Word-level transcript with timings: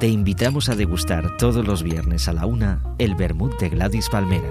Te 0.00 0.08
invitamos 0.08 0.68
a 0.68 0.74
degustar 0.74 1.36
todos 1.38 1.66
los 1.66 1.82
viernes 1.82 2.28
a 2.28 2.32
la 2.32 2.46
una 2.46 2.82
el 2.98 3.14
vermut 3.14 3.58
de 3.58 3.70
Gladys 3.70 4.10
Palmera. 4.10 4.50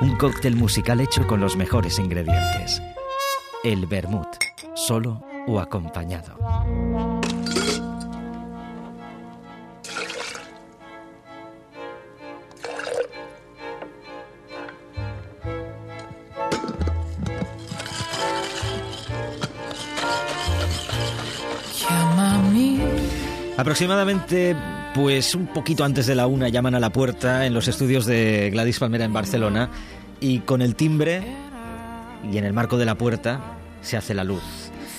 Un 0.00 0.16
cóctel 0.16 0.56
musical 0.56 1.00
hecho 1.00 1.26
con 1.26 1.40
los 1.40 1.56
mejores 1.56 1.98
ingredientes. 1.98 2.80
El 3.62 3.86
vermut, 3.86 4.28
solo 4.74 5.22
o 5.46 5.60
acompañado. 5.60 6.36
Aproximadamente, 23.56 24.56
pues 24.94 25.34
un 25.36 25.46
poquito 25.46 25.84
antes 25.84 26.06
de 26.06 26.16
la 26.16 26.26
una 26.26 26.48
llaman 26.48 26.74
a 26.74 26.80
la 26.80 26.90
puerta 26.90 27.46
en 27.46 27.54
los 27.54 27.68
estudios 27.68 28.04
de 28.04 28.50
Gladys 28.50 28.80
Palmera 28.80 29.04
en 29.04 29.12
Barcelona 29.12 29.70
y 30.20 30.40
con 30.40 30.60
el 30.60 30.74
timbre 30.74 31.22
y 32.32 32.36
en 32.36 32.44
el 32.44 32.52
marco 32.52 32.78
de 32.78 32.84
la 32.84 32.96
puerta 32.96 33.58
se 33.80 33.96
hace 33.96 34.12
la 34.12 34.24
luz. 34.24 34.42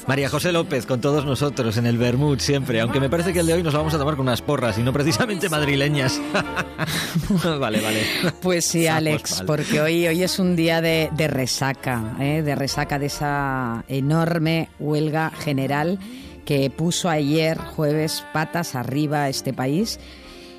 María 0.08 0.30
José 0.30 0.54
López 0.54 0.86
con 0.86 1.02
todos 1.02 1.26
nosotros 1.26 1.76
en 1.78 1.86
el 1.86 1.98
Bermud 1.98 2.40
siempre, 2.40 2.80
aunque 2.80 3.00
me 3.00 3.09
parece 3.09 3.34
que 3.34 3.40
el 3.40 3.48
de 3.48 3.55
hoy 3.55 3.64
nos 3.64 3.73
vamos 3.73 3.94
a 3.94 3.98
tomar 3.98 4.16
con 4.16 4.28
unas 4.28 4.41
porras 4.41 4.78
y 4.78 4.84
no 4.84 4.94
precisamente 4.94 5.50
madrileñas. 5.50 6.22
vale, 7.59 7.81
vale. 7.81 8.03
Pues 8.42 8.66
sí, 8.66 8.88
Alex, 8.88 9.44
porque 9.45 9.81
hoy, 9.81 10.08
hoy 10.08 10.23
es 10.23 10.40
un 10.40 10.56
día 10.56 10.80
de, 10.80 11.09
de 11.12 11.28
resaca, 11.28 12.16
¿eh? 12.20 12.42
de 12.42 12.56
resaca 12.56 13.00
de 13.00 13.08
esa 13.08 13.84
enorme 13.90 14.70
huelga 14.80 15.31
general 15.31 16.00
que 16.45 16.70
puso 16.70 17.09
ayer 17.09 17.58
jueves 17.58 18.23
patas 18.34 18.76
arriba 18.76 19.27
este 19.27 19.53
país 19.53 20.00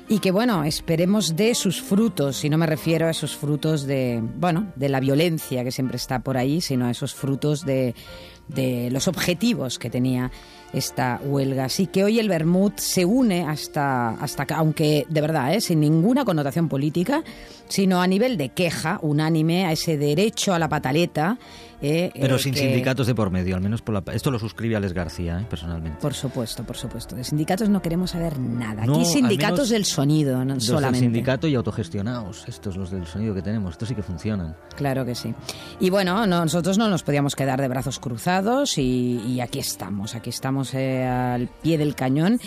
y 0.09 0.19
que 0.19 0.31
bueno, 0.31 0.63
esperemos 0.63 1.35
de 1.35 1.53
sus 1.53 1.81
frutos, 1.81 2.45
y 2.45 2.49
no 2.49 2.57
me 2.57 2.65
refiero 2.65 3.07
a 3.07 3.11
esos 3.11 3.35
frutos 3.35 3.85
de, 3.85 4.21
bueno, 4.23 4.71
de 4.75 4.87
la 4.87 5.01
violencia 5.01 5.65
que 5.65 5.71
siempre 5.71 5.97
está 5.97 6.19
por 6.19 6.37
ahí, 6.37 6.61
sino 6.61 6.85
a 6.85 6.91
esos 6.91 7.13
frutos 7.13 7.65
de, 7.65 7.93
de 8.47 8.89
los 8.89 9.09
objetivos 9.09 9.77
que 9.79 9.89
tenía 9.89 10.31
esta 10.73 11.19
huelga. 11.23 11.65
Así 11.65 11.87
que 11.87 12.03
hoy 12.03 12.19
el 12.19 12.29
Bermud 12.29 12.73
se 12.77 13.03
une 13.03 13.43
hasta, 13.43 14.11
hasta 14.11 14.45
aunque 14.55 15.05
de 15.09 15.21
verdad, 15.21 15.53
¿eh? 15.53 15.61
sin 15.61 15.79
ninguna 15.79 16.23
connotación 16.23 16.69
política, 16.69 17.23
sino 17.67 18.01
a 18.01 18.07
nivel 18.07 18.37
de 18.37 18.49
queja 18.49 18.99
unánime 19.01 19.65
a 19.65 19.73
ese 19.73 19.97
derecho 19.97 20.53
a 20.53 20.59
la 20.59 20.69
pataleta 20.69 21.37
eh, 21.81 22.11
Pero 22.13 22.35
eh, 22.35 22.39
sin 22.39 22.55
sindicatos 22.55 23.07
de 23.07 23.15
por 23.15 23.29
medio, 23.29 23.55
al 23.55 23.61
menos 23.61 23.81
por 23.81 23.93
la... 23.93 24.03
Esto 24.13 24.31
lo 24.31 24.39
suscribe 24.39 24.75
Alex 24.75 24.93
García, 24.93 25.39
eh, 25.39 25.45
personalmente. 25.49 25.99
Por 26.01 26.13
supuesto, 26.13 26.63
por 26.63 26.75
supuesto. 26.75 27.15
De 27.15 27.23
sindicatos 27.23 27.69
no 27.69 27.81
queremos 27.81 28.11
saber 28.11 28.39
nada. 28.39 28.83
Aquí 28.83 29.05
sindicatos 29.05 29.69
del 29.69 29.85
sonido, 29.85 30.43
no, 30.43 30.59
solamente. 30.59 30.99
sindicato 30.99 31.47
y 31.47 31.55
autogestionados, 31.55 32.45
estos 32.47 32.77
los 32.77 32.89
del 32.91 33.05
sonido 33.05 33.35
que 33.35 33.41
tenemos. 33.41 33.71
Estos 33.71 33.89
sí 33.89 33.95
que 33.95 34.03
funcionan. 34.03 34.55
Claro 34.75 35.05
que 35.05 35.15
sí. 35.15 35.33
Y 35.79 35.89
bueno, 35.89 36.25
nosotros 36.25 36.77
no 36.77 36.89
nos 36.89 37.03
podíamos 37.03 37.35
quedar 37.35 37.61
de 37.61 37.67
brazos 37.67 37.99
cruzados 37.99 38.77
y, 38.77 39.39
aquí 39.41 39.59
estamos, 39.59 40.15
aquí 40.15 40.29
estamos 40.29 40.73
al 40.73 41.47
pie 41.61 41.77
del 41.77 41.95
cañón. 41.95 42.39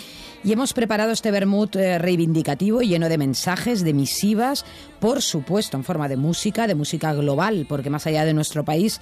Y 0.43 0.51
hemos 0.51 0.73
preparado 0.73 1.11
este 1.11 1.31
vermut 1.31 1.75
reivindicativo 1.75 2.81
lleno 2.81 3.09
de 3.09 3.17
mensajes, 3.17 3.83
de 3.83 3.93
misivas, 3.93 4.65
por 4.99 5.21
supuesto 5.21 5.77
en 5.77 5.83
forma 5.83 6.07
de 6.07 6.17
música, 6.17 6.65
de 6.67 6.75
música 6.75 7.13
global, 7.13 7.65
porque 7.69 7.91
más 7.91 8.07
allá 8.07 8.25
de 8.25 8.33
nuestro 8.33 8.65
país 8.65 8.99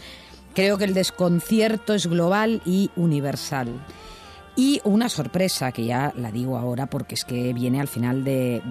Creo 0.56 0.78
que 0.78 0.86
el 0.86 0.94
desconcierto 0.94 1.94
es 1.94 2.08
global 2.08 2.62
y 2.66 2.90
universal. 2.95 3.67
Y 4.59 4.81
una 4.83 5.07
sorpresa, 5.07 5.71
que 5.71 5.85
ya 5.85 6.11
la 6.17 6.33
digo 6.33 6.57
ahora 6.57 6.88
porque 6.88 7.15
es 7.15 7.23
que 7.23 7.53
viene 7.53 7.79
al 7.79 7.88
final 7.88 8.25
de, 8.25 8.61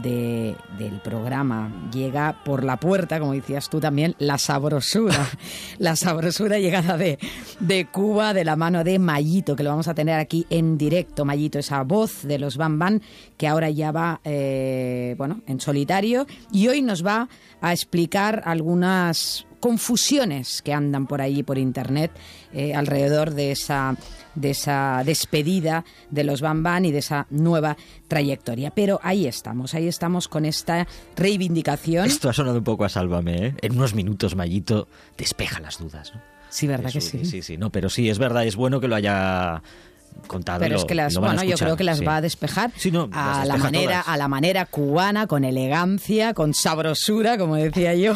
del 0.77 1.01
programa. 1.01 1.89
Llega 1.91 2.45
por 2.45 2.63
la 2.63 2.77
puerta, 2.77 3.19
como 3.19 3.33
decías 3.33 3.71
tú 3.71 3.81
también, 3.81 4.15
la 4.19 4.37
sabrosura. 4.37 5.27
la 5.79 5.97
sabrosura 5.97 6.59
llegada 6.59 6.99
de, 6.99 7.19
de 7.61 7.87
Cuba 7.87 8.35
de 8.35 8.45
la 8.45 8.55
mano 8.55 8.85
de 8.85 8.99
Mayito, 8.99 9.57
que 9.57 9.63
lo 9.63 9.71
vamos 9.71 9.89
a 9.89 9.95
tener 9.95 10.21
aquí 10.21 10.47
en 10.51 10.77
directo. 10.77 11.25
Mayito, 11.25 11.59
esa 11.59 11.83
voz 11.85 12.23
de 12.23 12.39
los 12.39 12.59
Bam 12.59 12.79
Bam, 12.79 13.01
que 13.39 13.49
ahora 13.49 13.71
ya 13.71 13.91
va 13.91 14.21
eh, 14.25 15.15
bueno, 15.17 15.41
en 15.47 15.59
solitario. 15.59 16.27
Y 16.53 16.69
hoy 16.69 16.83
nos 16.83 17.03
va 17.03 17.31
a 17.63 17.73
explicar 17.73 18.43
algunas 18.45 19.48
confusiones 19.61 20.63
que 20.63 20.73
andan 20.73 21.07
por 21.07 21.21
ahí 21.21 21.43
por 21.43 21.59
internet 21.59 22.11
eh, 22.53 22.75
alrededor 22.75 23.35
de 23.35 23.53
esa 23.53 23.97
de 24.35 24.51
esa 24.51 25.03
despedida 25.05 25.85
de 26.11 26.25
los 26.25 26.41
Bam 26.41 26.85
y 26.85 26.93
de 26.93 26.99
esa 26.99 27.27
nueva 27.31 27.77
trayectoria. 28.07 28.71
Pero 28.71 29.01
ahí 29.03 29.27
estamos, 29.27 29.75
ahí 29.75 29.89
estamos 29.89 30.29
con 30.29 30.45
esta 30.45 30.87
reivindicación. 31.17 32.07
Esto 32.07 32.29
ha 32.29 32.33
sonado 32.33 32.59
un 32.59 32.65
poco 32.65 32.85
a 32.85 32.89
Sálvame, 32.89 33.47
¿eh? 33.47 33.55
En 33.63 33.77
unos 33.77 33.95
minutos 33.95 34.37
Mayito 34.37 34.89
despeja 35.17 35.61
las 35.61 35.79
dudas, 35.79 36.13
¿no? 36.15 36.21
Sí, 36.51 36.67
verdad 36.67 36.91
que 36.91 37.01
sí. 37.01 37.25
Sí, 37.25 37.43
sí, 37.43 37.57
no, 37.57 37.71
pero 37.71 37.91
sí, 37.91 38.09
es 38.09 38.19
verdad, 38.19 38.47
es 38.47 38.57
bueno 38.57 38.81
que 38.81 38.89
lo 38.89 38.95
haya 38.95 39.63
contado. 40.27 40.61
Pero 40.61 40.77
es 40.77 40.85
que 40.85 40.95
las, 40.95 41.17
bueno, 41.17 41.45
yo 41.45 41.57
creo 41.57 41.77
que 41.77 41.85
las 41.85 42.07
va 42.07 42.17
a 42.17 42.21
despejar 42.21 42.73
a 43.13 43.45
la 43.45 43.57
manera, 43.57 44.01
a 44.01 44.17
la 44.17 44.29
manera 44.29 44.67
cubana, 44.67 45.27
con 45.27 45.45
elegancia, 45.45 46.33
con 46.33 46.55
sabrosura, 46.55 47.37
como 47.37 47.57
decía 47.57 47.95
yo. 47.95 48.15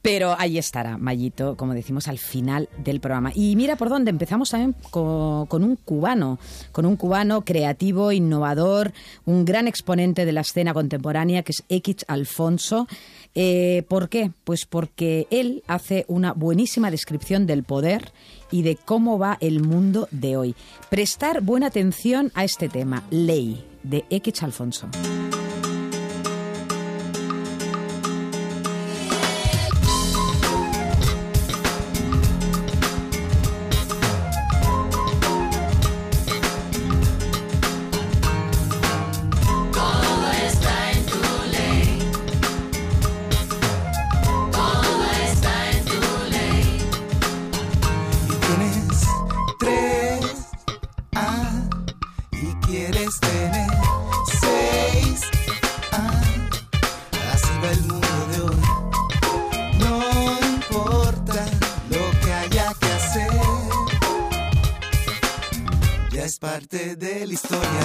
Pero 0.00 0.36
ahí 0.38 0.58
estará 0.58 0.96
Mayito, 0.96 1.56
como 1.56 1.74
decimos, 1.74 2.06
al 2.06 2.18
final 2.18 2.68
del 2.84 3.00
programa. 3.00 3.32
Y 3.34 3.56
mira 3.56 3.76
por 3.76 3.88
dónde 3.88 4.10
empezamos 4.10 4.50
también 4.50 4.74
con, 4.90 5.48
un 5.50 5.76
cubano, 5.76 6.38
con 6.72 6.86
un 6.86 6.96
cubano 6.96 7.42
creativo, 7.42 8.12
innovador, 8.12 8.92
un 9.24 9.44
gran 9.44 9.66
exponente 9.66 10.24
de 10.24 10.32
la 10.32 10.42
escena 10.42 10.72
contemporánea 10.72 11.42
que 11.42 11.52
es 11.52 11.64
X 11.68 12.04
Alfonso. 12.06 12.86
Eh, 13.34 13.84
¿Por 13.88 14.08
qué? 14.08 14.30
Pues 14.44 14.66
porque 14.66 15.26
él 15.30 15.62
hace 15.66 16.04
una 16.08 16.32
buenísima 16.32 16.90
descripción 16.90 17.46
del 17.46 17.64
poder 17.64 18.12
y 18.50 18.62
de 18.62 18.76
cómo 18.76 19.18
va 19.18 19.36
el 19.40 19.60
mundo 19.60 20.08
de 20.10 20.36
hoy. 20.36 20.54
Prestar 20.90 21.42
buena 21.42 21.66
atención 21.66 22.30
a 22.34 22.44
este 22.44 22.68
tema, 22.68 23.02
ley, 23.10 23.64
de 23.82 24.04
X 24.10 24.42
Alfonso. 24.42 24.88
dell'istoria 66.96 67.77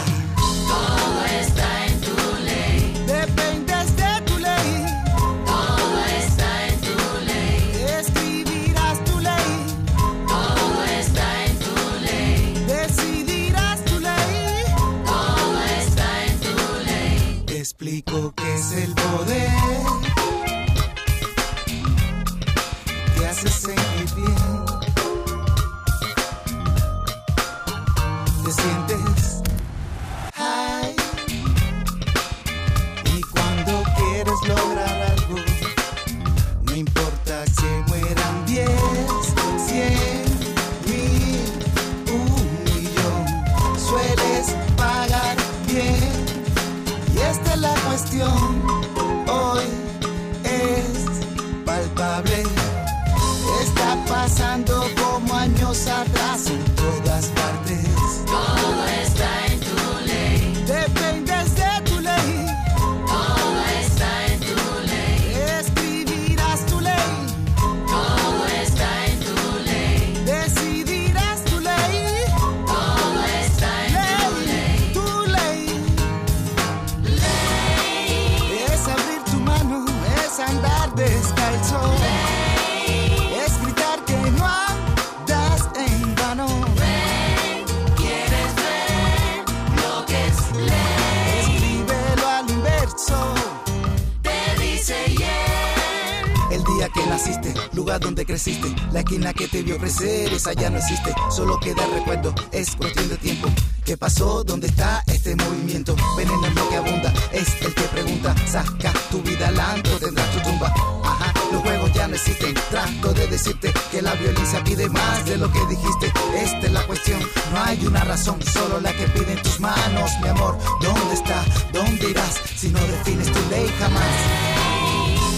que 96.90 97.06
naciste, 97.06 97.54
lugar 97.74 98.00
donde 98.00 98.26
creciste, 98.26 98.74
la 98.92 99.00
esquina 99.00 99.34
que 99.34 99.48
te 99.48 99.62
vio 99.62 99.78
crecer, 99.78 100.34
esa 100.34 100.54
ya 100.54 100.70
no 100.70 100.78
existe, 100.78 101.14
solo 101.30 101.60
queda 101.60 101.86
recuerdo, 101.94 102.34
es 102.52 102.76
cuestión 102.76 103.10
de 103.10 103.18
tiempo. 103.18 103.50
¿Qué 103.86 103.98
pasó? 103.98 104.44
¿Dónde 104.44 104.68
está 104.68 105.04
este 105.08 105.36
movimiento? 105.36 105.96
Veneno 106.18 106.46
es 106.46 106.56
lo 106.56 106.70
que 106.70 106.76
abunda, 106.78 107.14
es 107.32 107.62
el 107.62 107.74
que 107.74 107.84
pregunta, 107.84 108.36
saca 108.48 108.94
tu 109.12 109.22
vida 109.22 109.48
adelante, 109.48 109.90
tendrás 110.00 110.32
tu 110.32 110.40
tumba. 110.40 110.74
Ajá, 111.04 111.34
los 111.52 111.62
juegos 111.62 111.94
ya 111.94 112.08
no 112.08 112.16
existen, 112.16 112.54
trato 112.70 113.14
de 113.14 113.28
decirte 113.28 113.74
que 113.92 114.02
la 114.02 114.14
violencia 114.16 114.64
pide 114.64 114.90
más 114.90 115.26
de 115.26 115.38
lo 115.38 115.52
que 115.52 115.60
dijiste, 115.68 116.14
esta 116.36 116.68
es 116.68 116.72
la 116.72 116.86
cuestión, 116.88 117.20
no 117.52 117.64
hay 117.64 117.86
una 117.86 118.04
razón, 118.04 118.42
solo 118.42 118.80
la 118.80 118.94
que 118.94 119.08
pide 119.08 119.34
en 119.34 119.42
tus 119.42 119.60
manos, 119.60 120.12
mi 120.22 120.30
amor, 120.30 120.58
¿dónde 120.82 121.14
está? 121.14 121.44
¿Dónde 121.72 122.10
irás? 122.10 122.42
Si 122.56 122.70
no 122.70 122.80
defines 122.80 123.32
tu 123.32 123.50
ley 123.50 123.70
jamás. 123.80 124.64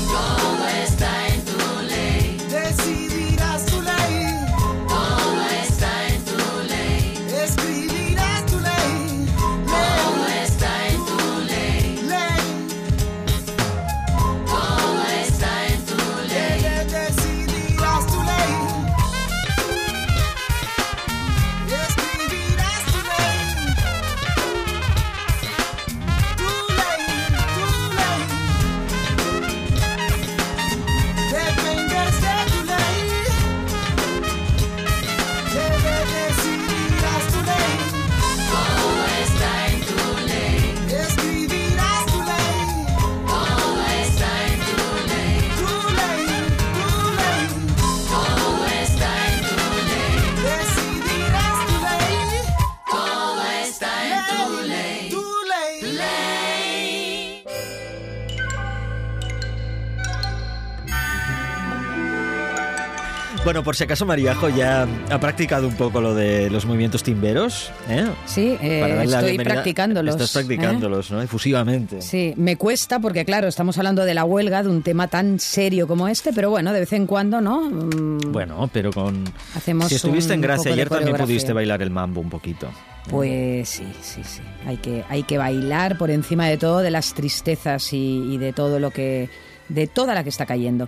Todo 0.08 0.68
está 0.68 1.25
en 2.76 3.08
tu 3.10 3.25
Bueno, 63.46 63.64
por 63.64 63.76
si 63.76 63.84
acaso 63.84 64.08
Mariajo 64.08 64.50
ya 64.50 64.88
ha 65.12 65.20
practicado 65.20 65.68
un 65.68 65.76
poco 65.76 66.02
lo 66.02 66.16
de 66.16 66.50
los 66.50 66.66
movimientos 66.66 67.04
timberos. 67.04 67.72
¿eh? 67.88 68.08
Sí, 68.26 68.58
eh, 68.60 69.04
estoy 69.04 69.38
practicándolos. 69.38 70.16
Estás 70.16 70.32
¿eh? 70.32 70.40
practicándolos, 70.40 71.12
¿no? 71.12 71.22
Efusivamente. 71.22 72.02
Sí, 72.02 72.34
me 72.38 72.58
cuesta 72.58 73.00
porque 73.00 73.24
claro, 73.24 73.48
estamos 73.48 73.78
hablando 73.78 74.04
de 74.04 74.16
la 74.16 74.26
huelga, 74.26 74.64
de 74.64 74.70
un 74.70 74.82
tema 74.82 75.08
tan 75.10 75.40
serio 75.40 75.88
como 75.88 76.08
este, 76.08 76.34
pero 76.34 76.50
bueno, 76.50 76.74
de 76.74 76.80
vez 76.80 76.94
en 76.94 77.06
cuando, 77.06 77.40
¿no? 77.40 77.70
Mm, 77.70 78.32
Bueno, 78.32 78.68
pero 78.74 78.92
con... 78.92 79.24
Hacemos 79.56 79.90
si 79.90 79.96
estuviste 79.96 80.34
en 80.34 80.42
Gracia 80.42 80.74
ayer 80.74 80.90
también 80.90 81.16
pudiste 81.16 81.54
bailar 81.54 81.84
el 81.84 81.92
mambo 81.92 82.22
un 82.22 82.32
poquito. 82.32 82.68
Pues 83.12 83.70
sí, 83.70 83.86
sí, 84.02 84.24
sí. 84.24 84.42
Hay 84.66 84.78
que, 84.78 85.04
hay 85.08 85.22
que 85.22 85.38
bailar 85.38 86.00
por 86.00 86.10
encima 86.10 86.48
de 86.48 86.58
todo, 86.58 86.80
de 86.80 86.90
las 86.90 87.14
tristezas 87.14 87.94
y, 87.94 88.24
y 88.34 88.40
de 88.40 88.54
todo 88.54 88.80
lo 88.80 88.90
que. 88.90 89.30
De 89.70 89.88
toda 89.88 90.14
la 90.14 90.24
que 90.24 90.30
está 90.30 90.46
cayendo. 90.46 90.88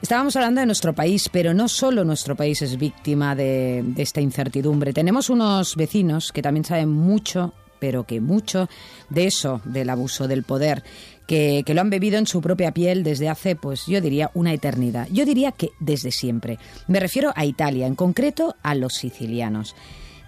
Estábamos 0.00 0.36
hablando 0.36 0.60
de 0.60 0.66
nuestro 0.66 0.94
país, 0.94 1.28
pero 1.28 1.54
no 1.54 1.68
solo 1.68 2.04
nuestro 2.04 2.36
país 2.36 2.62
es 2.62 2.78
víctima 2.78 3.34
de, 3.34 3.84
esta 3.96 4.20
incertidumbre. 4.20 4.92
Tenemos 4.92 5.28
unos 5.30 5.74
vecinos 5.76 6.32
que 6.32 6.42
también 6.42 6.64
saben 6.64 6.90
mucho, 6.90 7.52
pero 7.80 8.04
que 8.04 8.20
mucho, 8.20 8.68
de 9.08 9.26
eso, 9.26 9.60
del 9.64 9.90
abuso 9.90 10.28
del 10.28 10.44
poder, 10.44 10.84
que, 11.26 11.62
que 11.66 11.74
lo 11.74 11.80
han 11.80 11.90
bebido 11.90 12.16
en 12.16 12.26
su 12.26 12.40
propia 12.40 12.72
piel 12.72 13.02
desde 13.02 13.28
hace, 13.28 13.56
pues 13.56 13.86
yo 13.86 14.00
diría, 14.00 14.30
una 14.34 14.52
eternidad. 14.52 15.08
Yo 15.10 15.24
diría 15.24 15.52
que 15.52 15.70
desde 15.80 16.12
siempre. 16.12 16.58
Me 16.86 17.00
refiero 17.00 17.32
a 17.34 17.44
Italia, 17.44 17.86
en 17.86 17.96
concreto 17.96 18.56
a 18.62 18.74
los 18.74 18.94
sicilianos. 18.94 19.74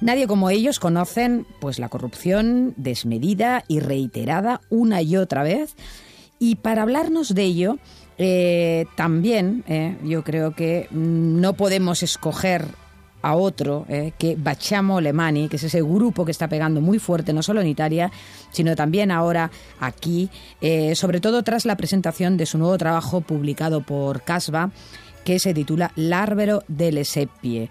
Nadie 0.00 0.26
como 0.26 0.48
ellos 0.48 0.78
conocen 0.78 1.46
pues 1.60 1.78
la 1.78 1.90
corrupción 1.90 2.72
desmedida 2.76 3.64
y 3.68 3.80
reiterada 3.80 4.62
una 4.70 5.02
y 5.02 5.16
otra 5.16 5.42
vez. 5.42 5.76
Y 6.40 6.56
para 6.56 6.82
hablarnos 6.82 7.34
de 7.34 7.42
ello, 7.44 7.78
eh, 8.18 8.86
también 8.96 9.62
eh, 9.68 9.96
yo 10.02 10.24
creo 10.24 10.54
que 10.56 10.88
no 10.90 11.52
podemos 11.52 12.02
escoger 12.02 12.66
a 13.22 13.36
otro 13.36 13.84
eh, 13.90 14.12
que 14.18 14.36
Bachamo 14.38 15.00
Lemani, 15.00 15.48
que 15.50 15.56
es 15.56 15.64
ese 15.64 15.82
grupo 15.82 16.24
que 16.24 16.30
está 16.30 16.48
pegando 16.48 16.80
muy 16.80 16.98
fuerte 16.98 17.34
no 17.34 17.42
solo 17.42 17.60
en 17.60 17.66
Italia, 17.66 18.10
sino 18.50 18.74
también 18.74 19.10
ahora 19.10 19.50
aquí, 19.78 20.30
eh, 20.62 20.94
sobre 20.94 21.20
todo 21.20 21.42
tras 21.42 21.66
la 21.66 21.76
presentación 21.76 22.38
de 22.38 22.46
su 22.46 22.56
nuevo 22.56 22.78
trabajo 22.78 23.20
publicado 23.20 23.82
por 23.82 24.22
Casba, 24.22 24.70
que 25.24 25.38
se 25.38 25.52
titula 25.52 25.92
L'Arbero 25.96 26.62
delle 26.68 27.04
Seppie. 27.04 27.68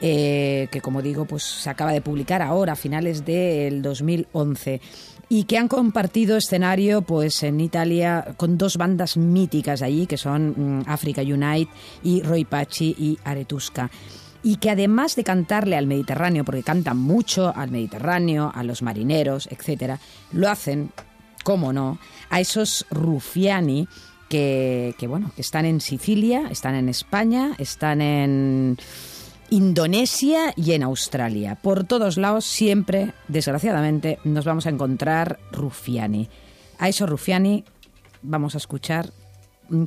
eh, 0.00 0.68
que 0.70 0.80
como 0.80 1.02
digo, 1.02 1.24
pues 1.24 1.42
se 1.42 1.70
acaba 1.70 1.92
de 1.92 2.02
publicar 2.02 2.42
ahora, 2.42 2.74
a 2.74 2.76
finales 2.76 3.24
del 3.24 3.80
2011 3.80 4.80
y 5.28 5.44
que 5.44 5.58
han 5.58 5.68
compartido 5.68 6.36
escenario 6.36 7.02
pues 7.02 7.42
en 7.42 7.60
Italia 7.60 8.34
con 8.36 8.58
dos 8.58 8.76
bandas 8.76 9.16
míticas 9.16 9.82
allí 9.82 10.06
que 10.06 10.16
son 10.16 10.80
mm, 10.80 10.82
Africa 10.86 11.22
Unite 11.22 11.70
y 12.02 12.22
Roy 12.22 12.44
Pachi 12.44 12.94
y 12.98 13.18
Aretusca. 13.24 13.90
Y 14.42 14.56
que 14.56 14.70
además 14.70 15.16
de 15.16 15.24
cantarle 15.24 15.76
al 15.76 15.86
Mediterráneo 15.86 16.44
porque 16.44 16.62
cantan 16.62 16.98
mucho 16.98 17.52
al 17.54 17.70
Mediterráneo 17.70 18.52
a 18.54 18.62
los 18.62 18.82
marineros 18.82 19.48
etcétera 19.50 19.98
lo 20.32 20.50
hacen 20.50 20.90
cómo 21.42 21.72
no 21.72 21.98
a 22.30 22.40
esos 22.40 22.86
rufiani 22.90 23.88
que, 24.28 24.94
que 24.98 25.06
bueno 25.06 25.32
que 25.34 25.40
están 25.40 25.64
en 25.64 25.80
Sicilia 25.80 26.48
están 26.50 26.74
en 26.74 26.90
España 26.90 27.54
están 27.58 28.02
en 28.02 28.76
Indonesia 29.50 30.52
y 30.56 30.72
en 30.72 30.82
Australia. 30.82 31.58
Por 31.60 31.84
todos 31.84 32.16
lados, 32.16 32.44
siempre, 32.44 33.12
desgraciadamente, 33.28 34.18
nos 34.24 34.44
vamos 34.44 34.66
a 34.66 34.70
encontrar 34.70 35.38
rufiani. 35.52 36.28
A 36.78 36.88
esos 36.88 37.08
rufiani 37.08 37.64
vamos 38.22 38.54
a 38.54 38.58
escuchar 38.58 39.12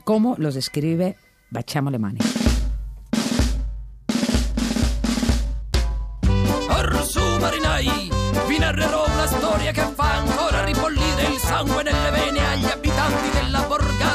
cómo 0.03 0.35
los 0.37 0.55
describe 0.55 1.17
Bachamo 1.49 1.91
Lemani. 1.91 2.19
Sangue 11.47 11.81
nelle 11.81 12.11
vene 12.11 12.39
agli 12.45 12.65
abitanti 12.65 13.29
della 13.31 13.61
borgata. 13.61 14.07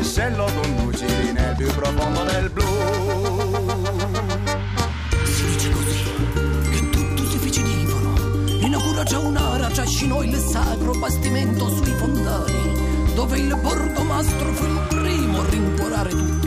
Devoto 0.00 0.06
vascello 0.06 0.44
Conducili 0.44 1.32
nel 1.32 1.54
più 1.56 1.66
profondo 1.74 2.22
del 2.24 2.50
blu 2.50 2.64
Si 5.24 5.44
dice 5.44 5.70
così 5.70 6.04
che 6.70 6.90
tutto 6.90 7.24
si 7.30 7.38
fece 7.38 7.62
divono. 7.62 8.14
Inaugurazione 8.60 9.04
c'è 9.04 9.16
un'ara 9.16 9.68
trascinò 9.68 10.22
il 10.22 10.36
sacro 10.36 10.92
bastimento 10.92 11.68
sui 11.68 11.92
fondali, 11.94 13.14
dove 13.14 13.38
il 13.38 13.58
borgomastro 13.60 14.52
fu 14.52 14.64
il 14.64 14.80
primo 14.88 15.40
a 15.40 15.48
rincuorare 15.48 16.10
tutti, 16.10 16.39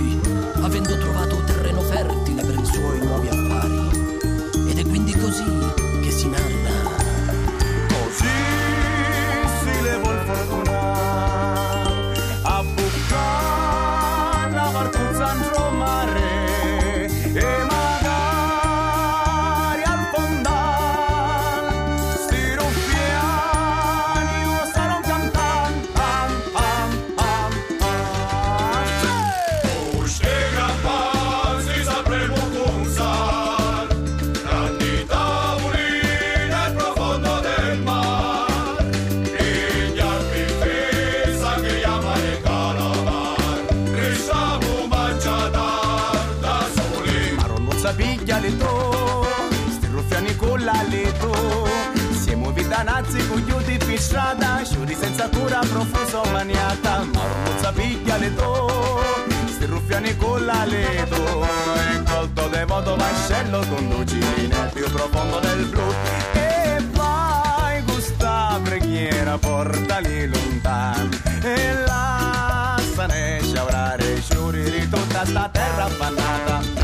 con 50.84 50.90
leto 50.90 51.68
Siamo 52.12 52.52
vitanazzi 52.52 53.26
cogliuti 53.28 53.80
in 53.88 53.98
strada 53.98 54.62
Sciuri 54.64 54.96
senza 55.00 55.30
cura 55.30 55.60
profuso 55.60 56.24
maniata. 56.32 57.06
Ma 57.14 57.22
non 57.22 57.58
sapiglia 57.60 58.18
le 58.18 58.34
to 58.36 59.02
Sti 59.48 59.66
ruffiani 59.66 60.16
con 60.18 60.46
la 60.46 60.66
leto 60.66 61.46
E 61.46 62.04
colto 62.04 62.48
devoto 62.48 62.96
vascello 62.96 63.60
Conduci 63.68 64.20
nel 64.48 64.70
più 64.74 64.90
profondo 64.92 65.40
del 65.40 65.66
blu. 65.66 65.94
E 66.34 66.84
vai 66.92 67.82
gusta 67.84 68.60
preghiera 68.64 69.38
Portali 69.38 70.28
lontan 70.28 71.10
E 71.42 71.74
là 71.86 72.80
se 72.96 73.06
ne 73.06 73.40
sciaurare 73.42 74.22
Sciuri 74.22 74.64
di 74.64 74.90
tutta 74.90 75.26
sta 75.26 75.50
terra 75.52 75.86
affannata 75.86 76.83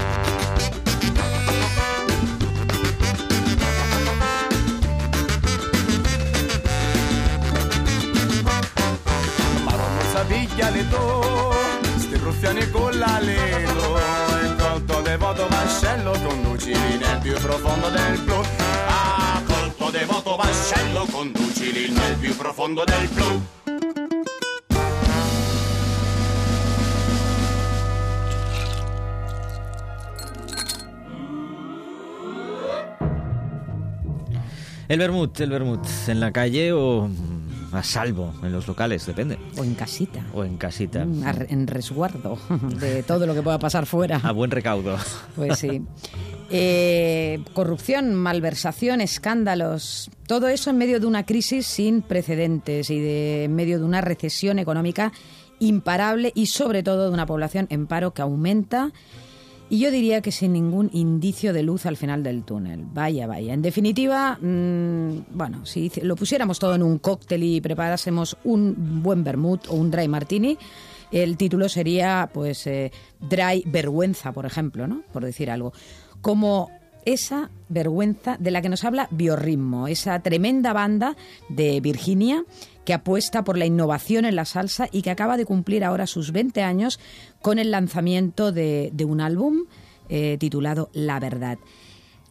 sapiglia 10.19 10.69
le 10.71 10.87
to 10.89 11.53
sti 11.97 12.17
ruffiani 12.17 12.69
con 12.71 12.91
la 12.97 13.19
leto 13.21 13.97
e 14.43 14.55
colto 14.57 15.01
devoto 15.01 15.47
vascello 15.47 16.11
conducili 16.11 16.97
nel 16.97 17.19
più 17.21 17.33
profondo 17.39 17.87
del 17.89 18.19
blu 18.25 18.41
ah 18.87 19.41
colpo 19.47 19.89
devoto 19.91 20.35
vascello 20.35 21.05
conducili 21.09 21.89
nel 21.93 22.17
più 22.17 22.35
profondo 22.35 22.83
del 22.83 23.07
blu 23.13 23.41
El 34.91 34.97
vermut, 34.97 35.39
el 35.39 35.51
vermut, 35.51 35.87
en 36.07 36.19
la 36.19 36.31
calle 36.31 36.71
o 36.71 37.07
a 37.73 37.83
salvo 37.83 38.33
en 38.43 38.51
los 38.51 38.67
locales, 38.67 39.05
depende. 39.05 39.37
O 39.57 39.63
en 39.63 39.75
casita. 39.75 40.25
O 40.33 40.43
en 40.43 40.57
casita. 40.57 41.05
Mm, 41.05 41.23
a 41.23 41.31
En 41.49 41.67
resguardo 41.67 42.37
de 42.79 43.03
todo 43.03 43.25
lo 43.25 43.33
que 43.33 43.41
pueda 43.41 43.59
pasar 43.59 43.85
fuera. 43.85 44.17
A 44.23 44.31
buen 44.31 44.51
recaudo. 44.51 44.97
Pues 45.35 45.59
sí. 45.59 45.81
Eh, 46.51 47.43
corrupción, 47.53 48.15
malversación, 48.15 49.01
escándalos, 49.01 50.09
todo 50.25 50.47
eso 50.47 50.71
en 50.71 50.77
medio 50.79 50.99
de 50.99 51.05
una 51.05 51.25
crisis 51.25 51.67
sin 51.67 52.01
precedentes 52.01 52.89
y 52.89 52.99
de, 52.99 53.43
en 53.43 53.55
medio 53.55 53.77
de 53.77 53.85
una 53.85 54.01
recesión 54.01 54.57
económica 54.57 55.11
imparable 55.59 56.31
y 56.33 56.47
sobre 56.47 56.81
todo 56.81 57.05
de 57.05 57.13
una 57.13 57.27
población 57.27 57.67
en 57.69 57.85
paro 57.85 58.13
que 58.13 58.23
aumenta 58.23 58.91
y 59.69 59.79
yo 59.79 59.91
diría 59.91 60.21
que 60.21 60.31
sin 60.31 60.53
ningún 60.53 60.89
indicio 60.93 61.53
de 61.53 61.63
luz 61.63 61.85
al 61.85 61.95
final 61.95 62.23
del 62.23 62.43
túnel. 62.43 62.85
Vaya, 62.91 63.27
vaya. 63.27 63.53
En 63.53 63.61
definitiva, 63.61 64.37
mm, 64.41 65.25
bueno, 65.31 65.65
si 65.65 65.91
lo 66.01 66.15
pusiéramos 66.15 66.57
todo 66.57 66.75
en 66.75 66.83
un 66.83 66.97
cóctel 66.97 67.43
y 67.43 67.61
preparásemos 67.61 68.35
un 68.43 69.03
buen 69.03 69.23
vermut 69.23 69.67
o 69.67 69.75
un 69.75 69.91
dry 69.91 70.07
martini, 70.07 70.57
el 71.11 71.37
título 71.37 71.69
sería, 71.69 72.29
pues, 72.33 72.65
eh, 72.67 72.91
Dry 73.19 73.63
Vergüenza, 73.65 74.31
por 74.31 74.45
ejemplo, 74.45 74.87
¿no? 74.87 75.03
Por 75.11 75.23
decir 75.23 75.49
algo. 75.49 75.73
Como 76.21 76.69
esa 77.13 77.49
vergüenza 77.69 78.37
de 78.39 78.51
la 78.51 78.61
que 78.61 78.69
nos 78.69 78.83
habla 78.83 79.07
Biorritmo, 79.11 79.87
esa 79.87 80.19
tremenda 80.21 80.73
banda 80.73 81.15
de 81.49 81.81
Virginia 81.81 82.43
que 82.85 82.93
apuesta 82.93 83.43
por 83.43 83.57
la 83.57 83.65
innovación 83.65 84.25
en 84.25 84.35
la 84.35 84.45
salsa 84.45 84.87
y 84.91 85.01
que 85.01 85.11
acaba 85.11 85.37
de 85.37 85.45
cumplir 85.45 85.83
ahora 85.83 86.07
sus 86.07 86.31
20 86.31 86.63
años 86.63 86.99
con 87.41 87.59
el 87.59 87.71
lanzamiento 87.71 88.51
de, 88.51 88.91
un 89.07 89.21
álbum 89.21 89.65
eh, 90.09 90.37
titulado 90.39 90.89
La 90.93 91.19
Verdad. 91.19 91.59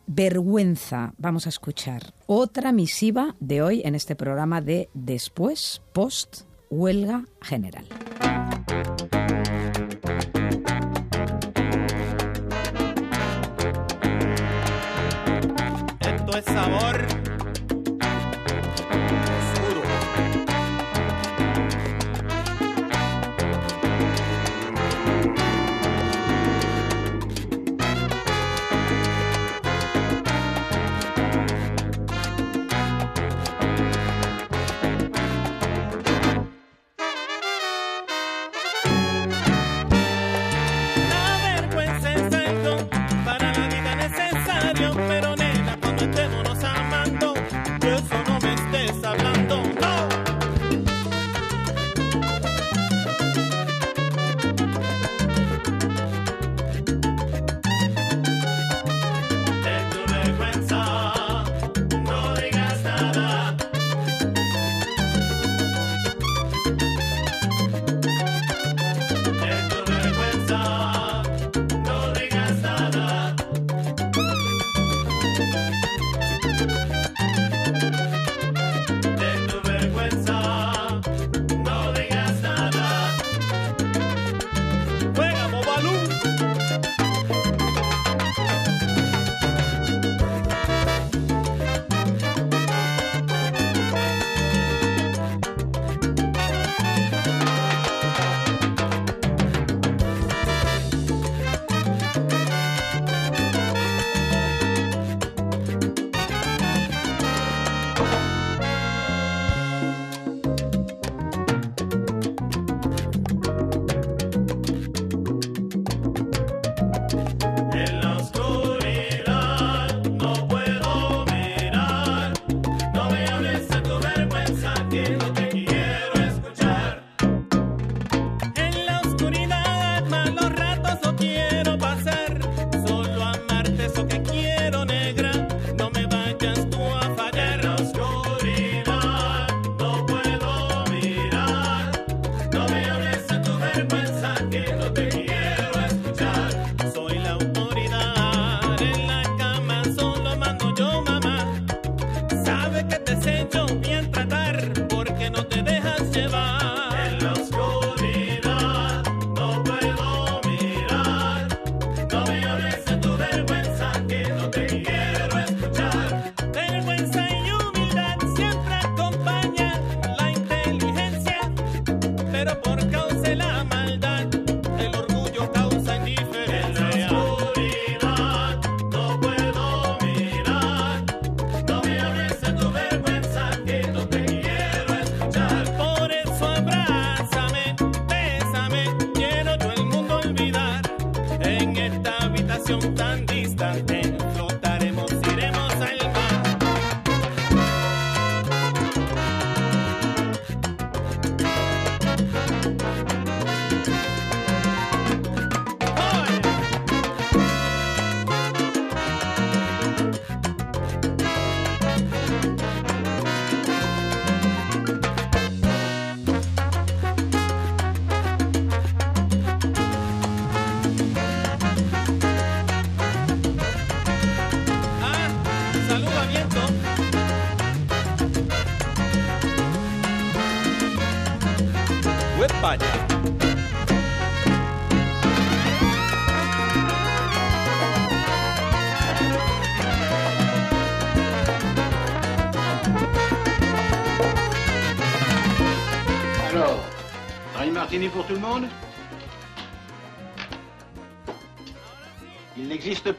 Vergüenza, 0.07 1.13
vamos 1.19 1.47
a 1.47 1.51
escuchar 1.51 2.15
otra 2.27 2.73
misiva 2.73 3.37
de 3.41 3.63
hoy 3.63 3.83
en 3.85 3.95
este 3.95 4.17
programa 4.17 4.61
de 4.61 4.89
Después, 4.95 5.83
Post, 5.93 6.43
Huelga 6.71 7.25
General. 7.43 7.85
Es 16.39 16.45
sabor 16.45 17.18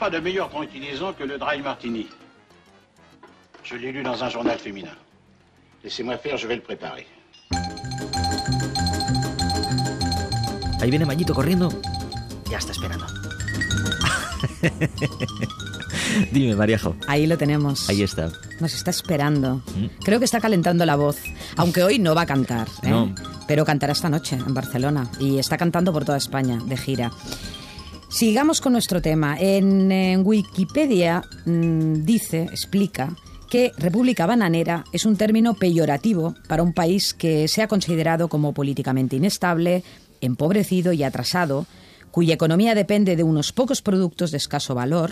pas 0.10 0.18
de 0.18 0.24
meilleure 0.24 0.50
tranquillisant 0.50 1.14
que 1.14 1.24
le 1.24 1.38
dry 1.38 1.62
martini. 1.62 2.08
Je 3.64 3.76
l'ai 3.76 3.92
lu 3.92 4.02
dans 4.04 4.24
un 4.24 4.30
journal 4.30 4.58
féminin. 4.58 4.96
Laissez-moi 5.84 6.18
faire, 6.18 6.38
je 6.38 6.48
vais 6.48 6.56
le 6.56 6.62
préparer. 6.62 7.06
Ahí 10.82 10.90
viene 10.90 11.06
Mayito 11.06 11.34
corriendo. 11.34 11.70
Ya 12.50 12.58
está 12.58 12.72
esperando. 12.72 13.06
Dime, 16.32 16.56
Mariajo. 16.56 16.96
Ahí 17.08 17.28
lo 17.28 17.38
tenemos. 17.38 17.90
Ahí 17.90 18.02
está. 18.02 18.32
Nos 18.60 18.74
está 18.74 18.90
esperando. 18.90 19.58
¿Mm? 19.76 20.04
Creo 20.04 20.20
que 20.20 20.26
está 20.26 20.40
calentando 20.40 20.86
la 20.86 20.96
voz. 20.96 21.18
Aunque 21.58 21.84
hoy 21.84 22.00
no 22.00 22.16
va 22.16 22.22
a 22.22 22.26
cantar. 22.26 22.68
¿eh? 22.84 22.90
No. 22.90 23.14
Pero 23.48 23.66
cantará 23.66 23.94
esta 23.94 24.10
noche 24.10 24.36
en 24.36 24.54
Barcelona. 24.54 25.10
Y 25.20 25.38
está 25.38 25.58
cantando 25.58 25.94
por 25.94 26.06
toda 26.06 26.18
España, 26.18 26.58
de 26.66 26.78
gira. 26.78 27.12
Sigamos 28.10 28.60
con 28.60 28.74
nuestro 28.74 29.04
tema. 29.04 29.38
En, 29.40 30.24
Wikipedia 30.26 31.22
mm, 31.46 32.06
dice, 32.06 32.42
explica, 32.44 33.16
que 33.52 33.72
República 33.78 34.26
Bananera 34.26 34.84
es 34.92 35.06
un 35.06 35.16
término 35.16 35.54
peyorativo 35.54 36.34
para 36.48 36.64
un 36.64 36.74
país 36.74 37.14
que 37.14 37.48
se 37.48 37.62
ha 37.62 37.68
considerado 37.68 38.28
como 38.28 38.54
políticamente 38.54 39.16
inestable, 39.16 39.84
empobrecido 40.22 40.92
y 40.92 41.04
atrasado, 41.04 41.68
cuya 42.10 42.34
economía 42.34 42.74
depende 42.74 43.16
de 43.16 43.24
unos 43.24 43.52
pocos 43.54 43.84
productos 43.84 44.32
de 44.32 44.38
escaso 44.38 44.74
valor, 44.74 45.12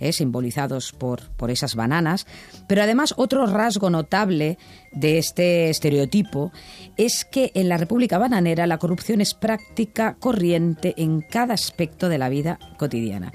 eh, 0.00 0.12
simbolizados 0.12 0.92
por, 0.92 1.28
por 1.36 1.50
esas 1.50 1.74
bananas. 1.74 2.26
Pero 2.66 2.82
además 2.82 3.14
otro 3.16 3.46
rasgo 3.46 3.90
notable 3.90 4.58
de 4.92 5.18
este 5.18 5.70
estereotipo 5.70 6.52
es 6.96 7.24
que 7.24 7.50
en 7.54 7.68
la 7.68 7.76
República 7.76 8.18
Bananera 8.18 8.66
la 8.66 8.78
corrupción 8.78 9.20
es 9.20 9.34
práctica 9.34 10.16
corriente 10.18 10.94
en 10.96 11.20
cada 11.20 11.54
aspecto 11.54 12.08
de 12.08 12.18
la 12.18 12.28
vida 12.28 12.58
cotidiana. 12.78 13.32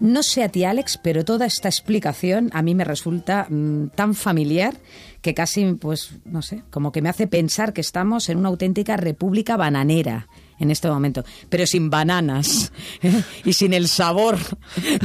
No 0.00 0.22
sé 0.22 0.42
a 0.42 0.48
ti, 0.48 0.64
Alex, 0.64 0.98
pero 1.02 1.26
toda 1.26 1.44
esta 1.44 1.68
explicación 1.68 2.48
a 2.54 2.62
mí 2.62 2.74
me 2.74 2.84
resulta 2.84 3.46
mm, 3.50 3.88
tan 3.88 4.14
familiar 4.14 4.74
que 5.20 5.34
casi, 5.34 5.74
pues, 5.74 6.12
no 6.24 6.40
sé, 6.40 6.62
como 6.70 6.90
que 6.90 7.02
me 7.02 7.10
hace 7.10 7.26
pensar 7.26 7.74
que 7.74 7.82
estamos 7.82 8.30
en 8.30 8.38
una 8.38 8.48
auténtica 8.48 8.96
república 8.96 9.58
bananera 9.58 10.26
en 10.60 10.70
este 10.70 10.88
momento, 10.88 11.24
pero 11.48 11.66
sin 11.66 11.90
bananas 11.90 12.72
¿eh? 13.02 13.22
y 13.44 13.52
sin 13.54 13.72
el 13.74 13.88
sabor 13.88 14.38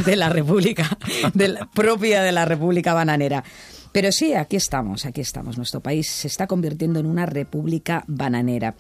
de 0.06 0.16
la 0.16 0.30
república, 0.30 0.98
de 1.34 1.48
la- 1.48 1.70
propia 1.74 2.22
de 2.22 2.32
la 2.32 2.46
república 2.46 2.94
bananera. 2.94 3.44
Pero 3.92 4.12
sí, 4.12 4.34
aquí 4.34 4.58
estamos, 4.58 5.06
aquí 5.06 5.22
estamos. 5.22 5.58
Nuestro 5.58 5.80
país 5.80 6.08
se 6.10 6.28
está 6.28 6.48
convirtiendo 6.48 7.00
en 7.00 7.06
una 7.06 7.26
república 7.26 8.04
bananera. 8.08 8.76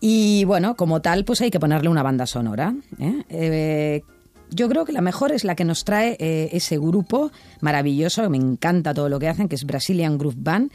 Y 0.00 0.44
bueno, 0.46 0.74
como 0.74 1.02
tal, 1.02 1.26
pues 1.26 1.42
hay 1.42 1.50
que 1.50 1.60
ponerle 1.60 1.90
una 1.90 2.02
banda 2.02 2.24
sonora. 2.26 2.74
¿eh? 2.98 3.22
Eh, 3.28 4.02
yo 4.50 4.68
creo 4.70 4.86
que 4.86 4.92
la 4.92 5.02
mejor 5.02 5.32
es 5.32 5.44
la 5.44 5.54
que 5.54 5.64
nos 5.66 5.84
trae 5.84 6.16
ese 6.18 6.78
grupo 6.78 7.30
maravilloso, 7.60 8.28
me 8.30 8.38
encanta 8.38 8.94
todo 8.94 9.10
lo 9.10 9.18
que 9.18 9.28
hacen, 9.28 9.48
que 9.48 9.56
es 9.56 9.64
Brazilian 9.64 10.16
Groove 10.16 10.36
Band, 10.38 10.70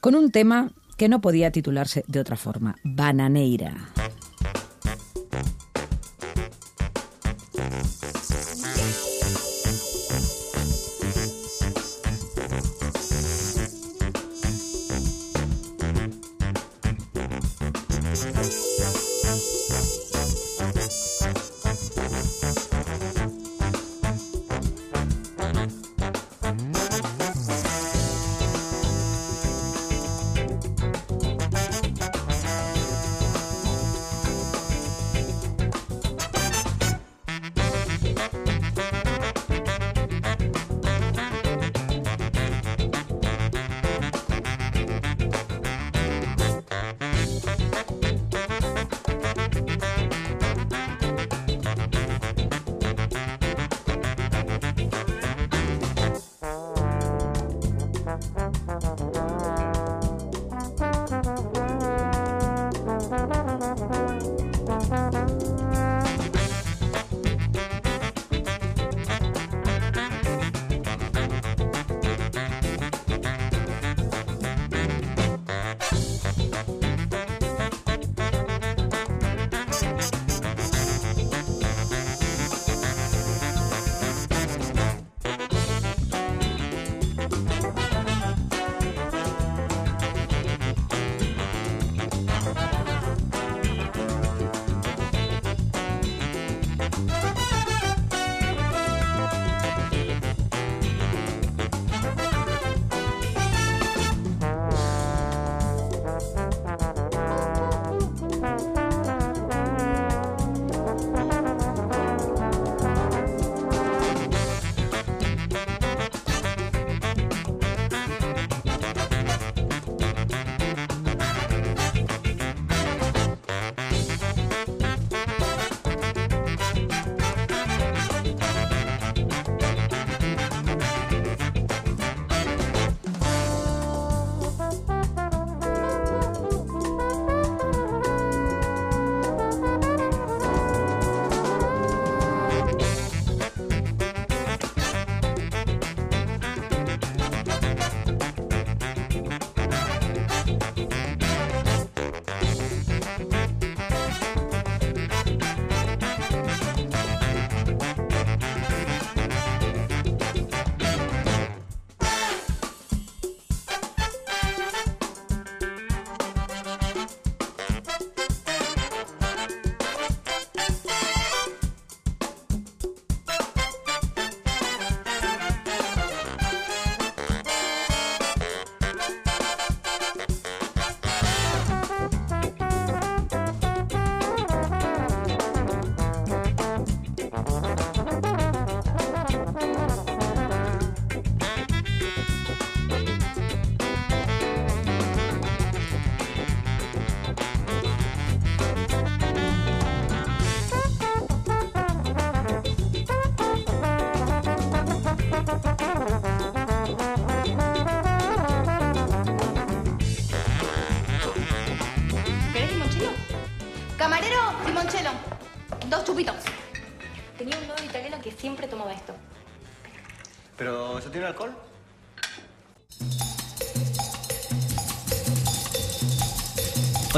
con 0.00 0.14
un 0.14 0.30
tema 0.30 0.70
que 0.96 1.08
no 1.08 1.20
podía 1.20 1.50
titularse 1.50 2.04
de 2.06 2.20
otra 2.20 2.36
forma, 2.36 2.76
Bananeira. 2.84 3.88
Yeah. 7.74 9.03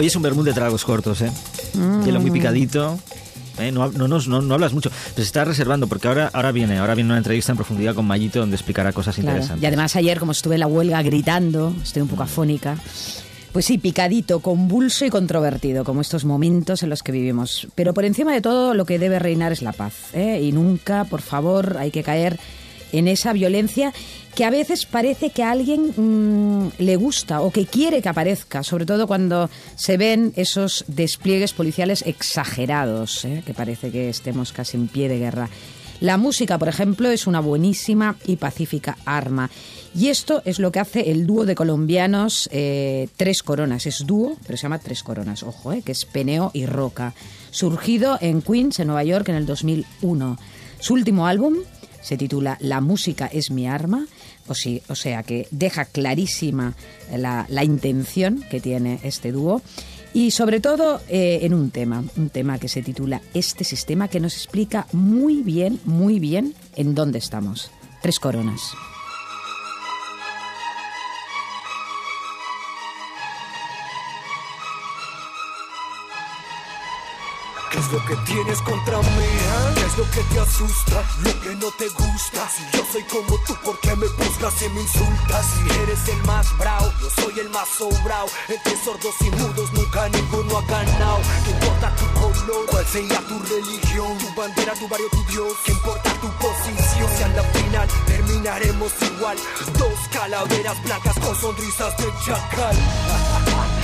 Hoy 0.06 0.10
es 0.10 0.14
un 0.14 0.22
vermut 0.22 0.44
de 0.44 0.52
tragos 0.52 0.84
cortos, 0.84 1.20
¿eh? 1.20 1.32
Hielo 2.04 2.20
muy 2.20 2.30
picadito. 2.30 2.96
¿eh? 3.58 3.72
No, 3.72 3.90
no, 3.90 4.06
no- 4.06 4.20
no 4.40 4.54
hablas 4.54 4.72
mucho. 4.72 4.88
Pero 4.88 5.16
se 5.16 5.22
está 5.22 5.44
reservando 5.44 5.88
porque 5.88 6.06
ahora, 6.06 6.30
ahora 6.32 6.52
viene 6.52 6.78
ahora 6.78 6.94
viene 6.94 7.10
una 7.10 7.18
entrevista 7.18 7.50
en 7.50 7.56
profundidad 7.56 7.92
con 7.96 8.04
Mayito 8.06 8.38
donde 8.38 8.54
explicará 8.54 8.92
cosas 8.92 9.16
Claro. 9.16 9.30
interesantes. 9.30 9.64
Y 9.64 9.66
además 9.66 9.96
ayer, 9.96 10.20
como 10.20 10.30
estuve 10.30 10.54
en 10.54 10.60
la 10.60 10.68
huelga 10.68 11.02
gritando, 11.02 11.74
estoy 11.82 12.02
un 12.02 12.08
poco 12.08 12.22
afónica, 12.22 12.76
pues 13.52 13.64
sí, 13.64 13.78
picadito, 13.78 14.38
convulso 14.38 15.04
y 15.04 15.10
controvertido, 15.10 15.82
como 15.82 16.02
estos 16.02 16.24
momentos 16.24 16.84
en 16.84 16.90
los 16.90 17.02
que 17.02 17.10
vivimos. 17.10 17.66
Pero 17.74 17.92
por 17.92 18.04
encima 18.04 18.32
de 18.32 18.40
todo, 18.40 18.74
lo 18.74 18.84
que 18.84 19.00
debe 19.00 19.18
reinar 19.18 19.50
es 19.50 19.60
la 19.60 19.72
paz. 19.72 19.92
¿eh? 20.12 20.40
Y 20.40 20.52
nunca, 20.52 21.02
por 21.02 21.20
favor, 21.20 21.78
hay 21.80 21.90
que 21.90 22.04
caer 22.04 22.38
en 22.92 23.08
esa 23.08 23.32
violencia 23.32 23.92
que 24.34 24.44
a 24.44 24.50
veces 24.50 24.84
parece 24.84 25.30
que 25.30 25.42
a 25.42 25.50
alguien 25.50 25.94
mm, 25.96 26.72
le 26.78 26.96
gusta 26.96 27.40
o 27.40 27.50
que 27.50 27.64
quiere 27.64 28.02
que 28.02 28.08
aparezca, 28.10 28.62
sobre 28.62 28.84
todo 28.84 29.06
cuando 29.06 29.48
se 29.76 29.96
ven 29.96 30.32
esos 30.36 30.84
despliegues 30.88 31.54
policiales 31.54 32.02
exagerados, 32.06 33.24
¿eh? 33.24 33.42
que 33.46 33.54
parece 33.54 33.90
que 33.90 34.10
estemos 34.10 34.52
casi 34.52 34.76
en 34.76 34.88
pie 34.88 35.08
de 35.08 35.18
guerra. 35.18 35.48
La 36.00 36.18
música, 36.18 36.58
por 36.58 36.68
ejemplo, 36.68 37.10
es 37.10 37.26
una 37.26 37.40
buenísima 37.40 38.16
y 38.26 38.36
pacífica 38.36 38.98
arma. 39.06 39.50
Y 39.94 40.08
esto 40.08 40.42
es 40.44 40.58
lo 40.58 40.70
que 40.70 40.80
hace 40.80 41.10
el 41.10 41.26
dúo 41.26 41.46
de 41.46 41.54
colombianos 41.54 42.50
eh, 42.52 43.08
Tres 43.16 43.42
Coronas. 43.42 43.86
Es 43.86 44.06
dúo, 44.06 44.36
pero 44.46 44.58
se 44.58 44.64
llama 44.64 44.78
Tres 44.78 45.02
Coronas, 45.02 45.42
ojo, 45.42 45.72
eh, 45.72 45.80
que 45.82 45.92
es 45.92 46.04
Peneo 46.04 46.50
y 46.52 46.66
Roca. 46.66 47.14
Surgido 47.50 48.18
en 48.20 48.42
Queens, 48.42 48.78
en 48.78 48.88
Nueva 48.88 49.04
York, 49.04 49.30
en 49.30 49.36
el 49.36 49.46
2001. 49.46 50.38
Su 50.78 50.92
último 50.92 51.26
álbum 51.26 51.54
se 52.06 52.16
titula 52.16 52.56
La 52.60 52.80
música 52.80 53.26
es 53.26 53.50
mi 53.50 53.66
arma, 53.66 54.06
o, 54.46 54.54
sí, 54.54 54.80
o 54.88 54.94
sea 54.94 55.24
que 55.24 55.48
deja 55.50 55.86
clarísima 55.86 56.76
la, 57.12 57.46
la 57.48 57.64
intención 57.64 58.44
que 58.48 58.60
tiene 58.60 59.00
este 59.02 59.32
dúo. 59.32 59.60
Y 60.14 60.30
sobre 60.30 60.60
todo 60.60 61.00
eh, 61.08 61.40
en 61.42 61.52
un 61.52 61.72
tema, 61.72 62.04
un 62.16 62.30
tema 62.30 62.60
que 62.60 62.68
se 62.68 62.80
titula 62.80 63.22
Este 63.34 63.64
sistema 63.64 64.06
que 64.06 64.20
nos 64.20 64.34
explica 64.34 64.86
muy 64.92 65.42
bien, 65.42 65.80
muy 65.84 66.20
bien 66.20 66.54
en 66.76 66.94
dónde 66.94 67.18
estamos. 67.18 67.72
Tres 68.02 68.20
coronas. 68.20 68.62
¿Qué 77.76 77.82
es 77.82 77.92
lo 77.92 78.04
que 78.06 78.16
tienes 78.24 78.62
contra 78.62 78.98
mí? 79.02 79.06
eh? 79.06 79.74
¿Qué 79.74 79.82
es 79.84 79.98
lo 79.98 80.10
que 80.10 80.22
te 80.32 80.40
asusta? 80.40 81.04
Lo 81.22 81.40
que 81.42 81.54
no 81.56 81.70
te 81.72 81.88
gusta. 81.90 82.48
Si 82.48 82.62
yo 82.74 82.82
soy 82.90 83.02
como 83.02 83.36
tú, 83.46 83.54
¿por 83.62 83.78
qué 83.80 83.94
me 83.96 84.06
buscas 84.06 84.62
y 84.62 84.68
me 84.70 84.80
insultas? 84.80 85.44
Si 85.44 85.80
eres 85.82 86.08
el 86.08 86.22
más 86.24 86.56
bravo, 86.56 86.90
yo 87.02 87.10
soy 87.10 87.38
el 87.38 87.50
más 87.50 87.68
sobrao. 87.68 88.28
Entre 88.48 88.82
sordos 88.82 89.14
y 89.20 89.30
mudos 89.30 89.70
nunca 89.74 90.08
ninguno 90.08 90.56
ha 90.56 90.62
ganado. 90.62 91.18
¿Qué 91.44 91.50
importa 91.50 91.94
tu 91.96 92.06
color? 92.18 92.66
¿Cuál 92.66 92.86
sea 92.86 93.20
tu 93.28 93.38
religión? 93.40 94.18
Tu 94.18 94.40
bandera, 94.40 94.72
tu 94.72 94.88
barrio, 94.88 95.08
tu 95.10 95.22
Dios. 95.24 95.52
¿Qué 95.66 95.72
importa 95.72 96.10
tu 96.14 96.28
posición? 96.30 97.10
Si 97.14 97.22
a 97.24 97.28
la 97.28 97.42
final 97.42 97.88
terminaremos 98.06 98.92
igual. 99.02 99.36
Dos 99.78 99.98
calaveras 100.10 100.82
blancas 100.82 101.18
con 101.18 101.36
sonrisas 101.36 101.94
de 101.98 102.06
chacal. 102.24 102.76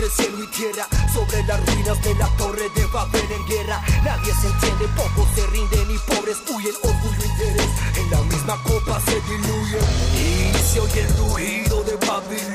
Entre 0.00 0.24
cielo 0.24 0.42
y 0.42 0.46
tierra, 0.46 0.88
sobre 1.12 1.42
las 1.42 1.60
ruinas 1.66 2.02
de 2.02 2.14
la 2.14 2.26
torre 2.38 2.70
de 2.74 2.86
Babel 2.86 3.32
en 3.32 3.46
guerra. 3.46 3.82
Nadie 4.02 4.32
se 4.40 4.46
entiende, 4.46 4.88
pocos 4.96 5.28
se 5.34 5.46
rinden 5.48 5.90
y 5.90 5.98
pobres 5.98 6.38
huyen. 6.48 6.72
Orgullo 6.82 7.22
e 7.22 7.26
interés 7.26 7.68
en 7.96 8.10
la 8.10 8.22
misma 8.22 8.62
copa 8.62 8.98
se 9.04 9.20
diluyen. 9.20 9.84
Y 10.16 10.56
se 10.56 10.80
oye 10.80 11.02
el 11.02 11.16
ruido 11.18 11.84
de 11.84 11.99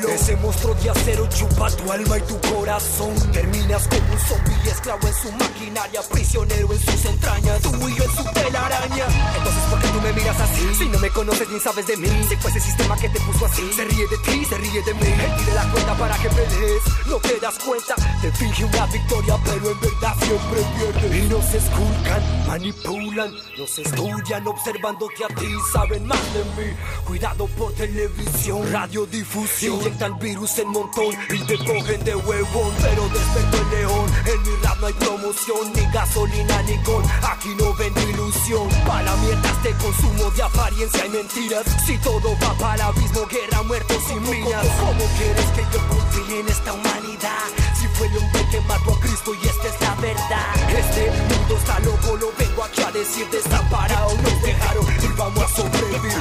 Ese 0.08 0.36
monstruo 0.38 0.74
de 0.76 0.90
acero 0.90 1.28
chupa 1.28 1.70
tu 1.72 1.92
alma 1.92 2.18
y 2.18 2.22
tu 2.22 2.40
corazón. 2.54 3.14
Terminas 3.32 3.88
como 3.88 4.14
un 4.14 4.20
zombie 4.20 4.70
esclavo 4.70 5.08
en 5.08 5.14
su 5.14 5.32
maquinaria, 5.32 6.02
prisionero 6.12 6.72
en 6.72 6.80
sus 6.80 7.06
entrañas, 7.06 7.62
tú 7.62 7.70
y 7.88 7.96
yo 7.96 8.04
en 8.04 8.12
su 8.12 8.24
telaraña. 8.32 9.06
Entonces, 9.38 9.64
¿por 9.70 9.80
qué 9.82 9.88
tú 9.90 10.02
me 10.02 10.14
miras 10.14 10.40
así? 10.40 10.76
Si 10.76 10.90
no 10.90 11.00
me 11.00 11.10
conoces 11.10 11.50
ni 11.50 11.60
sabes 11.60 11.88
de 11.88 11.98
mí, 11.98 12.08
se 12.30 12.38
fue 12.38 12.52
ese 12.52 12.62
sistema 12.62 12.96
que 12.98 13.10
te 13.10 13.20
puso 13.22 13.46
así. 13.46 13.74
Se 13.74 13.86
ríe 13.86 14.08
de 14.08 14.18
ti, 14.20 14.46
se 14.46 14.58
ríe 14.58 14.82
de 14.84 14.94
mí. 14.94 15.08
Él 15.08 15.32
pide 15.38 15.54
la 15.54 15.72
cuenta 15.72 15.94
para 15.98 16.18
que 16.18 16.30
pelees, 16.30 16.84
no 17.08 17.18
te 17.18 17.40
das 17.40 17.58
cuenta. 17.60 17.96
Te 18.22 18.32
finge 18.32 18.66
una 18.66 18.86
victoria, 18.88 19.38
pero 19.44 19.72
en 19.72 19.80
verdad 19.80 20.16
siempre 20.24 20.62
pierde. 20.78 21.18
Y 21.18 21.22
nos 21.30 21.54
esculcan, 21.54 22.48
manipulan, 22.48 23.32
nos 23.58 23.80
estudian 23.80 24.48
observándote 24.48 25.26
a 25.26 25.28
ti, 25.28 25.48
saben 25.74 26.06
más 26.06 26.34
de 26.34 26.44
mí. 26.56 26.74
Cuidado 27.06 27.48
por 27.58 27.74
televisión, 27.74 28.72
radiodifusión. 28.72 29.55
Inyectan 29.62 30.20
virus 30.20 30.58
en 30.60 30.68
montón 30.68 31.16
y 31.30 31.40
te 31.46 31.58
cogen 31.58 32.04
de 32.04 32.16
huevón. 32.16 32.74
Pero 32.82 33.08
despertó 33.10 33.58
el 33.62 33.70
león, 33.80 34.12
en 34.26 34.42
mi 34.44 34.56
rap 34.64 34.78
no 34.80 34.88
hay 34.88 34.94
promoción, 34.94 35.74
ni 35.74 35.82
gasolina 35.92 36.62
ni 36.64 36.78
gol. 36.84 37.04
Aquí 37.24 37.56
no 37.58 37.74
vendo 37.76 38.02
ilusión. 38.02 38.68
Para 38.86 39.04
la 39.04 39.16
mierda 39.18 39.50
este 39.50 39.72
consumo 39.84 40.30
de 40.32 40.44
apariencia 40.44 41.06
y 41.06 41.10
mentiras. 41.10 41.64
Si 41.86 41.98
todo 42.00 42.38
va 42.44 42.54
para 42.56 42.88
abismo, 42.88 43.26
guerra, 43.28 43.64
muertos 43.64 44.04
y 44.12 44.20
minas. 44.20 44.68
¿Cómo 44.80 45.06
quieres 45.18 45.46
que 45.56 45.64
yo 45.74 45.88
confíe 45.88 46.40
en 46.42 46.48
esta 46.50 46.74
humanidad? 46.74 47.65
Fue 47.98 48.08
el 48.08 48.18
hombre 48.18 48.46
que 48.52 48.60
mató 48.62 48.94
a 48.94 49.00
Cristo 49.00 49.32
y 49.42 49.48
esta 49.48 49.68
es 49.68 49.82
la 49.82 49.96
verdad. 49.96 50.56
Este 50.78 51.12
mundo 51.12 51.58
está 51.58 51.80
loco, 51.80 52.18
lo 52.18 52.32
vengo 52.38 52.64
aquí 52.64 52.82
a 52.82 52.92
decir 52.92 53.28
desamparado. 53.30 54.10
Nos 54.22 54.42
dejaron 54.42 54.86
y 55.02 55.08
vamos 55.18 55.44
a 55.44 55.48
sobrevivir. 55.56 56.12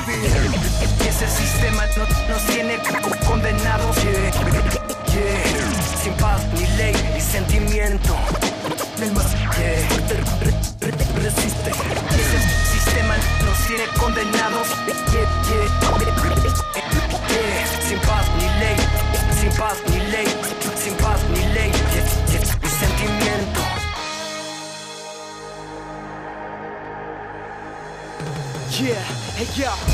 Ese 1.08 1.28
sistema 1.28 1.84
no, 1.96 2.06
nos 2.28 2.42
tiene 2.46 2.78
co- 2.78 3.26
condenados. 3.26 3.96
Yeah, 4.02 4.30
yeah. 5.12 6.02
Sin 6.02 6.12
paz, 6.14 6.44
ni 6.54 6.66
ley, 6.76 6.94
ni 7.14 7.20
sentimiento. 7.20 8.14
Yeah. 9.58 10.53
Ella, 29.56 29.93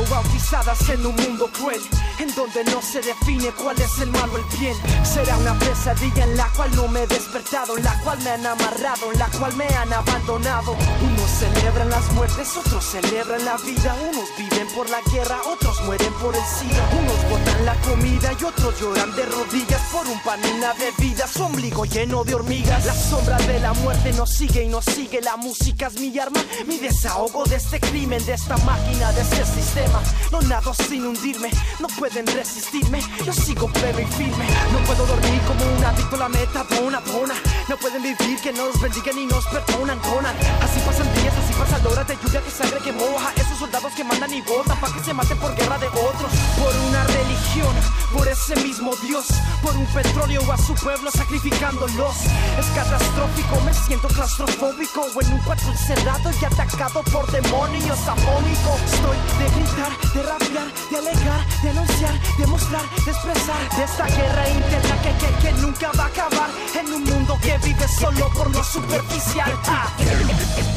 bautizadas 0.00 0.88
en 0.88 1.04
un 1.06 1.14
mundo 1.16 1.50
cruel, 1.52 1.80
en 2.18 2.34
donde 2.34 2.64
no 2.64 2.80
se 2.80 3.00
define 3.00 3.50
cuál 3.52 3.80
es 3.80 3.98
el 4.00 4.10
malo 4.10 4.32
o 4.34 4.36
el 4.38 4.58
bien. 4.58 4.76
Será 5.04 5.36
una 5.36 5.58
pesadilla 5.58 6.24
en 6.24 6.36
la 6.36 6.48
cual 6.56 6.74
no 6.74 6.88
me 6.88 7.02
he 7.02 7.06
despertado, 7.06 7.76
en 7.76 7.84
la 7.84 7.98
cual 8.02 8.18
me 8.22 8.30
han 8.30 8.46
amarrado, 8.46 9.12
en 9.12 9.18
la 9.18 9.26
cual 9.26 9.54
me 9.56 9.66
han 9.66 9.92
abandonado. 9.92 10.72
Unos 10.72 11.30
celebran 11.30 11.90
las 11.90 12.10
muertes, 12.12 12.56
otros 12.56 12.84
celebran 12.84 13.44
la 13.44 13.56
vida. 13.58 13.96
Unos 14.10 14.28
viven 14.38 14.68
por 14.74 14.88
la 14.88 15.00
guerra, 15.12 15.38
otros 15.46 15.82
mueren 15.84 16.12
por 16.14 16.34
el 16.34 16.44
SIDA. 16.44 16.88
Unos 17.00 17.30
botan 17.30 17.66
la 17.66 17.74
comida 17.82 18.32
y 18.40 18.44
otros 18.44 18.80
lloran 18.80 19.14
de 19.14 19.26
rodillas 19.26 19.82
por 19.92 20.06
un 20.06 20.20
pan 20.20 20.40
y 20.44 20.58
una 20.58 20.72
bebida. 20.74 21.26
Su 21.26 21.42
lleno 21.84 22.24
de 22.24 22.34
hormigas. 22.34 22.84
La 22.86 22.94
sombra 22.94 23.36
de 23.38 23.60
la 23.60 23.72
muerte 23.74 24.12
nos 24.12 24.30
sigue 24.30 24.64
y 24.64 24.68
nos 24.68 24.84
sigue. 24.84 25.20
La 25.20 25.36
música 25.36 25.88
es 25.88 26.00
mi 26.00 26.16
arma, 26.18 26.40
mi 26.66 26.78
desahogo 26.78 27.44
de 27.44 27.56
este 27.56 27.80
crimen, 27.80 28.24
de 28.24 28.34
esta 28.34 28.56
máquina, 28.58 29.12
de 29.12 29.22
este 29.22 29.44
sistema. 29.44 29.81
No 30.30 30.40
nado 30.42 30.72
sin 30.72 31.06
hundirme, 31.06 31.50
no 31.78 31.88
pueden 31.88 32.26
resistirme. 32.26 33.00
Yo 33.24 33.32
sigo 33.32 33.68
pleno 33.68 34.00
y 34.00 34.06
firme. 34.06 34.46
No 34.72 34.78
puedo 34.86 35.04
dormir 35.06 35.40
como 35.46 35.62
un 35.76 35.84
adicto 35.84 36.16
a 36.16 36.20
la 36.20 36.28
metadona, 36.28 37.00
dona. 37.00 37.34
No 37.68 37.76
pueden 37.76 38.02
vivir 38.02 38.40
que 38.40 38.52
nos 38.52 38.80
bendigan 38.80 39.18
y 39.18 39.26
nos 39.26 39.44
perdonan, 39.46 40.00
donan. 40.02 40.34
Así 40.62 40.80
pasan 40.86 41.12
días, 41.14 41.34
así 41.36 41.52
pasan 41.54 41.86
horas 41.86 42.06
de 42.08 42.16
lluvia 42.16 42.40
que 42.40 42.50
sangre 42.50 42.78
que 42.78 42.92
moja. 42.92 43.32
Esos 43.36 43.58
soldados 43.58 43.92
que 43.94 44.04
mandan 44.04 44.32
y 44.32 44.40
votan 44.42 44.78
para 44.80 44.94
que 44.94 45.04
se 45.04 45.12
maten 45.12 45.38
por 45.38 45.54
guerra 45.54 45.78
de 45.78 45.88
otros. 45.88 46.32
Por 46.58 46.74
una 46.88 47.04
religión, 47.04 47.74
por 48.12 48.26
ese 48.26 48.56
mismo 48.56 48.96
Dios. 49.02 49.26
Por 49.62 49.76
un 49.76 49.86
petróleo 49.86 50.40
a 50.50 50.56
su 50.56 50.74
pueblo 50.74 51.10
sacrificándolos. 51.10 52.16
Es 52.58 52.66
catastrófico, 52.74 53.60
me 53.64 53.74
siento 53.74 54.08
claustrofóbico. 54.08 55.06
En 55.20 55.32
un 55.34 55.38
cuarto 55.40 55.68
encerrado 55.68 56.30
y 56.40 56.44
atacado 56.44 57.02
por 57.12 57.30
demonios 57.30 57.98
afónico. 58.08 58.78
Estoy 58.86 59.16
de 59.38 59.62
de 59.76 60.22
rabiar, 60.22 60.68
de 60.90 60.96
alegar, 60.98 61.46
de 61.62 61.70
anunciar, 61.70 62.12
de 62.38 62.46
mostrar, 62.46 62.82
de 63.04 63.10
expresar. 63.10 63.76
De 63.76 63.84
esta 63.84 64.04
guerra 64.06 64.48
interna 64.50 64.96
que, 65.02 65.46
que, 65.46 65.52
nunca 65.60 65.90
va 65.98 66.04
a 66.04 66.06
acabar. 66.08 66.50
En 66.78 66.92
un 66.92 67.04
mundo 67.04 67.38
que 67.42 67.56
vive 67.58 67.88
solo 67.88 68.28
por 68.34 68.50
lo 68.50 68.62
superficial. 68.62 69.50
Ah. 69.66 69.88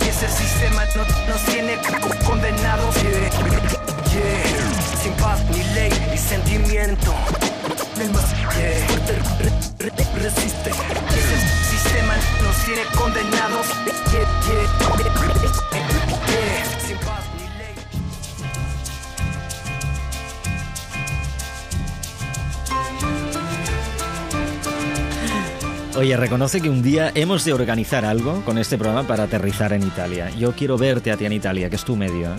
Ese 0.02 0.30
sistema 0.30 0.84
no, 0.96 1.04
nos 1.28 1.42
tiene 1.46 1.78
co- 1.78 2.26
condenados. 2.26 2.96
Yeah, 2.96 3.30
yeah. 4.14 5.04
Sin 5.04 5.14
paz, 5.14 5.44
ni 5.52 5.64
ley, 5.74 5.92
ni 6.12 6.18
sentimiento. 6.18 7.14
El 8.00 8.12
más 8.12 8.30
yeah. 8.56 8.88
fuerte 8.88 9.20
re- 9.40 9.90
re-. 9.90 9.94
Ese 10.26 10.40
sistema 11.70 12.14
nos 12.44 12.56
tiene 12.66 12.84
condenados. 12.98 13.68
Oye, 25.98 26.18
reconoce 26.18 26.60
que 26.60 26.70
un 26.70 26.84
día 26.84 27.12
hemos 27.16 27.46
de 27.46 27.54
organizar 27.54 28.04
algo 28.04 28.44
con 28.44 28.58
este 28.58 28.78
programa 28.78 29.08
para 29.08 29.24
aterrizar 29.24 29.72
en 29.72 29.82
Italia. 29.84 30.30
Yo 30.32 30.52
quiero 30.54 30.78
verte 30.78 31.10
a 31.10 31.16
ti 31.16 31.26
en 31.26 31.32
Italia, 31.32 31.70
que 31.70 31.78
es 31.78 31.86
tu 31.86 31.96
medio. 31.96 32.34
¿eh? 32.34 32.38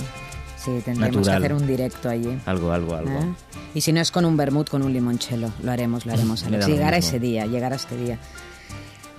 Sí, 0.59 0.73
tendremos 0.85 1.17
Natural. 1.17 1.41
que 1.41 1.47
hacer 1.47 1.55
un 1.55 1.67
directo 1.67 2.11
allí. 2.11 2.39
Algo, 2.45 2.71
algo, 2.71 2.95
algo. 2.95 3.19
¿eh? 3.19 3.35
Y 3.75 3.81
si 3.81 3.95
no 3.95 4.01
es 4.03 4.11
con 4.11 4.27
un 4.27 4.37
vermut, 4.37 4.69
con 4.69 4.83
un 4.83 4.93
limonchelo. 4.93 5.51
Lo 5.63 5.73
haremos, 5.73 6.05
lo 6.05 6.13
haremos. 6.13 6.45
Alex. 6.47 6.67
Llegará 6.67 6.99
mismo. 6.99 7.09
ese 7.09 7.19
día, 7.19 7.47
llegará 7.47 7.77
este 7.77 7.97
día. 7.97 8.19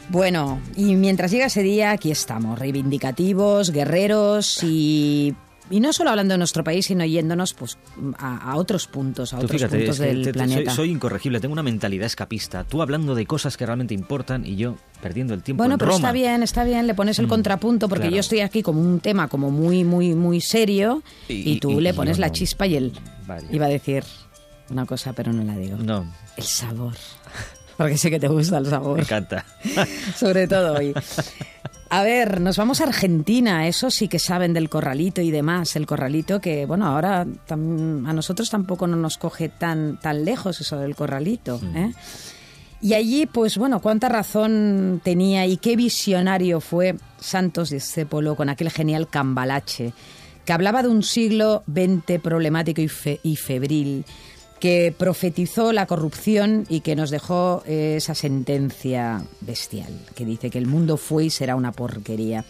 Bueno, 0.09 0.61
y 0.75 0.95
mientras 0.95 1.31
llega 1.31 1.47
ese 1.47 1.63
día, 1.63 1.89
aquí 1.91 2.11
estamos, 2.11 2.59
reivindicativos, 2.59 3.71
guerreros 3.71 4.63
y, 4.63 5.35
y 5.69 5.79
no 5.79 5.91
solo 5.93 6.09
hablando 6.11 6.33
de 6.33 6.37
nuestro 6.37 6.63
país, 6.63 6.85
sino 6.85 7.03
yéndonos 7.05 7.53
pues, 7.53 7.77
a, 8.17 8.51
a 8.51 8.55
otros 8.55 8.87
puntos, 8.87 9.33
a 9.33 9.39
Tú 9.39 9.45
otros 9.45 9.59
fíjate, 9.61 9.77
puntos 9.77 9.95
es 9.95 10.01
que 10.01 10.07
del 10.07 10.17
te- 10.23 10.25
te- 10.31 10.33
planeta. 10.33 10.71
soy, 10.71 10.75
soy 10.87 10.91
incorregible, 10.91 11.39
tengo 11.39 11.53
una 11.53 11.63
mentalidad 11.63 12.05
escapista. 12.05 12.63
Tú 12.63 12.81
hablando 12.81 13.15
de 13.15 13.25
cosas 13.25 13.57
que 13.57 13.65
realmente 13.65 13.93
importan 13.93 14.45
y 14.45 14.55
yo 14.55 14.75
perdiendo 15.01 15.33
el 15.33 15.43
tiempo 15.43 15.61
Bueno, 15.61 15.75
en 15.75 15.79
pero 15.79 15.91
Roma. 15.91 15.97
está 15.99 16.11
bien, 16.11 16.43
está 16.43 16.63
bien, 16.63 16.87
le 16.87 16.93
pones 16.93 17.19
el 17.19 17.25
Mm, 17.25 17.29
contrapunto 17.29 17.89
porque 17.89 18.03
claro. 18.03 18.15
yo 18.15 18.19
estoy 18.21 18.39
aquí 18.41 18.61
como 18.63 18.81
un 18.81 18.99
tema 18.99 19.27
como 19.27 19.51
muy, 19.51 19.83
muy, 19.83 20.15
muy 20.15 20.41
serio 20.41 21.03
y, 21.27 21.51
Y- 21.53 21.59
tú 21.59 21.71
y- 21.71 21.81
le 21.81 21.89
y 21.89 21.93
pones 21.93 22.17
yo 22.17 22.21
la 22.21 22.27
no. 22.27 22.33
chispa 22.33 22.65
y 22.67 22.75
él 22.75 22.93
iba 23.51 23.65
a 23.65 23.69
decir 23.69 24.03
una 24.69 24.85
cosa, 24.85 25.13
pero 25.13 25.31
no 25.33 25.43
la 25.43 25.55
digo. 25.57 25.77
No, 25.77 26.05
El 26.35 26.43
sabor. 26.43 26.93
Porque 27.77 27.95
sé 27.97 28.09
que 28.09 28.19
te 28.19 28.27
gusta 28.27 28.57
el 28.57 28.65
sabor. 28.65 28.95
me 28.97 29.03
encanta. 29.03 29.45
sobre 30.17 30.47
todo 30.47 30.73
hoy. 30.79 30.93
A 31.89 32.03
ver, 32.03 32.41
nos 32.41 32.57
vamos 32.57 32.81
a 32.81 32.83
Argentina, 32.83 33.65
eso 33.67 33.89
sí 33.89 34.09
que 34.09 34.19
saben 34.19 34.53
del 34.53 34.69
corralito 34.69 35.21
y 35.21 35.31
demás. 35.31 35.75
El 35.77 35.85
corralito 35.85 36.41
que, 36.41 36.65
bueno, 36.65 36.85
ahora 36.85 37.25
tam- 37.47 38.05
a 38.07 38.11
nosotros 38.13 38.49
tampoco 38.49 38.87
no 38.87 38.97
nos 38.97 39.17
coge 39.17 39.47
tan, 39.47 39.97
tan 39.97 40.25
lejos 40.25 40.59
eso 40.59 40.77
del 40.79 40.95
corralito. 40.97 41.61
¿eh? 41.75 41.93
Y 42.81 42.93
allí, 42.93 43.25
pues 43.25 43.57
bueno, 43.57 43.79
cuánta 43.81 44.09
razón 44.09 44.99
tenía 45.03 45.45
y 45.45 45.55
qué 45.57 45.77
visionario 45.77 46.59
fue 46.59 46.95
Santos 47.19 47.69
Discépolo 47.69 48.35
con 48.35 48.49
aquel 48.49 48.69
genial 48.69 49.07
cambalache, 49.07 49.93
que 50.45 50.53
hablaba 50.53 50.83
de 50.83 50.89
un 50.89 51.03
siglo 51.03 51.63
XX 51.73 52.19
problemático 52.21 52.81
y, 52.81 52.89
fe- 52.89 53.19
y 53.23 53.37
febril, 53.37 54.03
que 54.59 54.93
profetizó 54.97 55.71
la 55.71 55.85
corrupción 55.85 56.65
y 56.69 56.81
que 56.81 56.95
nos 56.95 57.09
dejó 57.09 57.63
eh, 57.65 57.95
esa 57.97 58.15
sentencia 58.15 59.23
bestial, 59.41 59.93
que 60.15 60.25
dice 60.25 60.49
que 60.49 60.57
el 60.57 60.67
mundo 60.67 60.97
fue 60.97 61.25
y 61.25 61.29
será 61.29 61.55
una 61.55 61.71
porquería. 61.71 62.45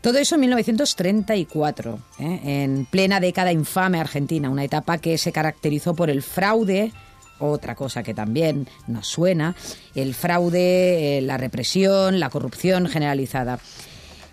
Todo 0.00 0.18
eso 0.18 0.34
en 0.34 0.42
1934, 0.42 1.98
¿eh? 2.18 2.40
en 2.44 2.86
plena 2.86 3.20
década 3.20 3.52
infame 3.52 4.00
argentina, 4.00 4.50
una 4.50 4.64
etapa 4.64 4.98
que 4.98 5.16
se 5.16 5.32
caracterizó 5.32 5.94
por 5.94 6.10
el 6.10 6.22
fraude, 6.22 6.92
otra 7.38 7.74
cosa 7.74 8.02
que 8.02 8.14
también 8.14 8.68
nos 8.86 9.06
suena, 9.06 9.54
el 9.94 10.14
fraude, 10.14 11.18
eh, 11.18 11.20
la 11.22 11.38
represión, 11.38 12.20
la 12.20 12.30
corrupción 12.30 12.86
generalizada 12.86 13.58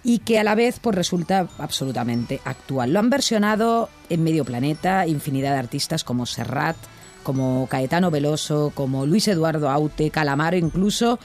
y 0.03 0.19
que 0.19 0.39
a 0.39 0.43
la 0.43 0.55
vez 0.55 0.79
pues 0.79 0.95
resulta 0.95 1.47
absolutamente 1.57 2.41
actual. 2.43 2.91
Lo 2.93 2.99
han 2.99 3.09
versionado 3.09 3.89
en 4.09 4.23
medio 4.23 4.45
planeta 4.45 5.07
infinidad 5.07 5.53
de 5.53 5.59
artistas 5.59 6.03
como 6.03 6.25
Serrat, 6.25 6.75
como 7.23 7.67
Caetano 7.67 8.11
Veloso, 8.11 8.71
como 8.73 9.05
Luis 9.05 9.27
Eduardo 9.27 9.69
Aute, 9.69 10.09
Calamaro 10.09 10.57
incluso. 10.57 11.19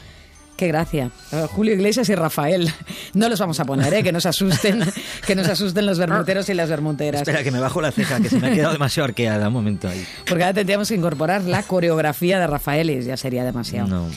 Qué 0.57 0.69
gracia. 0.69 1.11
Eh, 1.33 1.47
Julio 1.51 1.75
Iglesias 1.75 2.09
y 2.09 2.15
Rafael. 2.15 2.71
No 3.15 3.31
los 3.31 3.41
vamos 3.41 3.59
a 3.61 3.65
poner, 3.65 3.93
¿eh? 3.95 4.03
que 4.03 4.13
nos 4.13 4.27
asusten, 4.27 4.85
que 5.27 5.35
nos 5.35 5.49
asusten 5.49 5.87
los 5.87 5.99
bermuteros 5.99 6.49
y 6.51 6.55
las 6.55 6.69
bermuteras. 6.69 7.23
Espera, 7.23 7.43
que 7.43 7.51
me 7.51 7.61
bajo 7.61 7.81
la 7.81 7.91
ceja, 7.91 8.21
que 8.21 8.29
se 8.29 8.39
me 8.39 8.49
ha 8.49 8.53
quedado 8.53 8.73
demasiado 8.75 9.07
arqueada. 9.07 9.49
Un 9.49 9.55
momento 9.55 9.89
ahí. 9.89 10.07
Porque 10.29 10.45
ahora 10.45 10.53
tendríamos 10.53 10.89
que 10.89 10.97
incorporar 10.97 11.43
la 11.45 11.63
coreografía 11.63 12.39
de 12.39 12.47
Rafael 12.47 12.91
y 12.91 13.03
ya 13.03 13.17
sería 13.17 13.43
demasiado. 13.43 13.89
No. 13.89 14.09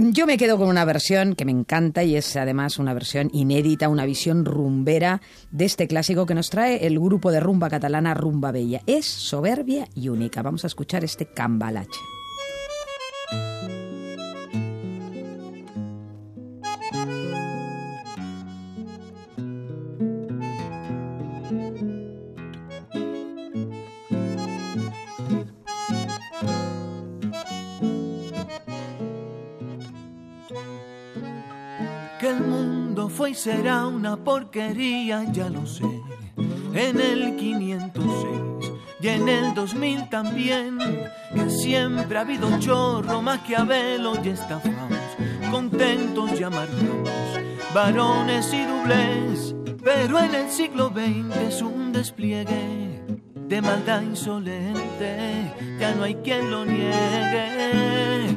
Yo 0.00 0.26
me 0.26 0.36
quedo 0.36 0.58
con 0.58 0.68
una 0.68 0.84
versión 0.84 1.34
que 1.34 1.44
me 1.44 1.50
encanta 1.50 2.04
y 2.04 2.14
es 2.14 2.36
además 2.36 2.78
una 2.78 2.94
versión 2.94 3.30
inédita, 3.32 3.88
una 3.88 4.06
visión 4.06 4.44
rumbera 4.44 5.20
de 5.50 5.64
este 5.64 5.88
clásico 5.88 6.24
que 6.24 6.36
nos 6.36 6.50
trae 6.50 6.86
el 6.86 7.00
grupo 7.00 7.32
de 7.32 7.40
rumba 7.40 7.68
catalana 7.68 8.14
Rumba 8.14 8.52
Bella. 8.52 8.80
Es 8.86 9.06
soberbia 9.06 9.88
y 9.96 10.08
única. 10.08 10.40
Vamos 10.40 10.62
a 10.62 10.68
escuchar 10.68 11.02
este 11.02 11.26
cambalache. 11.26 11.98
Y 33.28 33.34
será 33.34 33.86
una 33.86 34.16
porquería, 34.16 35.24
ya 35.32 35.50
lo 35.50 35.66
sé. 35.66 35.84
En 36.72 37.00
el 37.00 37.36
506 37.36 38.72
y 39.00 39.08
en 39.08 39.28
el 39.28 39.54
2000 39.54 40.08
también. 40.08 40.78
Que 41.34 41.50
siempre 41.50 42.18
ha 42.18 42.22
habido 42.22 42.58
chorro, 42.58 43.20
maquiavelo 43.20 44.14
y 44.24 44.28
estafados. 44.28 44.98
Contentos 45.50 46.40
y 46.40 46.42
amargados, 46.42 47.08
varones 47.74 48.52
y 48.52 48.64
dobles. 48.64 49.54
Pero 49.82 50.18
en 50.18 50.34
el 50.34 50.50
siglo 50.50 50.90
XX 50.90 51.36
es 51.48 51.62
un 51.62 51.92
despliegue 51.92 53.02
de 53.48 53.62
maldad 53.62 54.02
insolente, 54.02 55.54
ya 55.80 55.94
no 55.94 56.04
hay 56.04 56.16
quien 56.16 56.50
lo 56.50 56.66
niegue. 56.66 58.36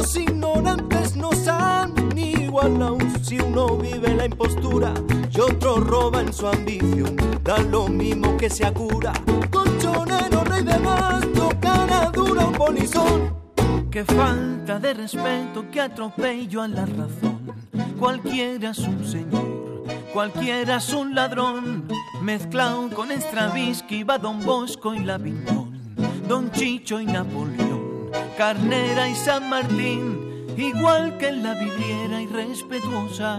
Los 0.00 0.16
ignorantes 0.16 1.14
nos 1.14 1.46
han 1.46 1.92
igualado. 2.16 2.96
Si 3.22 3.38
uno 3.38 3.76
vive 3.76 4.14
la 4.14 4.24
impostura 4.24 4.94
y 5.30 5.40
otro 5.40 5.76
roba 5.76 6.22
en 6.22 6.32
su 6.32 6.46
ambición, 6.46 7.16
da 7.44 7.58
lo 7.58 7.86
mismo 7.86 8.34
que 8.38 8.48
se 8.48 8.72
cura. 8.72 9.12
Colchonero, 9.50 10.42
rey 10.44 10.62
de 10.64 10.78
gasto, 10.78 11.50
cara 11.60 12.10
dura, 12.14 12.46
un 12.46 12.52
polizón. 12.54 13.36
Qué 13.90 14.02
falta 14.06 14.78
de 14.78 14.94
respeto, 14.94 15.70
que 15.70 15.82
atropello 15.82 16.62
a 16.62 16.68
la 16.68 16.86
razón. 16.86 17.52
Cualquiera 17.98 18.70
es 18.70 18.78
un 18.78 19.04
señor, 19.04 19.84
cualquiera 20.14 20.76
es 20.76 20.94
un 20.94 21.14
ladrón. 21.14 21.86
Mezclado 22.22 22.88
con 22.88 23.10
Stravinsky, 23.10 24.04
va 24.04 24.16
Don 24.16 24.42
Bosco 24.46 24.94
y 24.94 25.00
la 25.00 25.18
Viñón. 25.18 25.78
Don 26.26 26.50
Chicho 26.52 27.00
y 27.00 27.04
Napoleón, 27.04 27.69
Carnera 28.40 29.06
y 29.06 29.14
San 29.14 29.50
Martín. 29.50 30.46
Igual 30.56 31.18
que 31.18 31.28
en 31.28 31.42
la 31.42 31.52
vidriera 31.52 32.22
irrespetuosa 32.22 33.38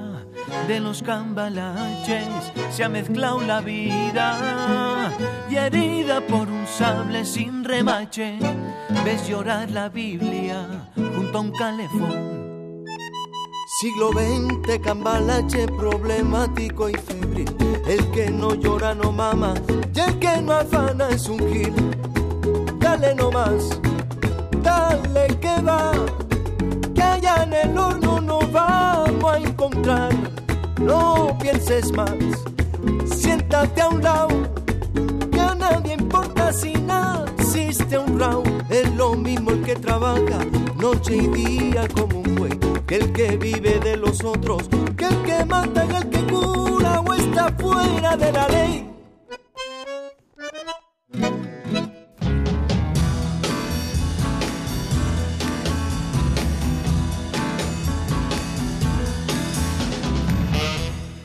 de 0.68 0.80
los 0.80 1.02
cambalaches 1.02 2.28
se 2.70 2.84
ha 2.84 2.88
mezclado 2.88 3.42
la 3.42 3.62
vida 3.62 5.12
y 5.50 5.56
herida 5.56 6.22
por 6.22 6.48
un 6.48 6.68
sable 6.68 7.26
sin 7.26 7.64
remache 7.64 8.38
ves 9.04 9.28
llorar 9.28 9.72
la 9.72 9.90
Biblia 9.90 10.68
junto 10.96 11.36
a 11.36 11.42
un 11.42 11.52
calefón. 11.54 12.86
Siglo 13.80 14.12
XX, 14.12 14.80
cambalache 14.84 15.66
problemático 15.66 16.90
y 16.90 16.94
febril. 16.94 17.50
El 17.88 18.12
que 18.12 18.30
no 18.30 18.54
llora 18.54 18.94
no 18.94 19.12
mama, 19.12 19.56
y 19.96 20.00
el 20.00 20.20
que 20.20 20.40
no 20.44 20.54
afana 20.54 21.10
es 21.10 21.28
un 21.28 21.40
gil. 21.52 21.74
Dale 22.78 23.16
nomás, 23.16 23.82
dale 24.62 25.28
que 25.40 25.62
va, 25.62 25.92
que 26.94 27.02
allá 27.02 27.44
en 27.44 27.54
el 27.54 27.78
horno 27.78 28.22
no 28.22 28.40
vamos 28.52 29.34
a 29.34 29.38
encontrar. 29.38 30.12
No 30.80 31.38
pienses 31.40 31.92
más, 31.92 32.12
siéntate 33.06 33.82
a 33.82 33.90
un 33.90 34.02
lado, 34.02 34.30
que 35.32 35.40
a 35.40 35.56
nadie 35.56 35.94
importa 35.94 36.52
si 36.52 36.74
naciste 36.74 37.98
honrado. 37.98 38.44
Es 38.70 38.90
lo 38.96 39.16
mismo 39.16 39.52
el 39.52 39.62
que 39.64 39.76
trabaja 39.76 40.40
noche 40.82 41.16
y 41.16 41.28
día 41.28 41.88
como 41.90 42.20
un 42.22 42.36
buey, 42.36 42.58
que 42.88 42.96
el 42.96 43.14
que 43.14 43.38
vive 43.38 43.80
de 43.80 43.98
los 43.98 44.24
otros, 44.24 44.68
que 44.98 45.06
el 45.06 45.22
que 45.22 45.46
mata 45.46 45.86
y 45.86 45.96
el 45.96 46.10
que 46.10 46.26
cura 46.34 47.02
o 47.02 47.14
está 47.14 47.52
fuera 47.60 48.18
de 48.18 48.32
la 48.32 48.48
ley. 48.48 48.92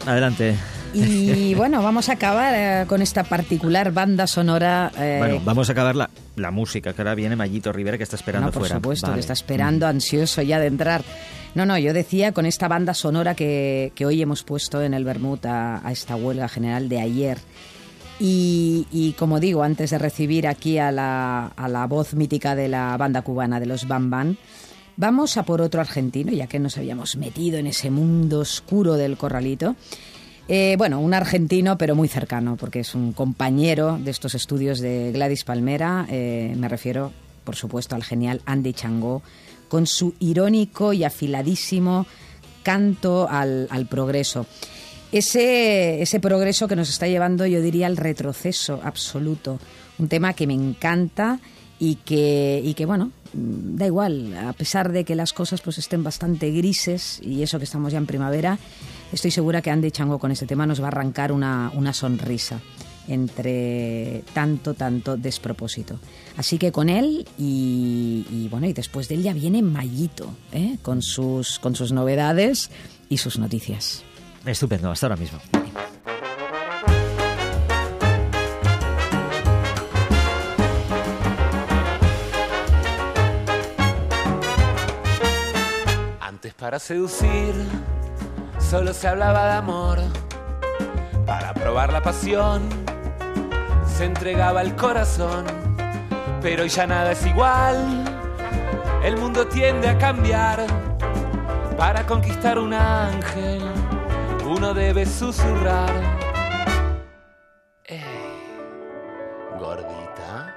Adelante. 0.07 0.55
Y 0.95 1.55
bueno, 1.57 1.83
vamos 1.83 2.09
a 2.09 2.12
acabar 2.12 2.55
eh, 2.57 2.87
con 2.87 3.03
esta 3.03 3.25
particular 3.25 3.92
banda 3.92 4.27
sonora. 4.27 4.90
eh, 4.97 5.16
Bueno, 5.19 5.40
vamos 5.45 5.69
a 5.69 5.73
acabar 5.73 5.95
la, 5.97 6.09
la 6.37 6.51
música, 6.51 6.92
que 6.92 7.03
ahora 7.03 7.14
viene 7.14 7.37
Mayito 7.37 7.73
Rivera 7.73 7.97
que 7.99 8.05
está 8.05 8.16
esperando 8.16 8.47
no, 8.47 8.53
por 8.53 8.62
fuera. 8.62 8.77
supuesto, 8.77 9.07
Vale. 9.09 9.16
que 9.16 9.21
está 9.21 9.33
esperando, 9.33 9.87
ansioso 9.87 10.42
ya 10.42 10.59
de 10.59 10.66
entrar. 10.69 11.03
No, 11.55 11.66
no, 11.66 11.77
yo 11.79 11.92
decía 11.92 12.33
con 12.33 12.47
esta 12.47 12.69
banda 12.69 12.95
sonora 12.95 13.35
que, 13.35 13.92
que 13.95 14.07
hoy 14.07 14.23
hemos 14.23 14.42
puesto 14.42 14.83
en 14.83 14.95
el 14.95 15.05
Bermud 15.05 15.45
a, 15.47 15.87
a 15.87 15.92
esta 15.92 16.14
huelga 16.16 16.49
general 16.49 16.88
de 16.88 17.01
ayer. 17.01 17.38
Y, 18.19 18.87
y 18.92 19.12
como 19.12 19.40
digo, 19.40 19.62
antes 19.62 19.90
de 19.90 19.99
recibir 19.99 20.47
aquí 20.49 20.79
a 20.79 20.90
la, 20.90 21.49
a 21.57 21.69
la 21.69 21.87
voz 21.87 22.14
mítica 22.14 22.55
de 22.55 22.69
la 22.69 22.97
banda 22.97 23.21
cubana 23.23 23.61
de 23.61 23.66
los 23.66 23.87
Bam 23.87 24.09
Bam, 24.09 24.37
vamos 24.97 25.37
a 25.37 25.45
por 25.45 25.61
otro 25.61 25.81
argentino, 25.81 26.33
ya 26.33 26.47
que 26.47 26.59
nos 26.59 26.77
habíamos 26.79 27.17
metido 27.17 27.59
en 27.59 27.67
ese 27.67 27.91
mundo 27.91 28.41
oscuro 28.41 28.95
del 28.95 29.17
corralito. 29.17 29.77
Eh, 30.49 30.77
bueno, 30.79 31.01
un 31.01 31.13
argentino, 31.13 31.77
pero 31.77 31.95
muy 31.95 32.09
cercano, 32.09 32.57
porque 32.57 32.81
es 32.81 32.95
un 32.95 33.13
compañero 33.13 33.99
de 33.99 34.11
estos 34.11 34.35
estudios 34.35 34.79
de 34.81 35.11
Gladys 35.13 35.45
Palmera. 35.45 36.07
eh, 36.09 36.55
me 36.57 36.69
refiero, 36.69 37.13
por 37.45 37.57
supuesto, 37.57 37.97
al 37.97 38.05
genial 38.05 38.41
Andy 38.47 38.73
Changó, 38.73 39.23
con 39.69 39.87
su 39.87 40.15
irónico 40.21 40.93
y 40.93 41.05
afiladísimo 41.05 42.07
canto 42.63 43.29
al, 43.29 43.87
progreso. 43.89 44.47
Ese 45.13 46.19
progreso 46.21 46.69
que 46.69 46.77
nos 46.77 46.89
está 46.89 47.07
llevando, 47.07 47.47
yo 47.47 47.61
diría, 47.61 47.87
al 47.87 47.97
retroceso 47.97 48.81
absoluto. 48.83 49.59
Un 49.99 50.09
tema 50.09 50.35
que 50.35 50.47
me 50.47 50.55
encanta 50.55 51.41
y 51.79 51.97
que, 51.97 52.61
y 52.65 52.75
que 52.75 52.87
bueno, 52.87 53.11
da 53.33 53.87
igual, 53.87 54.37
a 54.37 54.53
pesar 54.53 54.93
de 54.93 55.05
que 55.05 55.14
las 55.14 55.33
cosas 55.33 55.61
pues 55.61 55.79
estén 55.79 56.03
bastante 56.03 56.51
grises 56.51 57.20
y 57.22 57.43
eso 57.43 57.59
que 57.59 57.64
estamos 57.64 57.93
ya 57.93 57.99
en 57.99 58.07
primavera, 58.07 58.59
estoy 59.12 59.31
segura 59.31 59.62
que 59.62 59.70
Andy 59.70 59.91
Chango 59.91 60.18
con 60.18 60.31
este 60.31 60.47
tema 60.47 60.66
nos 60.66 60.81
va 60.81 60.87
a 60.87 60.89
arrancar 60.89 61.33
una, 61.33 61.70
una 61.74 61.93
sonrisa 61.93 62.61
entre 63.09 64.24
tanto, 64.33 64.74
tanto 64.74 65.16
despropósito. 65.16 65.99
Así 66.37 66.59
que 66.59 66.72
con 66.72 66.89
él 66.89 67.27
y, 67.39 68.27
y, 68.31 68.49
bueno, 68.49 68.66
y 68.66 68.72
después 68.72 69.09
de 69.09 69.14
él 69.14 69.22
ya 69.22 69.33
viene 69.33 69.62
Mayito, 69.62 70.35
¿eh? 70.53 70.79
con, 70.83 71.03
sus, 71.03 71.59
con 71.59 71.77
sus 71.77 71.93
novedades 71.93 72.70
y 73.09 73.18
sus 73.18 73.39
noticias. 73.39 74.03
Estupendo, 74.45 74.91
hasta 74.91 75.07
ahora 75.07 75.16
mismo. 75.16 75.39
Para 86.59 86.79
seducir 86.79 87.55
solo 88.59 88.95
se 88.95 89.09
hablaba 89.09 89.47
de 89.47 89.53
amor. 89.53 89.99
Para 91.27 91.53
probar 91.53 91.93
la 91.93 92.03
pasión 92.03 92.69
se 93.87 94.05
entregaba 94.05 94.63
el 94.63 94.75
corazón. 94.75 95.45
Pero 96.41 96.63
hoy 96.63 96.69
ya 96.69 96.87
nada 96.87 97.13
es 97.13 97.27
igual. 97.27 98.05
El 99.03 99.17
mundo 99.17 99.47
tiende 99.47 99.89
a 99.89 99.99
cambiar. 99.99 100.67
Para 101.77 102.07
conquistar 102.07 102.59
un 102.59 102.73
ángel 102.73 103.63
uno 104.47 104.73
debe 104.73 105.05
susurrar. 105.05 105.91
Ey, 107.85 108.01
gordita, 109.59 110.55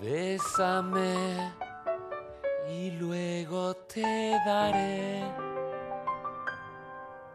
bésame 0.00 1.52
y 2.68 2.92
luego 2.92 3.74
te 3.74 4.02
daré 4.46 5.22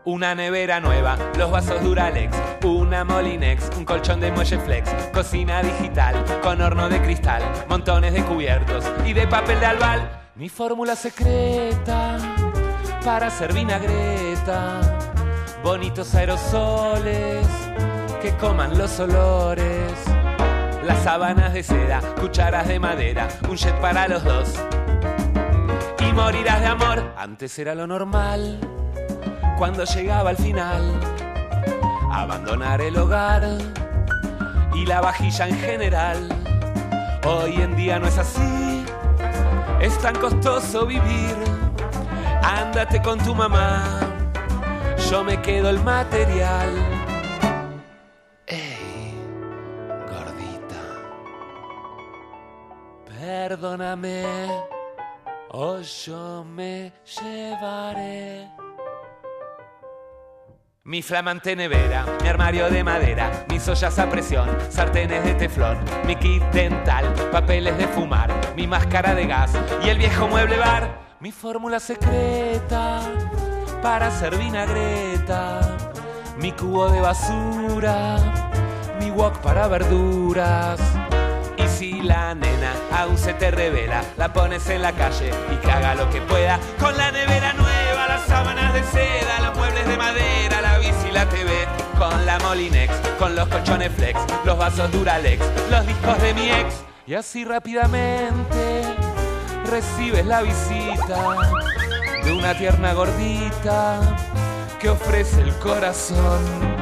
una 0.06 0.34
nevera 0.34 0.80
nueva, 0.80 1.18
los 1.38 1.52
vasos 1.52 1.84
Duralex, 1.84 2.36
una 2.64 3.04
Molinex, 3.04 3.70
un 3.78 3.86
colchón 3.86 4.20
de 4.20 4.32
muelle 4.32 4.58
flex, 4.58 4.90
cocina 5.14 5.62
digital 5.62 6.24
con 6.42 6.62
horno 6.62 6.90
de 6.90 7.00
cristal, 7.02 7.44
montones 7.68 8.14
de 8.14 8.24
cubiertos 8.24 8.86
y 9.06 9.14
de 9.14 9.28
papel 9.28 9.60
de 9.60 9.66
albal. 9.68 10.10
Mi 10.36 10.50
fórmula 10.50 10.96
secreta 10.96 12.18
para 13.06 13.28
hacer 13.28 13.54
vinagreta, 13.54 14.82
bonitos 15.64 16.16
aerosoles 16.16 17.46
que 18.22 18.36
coman 18.38 18.78
los 18.78 19.00
olores. 19.00 19.94
Las 20.86 21.04
sábanas 21.04 21.54
de 21.54 21.62
seda, 21.62 22.02
cucharas 22.20 22.68
de 22.68 22.80
madera, 22.80 23.28
un 23.48 23.58
jet 23.58 23.76
para 23.80 24.08
los 24.08 24.24
dos 24.24 24.56
y 26.10 26.14
morirás 26.14 26.60
de 26.62 26.68
amor. 26.68 27.14
Antes 27.18 27.58
era 27.60 27.76
lo 27.76 27.86
normal, 27.86 28.60
cuando 29.58 29.84
llegaba 29.84 30.32
al 30.32 30.38
final, 30.38 30.82
abandonar 32.12 32.82
el 32.82 32.98
hogar 32.98 33.44
y 34.74 34.86
la 34.86 35.02
vajilla 35.02 35.48
en 35.48 35.60
general. 35.60 36.30
Hoy 37.28 37.62
en 37.62 37.76
día 37.76 38.00
no 38.00 38.08
es 38.08 38.18
así, 38.18 38.84
es 39.80 39.98
tan 40.00 40.16
costoso 40.16 40.86
vivir. 40.86 41.36
Ándate 42.44 43.02
con 43.02 43.20
tu 43.20 43.36
mamá, 43.36 43.84
yo 45.10 45.24
me 45.24 45.40
quedo 45.42 45.70
el 45.70 45.80
material. 45.84 46.70
Ey, 48.48 49.14
gordita, 50.10 50.82
perdóname 53.20 54.79
o 55.52 55.82
yo 55.82 56.44
me 56.44 56.92
llevaré. 57.22 58.48
Mi 60.84 61.02
flamante 61.02 61.56
nevera, 61.56 62.06
mi 62.22 62.28
armario 62.28 62.70
de 62.70 62.84
madera, 62.84 63.46
mis 63.50 63.68
ollas 63.68 64.00
a 64.00 64.10
presión, 64.10 64.50
sartenes 64.70 65.24
de 65.24 65.36
teflón, 65.36 65.78
mi 66.06 66.16
kit 66.16 66.42
dental, 66.52 67.14
papeles 67.32 67.78
de 67.78 67.88
fumar, 67.88 68.34
mi 68.56 68.66
máscara 68.66 69.14
de 69.14 69.28
gas 69.28 69.52
y 69.84 69.90
el 69.90 70.00
viejo 70.00 70.28
mueble 70.28 70.58
bar, 70.58 71.18
mi 71.20 71.32
fórmula 71.32 71.80
secreta 71.80 73.02
para 73.84 74.08
hacer 74.08 74.36
vinagreta, 74.36 75.78
mi 76.38 76.52
cubo 76.54 76.90
de 76.90 77.02
basura, 77.02 78.18
mi 79.00 79.12
wok 79.12 79.38
para 79.40 79.68
verduras. 79.68 81.09
Si 81.80 81.94
la 82.02 82.36
nena 82.36 82.74
aún 82.92 83.18
se 83.18 83.34
te 83.34 83.52
revela, 83.52 84.04
la 84.18 84.34
pones 84.34 84.68
en 84.68 84.82
la 84.82 84.92
calle 84.92 85.32
y 85.50 85.56
que 85.66 85.72
haga 85.72 85.96
lo 85.96 86.10
que 86.10 86.20
pueda. 86.20 86.60
Con 86.78 86.98
la 86.98 87.10
nevera 87.10 87.54
nueva, 87.54 88.06
las 88.10 88.26
sábanas 88.26 88.74
de 88.74 88.84
seda, 88.84 89.40
los 89.48 89.58
muebles 89.58 89.88
de 89.88 89.96
madera, 89.96 90.60
la 90.60 90.78
bici, 90.78 91.10
la 91.14 91.30
TV. 91.30 91.50
Con 91.98 92.26
la 92.26 92.38
Molinex, 92.40 92.94
con 93.18 93.34
los 93.34 93.48
colchones 93.48 93.94
flex, 93.94 94.20
los 94.44 94.58
vasos 94.58 94.92
Duralex, 94.92 95.42
los 95.72 95.88
discos 95.88 96.22
de 96.22 96.34
mi 96.34 96.52
ex. 96.52 96.84
Y 97.08 97.14
así 97.14 97.46
rápidamente 97.46 98.84
recibes 99.72 100.26
la 100.26 100.42
visita 100.42 101.38
de 102.26 102.34
una 102.34 102.58
tierna 102.58 102.92
gordita 102.92 104.02
que 104.82 104.90
ofrece 104.90 105.44
el 105.44 105.54
corazón. 105.60 106.79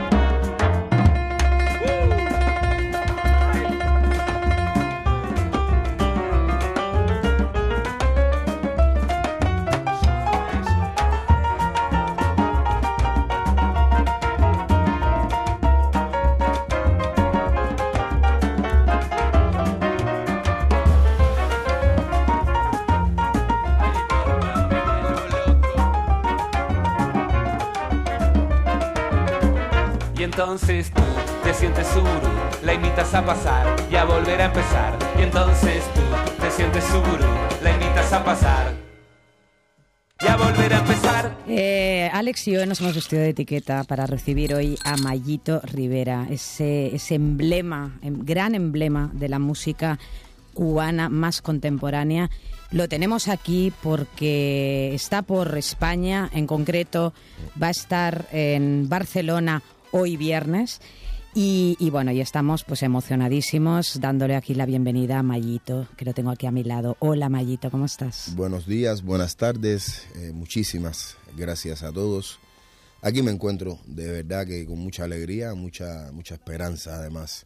Entonces 30.27 30.91
tú 30.91 31.01
te 31.41 31.53
sientes 31.53 31.87
suru, 31.87 32.05
la 32.61 32.73
invitas 32.73 33.13
a 33.13 33.25
pasar 33.25 33.75
y 33.89 33.95
a 33.95 34.03
volver 34.03 34.41
a 34.41 34.45
empezar. 34.45 34.97
Y 35.17 35.21
entonces 35.21 35.83
tú 35.95 36.01
te 36.43 36.51
sientes 36.51 36.83
suru, 36.83 37.25
la 37.63 37.71
invitas 37.71 38.11
a 38.11 38.23
pasar 38.25 38.73
y 40.19 40.27
a 40.27 40.35
volver 40.35 40.73
a 40.73 40.79
empezar. 40.79 41.37
Eh, 41.47 42.09
Alex 42.11 42.45
y 42.49 42.51
yo 42.51 42.65
nos 42.65 42.81
hemos 42.81 42.95
vestido 42.95 43.21
de 43.21 43.29
etiqueta 43.29 43.85
para 43.85 44.05
recibir 44.05 44.53
hoy 44.53 44.77
a 44.83 44.97
Mayito 44.97 45.61
Rivera, 45.63 46.27
ese, 46.29 46.93
ese 46.93 47.15
emblema, 47.15 47.97
em- 48.01 48.19
gran 48.25 48.53
emblema 48.53 49.09
de 49.13 49.29
la 49.29 49.39
música 49.39 49.97
cubana 50.53 51.07
más 51.07 51.41
contemporánea. 51.41 52.29
Lo 52.71 52.89
tenemos 52.89 53.29
aquí 53.29 53.71
porque 53.81 54.91
está 54.93 55.21
por 55.21 55.57
España, 55.57 56.29
en 56.33 56.47
concreto 56.47 57.13
va 57.61 57.67
a 57.67 57.71
estar 57.71 58.25
en 58.33 58.89
Barcelona 58.89 59.61
hoy 59.97 60.17
viernes. 60.17 60.79
Y, 61.33 61.75
y 61.79 61.89
bueno, 61.91 62.11
ya 62.11 62.23
estamos 62.23 62.63
pues 62.63 62.81
emocionadísimos 62.83 63.99
dándole 63.99 64.35
aquí 64.35 64.55
la 64.55 64.65
bienvenida 64.65 65.19
a 65.19 65.23
Mayito, 65.23 65.87
que 65.97 66.05
lo 66.05 66.13
tengo 66.13 66.31
aquí 66.31 66.47
a 66.47 66.51
mi 66.51 66.63
lado. 66.63 66.97
Hola 66.99 67.29
Mayito, 67.29 67.69
¿cómo 67.69 67.85
estás? 67.85 68.33
Buenos 68.35 68.65
días, 68.65 69.03
buenas 69.03 69.35
tardes, 69.35 70.07
eh, 70.15 70.31
muchísimas 70.33 71.15
gracias 71.35 71.83
a 71.83 71.91
todos 71.91 72.39
aquí 73.03 73.21
me 73.21 73.29
encuentro 73.31 73.79
de 73.85 74.11
verdad 74.11 74.47
que 74.47 74.65
con 74.65 74.79
mucha 74.79 75.03
alegría, 75.03 75.53
mucha, 75.53 76.09
mucha 76.11 76.33
esperanza 76.33 76.95
además 76.95 77.45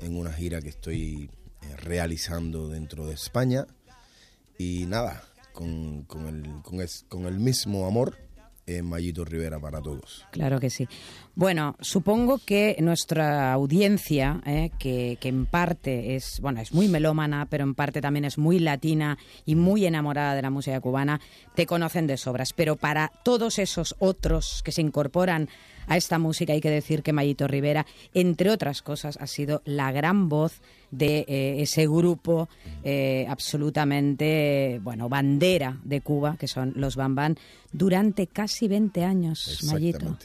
en 0.00 0.16
una 0.16 0.32
gira 0.32 0.60
que 0.60 0.70
estoy 0.70 1.30
eh, 1.62 1.76
realizando 1.76 2.68
dentro 2.68 3.06
de 3.06 3.14
España. 3.14 3.64
Y 4.58 4.86
nada, 4.86 5.22
con, 5.52 6.02
con 6.04 6.26
el, 6.26 6.62
con, 6.62 6.80
es- 6.80 7.04
con 7.08 7.26
el 7.26 7.38
mismo 7.38 7.86
amor 7.86 8.18
en 8.66 8.86
Mayito 8.86 9.24
Rivera 9.24 9.58
para 9.58 9.80
todos. 9.80 10.24
Claro 10.30 10.60
que 10.60 10.70
sí. 10.70 10.88
Bueno, 11.34 11.76
supongo 11.80 12.38
que 12.38 12.76
nuestra 12.80 13.52
audiencia, 13.52 14.40
eh, 14.46 14.70
que, 14.78 15.18
que 15.20 15.28
en 15.28 15.46
parte 15.46 16.14
es, 16.14 16.40
bueno, 16.40 16.60
es 16.60 16.72
muy 16.72 16.88
melómana, 16.88 17.46
pero 17.50 17.64
en 17.64 17.74
parte 17.74 18.00
también 18.00 18.24
es 18.24 18.38
muy 18.38 18.58
latina 18.58 19.18
y 19.44 19.54
muy 19.54 19.86
enamorada 19.86 20.34
de 20.34 20.42
la 20.42 20.50
música 20.50 20.80
cubana, 20.80 21.20
te 21.54 21.66
conocen 21.66 22.06
de 22.06 22.16
sobras. 22.16 22.52
Pero 22.52 22.76
para 22.76 23.10
todos 23.24 23.58
esos 23.58 23.96
otros 23.98 24.62
que 24.64 24.72
se 24.72 24.82
incorporan 24.82 25.48
a 25.86 25.96
esta 25.96 26.18
música, 26.18 26.52
hay 26.52 26.60
que 26.60 26.70
decir 26.70 27.02
que 27.02 27.12
Mayito 27.12 27.48
Rivera, 27.48 27.86
entre 28.14 28.50
otras 28.50 28.82
cosas, 28.82 29.18
ha 29.20 29.26
sido 29.26 29.62
la 29.64 29.92
gran 29.92 30.28
voz 30.28 30.60
de 30.90 31.24
eh, 31.26 31.62
ese 31.62 31.86
grupo 31.86 32.48
eh, 32.84 33.26
absolutamente, 33.28 34.80
bueno, 34.82 35.08
bandera 35.08 35.80
de 35.84 36.00
Cuba, 36.00 36.36
que 36.38 36.46
son 36.46 36.72
los 36.76 36.96
Bambán, 36.96 37.38
durante 37.72 38.26
casi 38.26 38.68
20 38.68 39.04
años, 39.04 39.60
Mayito. 39.64 40.16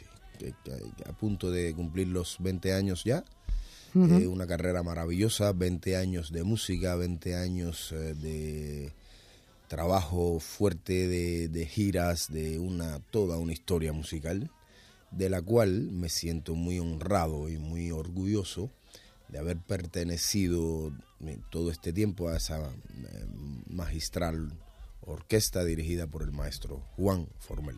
A 1.08 1.14
punto 1.14 1.50
de 1.50 1.74
cumplir 1.74 2.10
los 2.10 2.38
20 2.40 2.74
años 2.74 3.04
ya. 3.04 3.24
Eh, 3.96 4.28
una 4.28 4.46
carrera 4.46 4.84
maravillosa, 4.84 5.54
20 5.54 5.98
años 5.98 6.32
de 6.32 6.44
música, 6.44 6.96
20 6.96 7.36
años 7.36 7.92
de 7.92 8.94
trabajo 9.68 10.40
fuerte, 10.40 11.08
de, 11.08 11.48
de 11.48 11.66
giras, 11.66 12.28
de 12.30 12.60
una 12.60 13.00
toda 13.00 13.38
una 13.38 13.54
historia 13.54 13.94
musical, 13.94 14.52
de 15.18 15.30
la 15.30 15.42
cual 15.42 15.90
me 15.92 16.10
siento 16.10 16.54
muy 16.54 16.78
honrado 16.80 17.50
y 17.50 17.58
muy 17.58 17.92
orgulloso 17.92 18.70
de 19.30 19.40
haber 19.40 19.58
pertenecido 19.58 20.92
eh, 21.26 21.40
todo 21.50 21.72
este 21.72 21.92
tiempo 21.92 22.30
a 22.30 22.38
esa 22.38 22.60
eh, 22.60 23.26
magistral 23.68 24.54
orquesta 25.02 25.64
dirigida 25.66 26.06
por 26.06 26.22
el 26.22 26.32
maestro 26.32 26.84
Juan 26.96 27.28
Formel. 27.40 27.78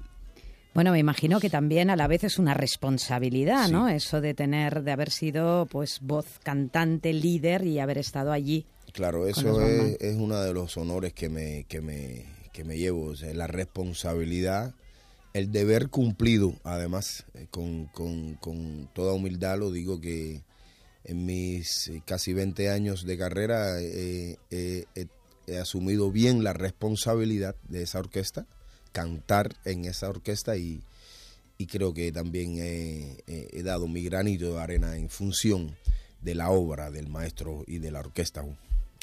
Bueno, 0.73 0.91
me 0.91 0.99
imagino 0.99 1.39
que 1.39 1.49
también 1.49 1.89
a 1.89 1.95
la 1.95 2.07
vez 2.07 2.23
es 2.25 2.39
una 2.39 2.53
responsabilidad, 2.53 3.69
¿no? 3.69 3.89
Eso 3.89 4.21
de 4.21 4.33
tener, 4.33 4.83
de 4.83 4.91
haber 4.91 5.09
sido, 5.09 5.65
pues, 5.65 5.99
voz 6.01 6.25
cantante, 6.43 7.11
líder 7.11 7.65
y 7.65 7.79
haber 7.79 7.97
estado 7.97 8.31
allí. 8.31 8.65
Claro, 8.93 9.27
eso 9.27 9.61
es, 9.61 9.97
es 9.99 10.15
uno 10.15 10.39
de 10.39 10.53
los 10.53 10.77
honores 10.77 11.13
que 11.13 11.27
me, 11.29 11.65
que 11.67 11.81
me, 11.81 12.25
que 12.53 12.63
me 12.63 12.77
llevo, 12.77 13.05
o 13.05 13.15
sea, 13.15 13.33
la 13.33 13.47
responsabilidad, 13.47 14.73
el 15.39 15.51
deber 15.51 15.89
cumplido, 15.89 16.53
además, 16.63 17.25
eh, 17.33 17.47
con, 17.49 17.85
con- 17.87 18.35
con 18.35 18.89
toda 18.93 19.13
humildad 19.13 19.57
lo 19.59 19.71
digo 19.71 19.99
que 19.99 20.41
en 21.05 21.25
mis 21.25 21.87
eh, 21.87 22.01
casi 22.05 22.33
20 22.33 22.69
años 22.69 23.05
de 23.05 23.17
carrera 23.17 23.81
eh, 23.81 24.37
eh, 24.51 24.85
he- 24.95 25.07
he 25.47 25.57
asumido 25.57 26.11
bien 26.11 26.43
la 26.43 26.53
responsabilidad 26.53 27.55
de 27.67 27.81
esa 27.83 27.99
orquesta, 27.99 28.45
cantar 28.91 29.55
en 29.65 29.85
esa 29.85 30.09
orquesta 30.09 30.57
y, 30.57 30.83
y 31.57 31.65
creo 31.65 31.93
que 31.93 32.11
también 32.11 32.57
he, 32.59 33.17
he- 33.27 33.63
dado 33.63 33.87
mi 33.87 34.03
granito 34.03 34.53
de 34.53 34.59
arena 34.61 34.95
en 34.97 35.09
función 35.09 35.75
de 36.21 36.35
la 36.35 36.49
obra 36.51 36.91
del 36.91 37.07
maestro 37.07 37.63
y 37.65 37.79
de 37.79 37.91
la 37.91 38.01
orquesta 38.01 38.41
en 38.43 38.57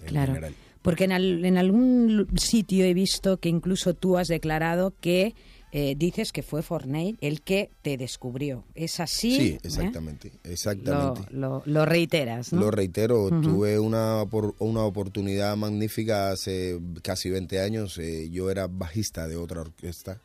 Claro. 0.09 0.35
general. 0.35 0.55
Porque 0.83 1.05
en, 1.05 1.13
al- 1.13 1.45
en 1.45 1.57
algún 1.59 2.29
sitio 2.37 2.85
he 2.85 2.95
visto 2.95 3.39
que 3.39 3.49
incluso 3.49 3.95
tú 3.95 4.19
has 4.19 4.29
declarado 4.29 4.93
que 5.01 5.35
eh, 5.79 5.95
dices 5.95 6.33
que 6.33 6.43
fue 6.43 6.63
Forney 6.63 7.19
el 7.21 7.43
que 7.43 7.71
te 7.83 7.99
descubrió. 7.99 8.65
¿Es 8.75 8.99
así? 8.99 9.37
Sí, 9.37 9.49
¿Eh? 9.49 9.61
exactamente, 9.63 10.33
Lo, 10.43 10.51
exactamente. 10.51 11.21
lo- 11.33 11.63
lo 11.67 11.85
reiteras, 11.85 12.53
¿no? 12.55 12.61
Lo 12.61 12.71
reitero, 12.71 13.29
tuve 13.43 13.79
una, 13.79 14.25
por- 14.31 14.55
una 14.59 14.85
oportunidad 14.85 15.55
magnífica 15.57 16.31
hace 16.31 16.81
casi 17.03 17.29
20 17.29 17.61
años. 17.61 17.99
eh, 17.99 18.31
yo 18.31 18.51
era 18.51 18.69
bajista 18.69 19.29
de 19.29 19.37
otra 19.37 19.61
orquesta 19.61 20.19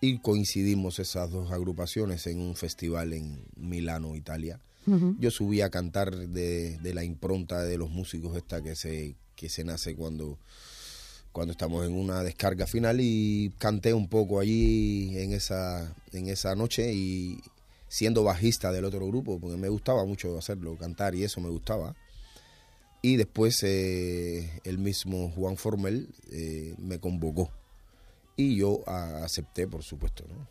y 0.00 0.18
coincidimos 0.18 0.98
esas 0.98 1.30
dos 1.30 1.52
agrupaciones 1.52 2.26
en 2.26 2.40
un 2.40 2.56
festival 2.56 3.12
en 3.12 3.44
Milano, 3.56 4.16
Italia. 4.16 4.58
Yo 5.20 5.30
subí 5.30 5.60
a 5.60 5.70
cantar 5.70 6.16
de, 6.16 6.78
de 6.78 6.94
la 6.94 7.04
impronta 7.04 7.62
de 7.62 7.78
los 7.78 7.90
músicos 7.90 8.36
esta 8.36 8.60
que 8.60 8.74
se, 8.74 9.14
que 9.36 9.48
se 9.48 9.62
nace 9.62 9.94
cuando, 9.94 10.36
cuando 11.32 11.52
estamos 11.52 11.86
en 11.86 11.92
una 11.94 12.22
descarga 12.22 12.66
final 12.66 12.98
y 13.00 13.52
canté 13.58 13.94
un 13.94 14.08
poco 14.08 14.40
allí 14.40 15.16
en 15.18 15.32
esa, 15.32 15.94
en 16.12 16.28
esa 16.28 16.54
noche 16.54 16.92
y 16.92 17.40
siendo 17.88 18.22
bajista 18.24 18.72
del 18.72 18.84
otro 18.84 19.06
grupo, 19.06 19.38
porque 19.40 19.56
me 19.56 19.68
gustaba 19.68 20.04
mucho 20.04 20.36
hacerlo, 20.38 20.76
cantar 20.76 21.14
y 21.14 21.24
eso 21.24 21.40
me 21.40 21.48
gustaba. 21.48 21.94
Y 23.02 23.16
después 23.16 23.62
eh, 23.62 24.60
el 24.64 24.78
mismo 24.78 25.30
Juan 25.30 25.56
Formel 25.56 26.08
eh, 26.30 26.74
me 26.78 26.98
convocó 26.98 27.50
y 28.36 28.56
yo 28.56 28.82
a- 28.86 29.24
acepté, 29.24 29.66
por 29.66 29.82
supuesto. 29.82 30.24
¿no? 30.28 30.48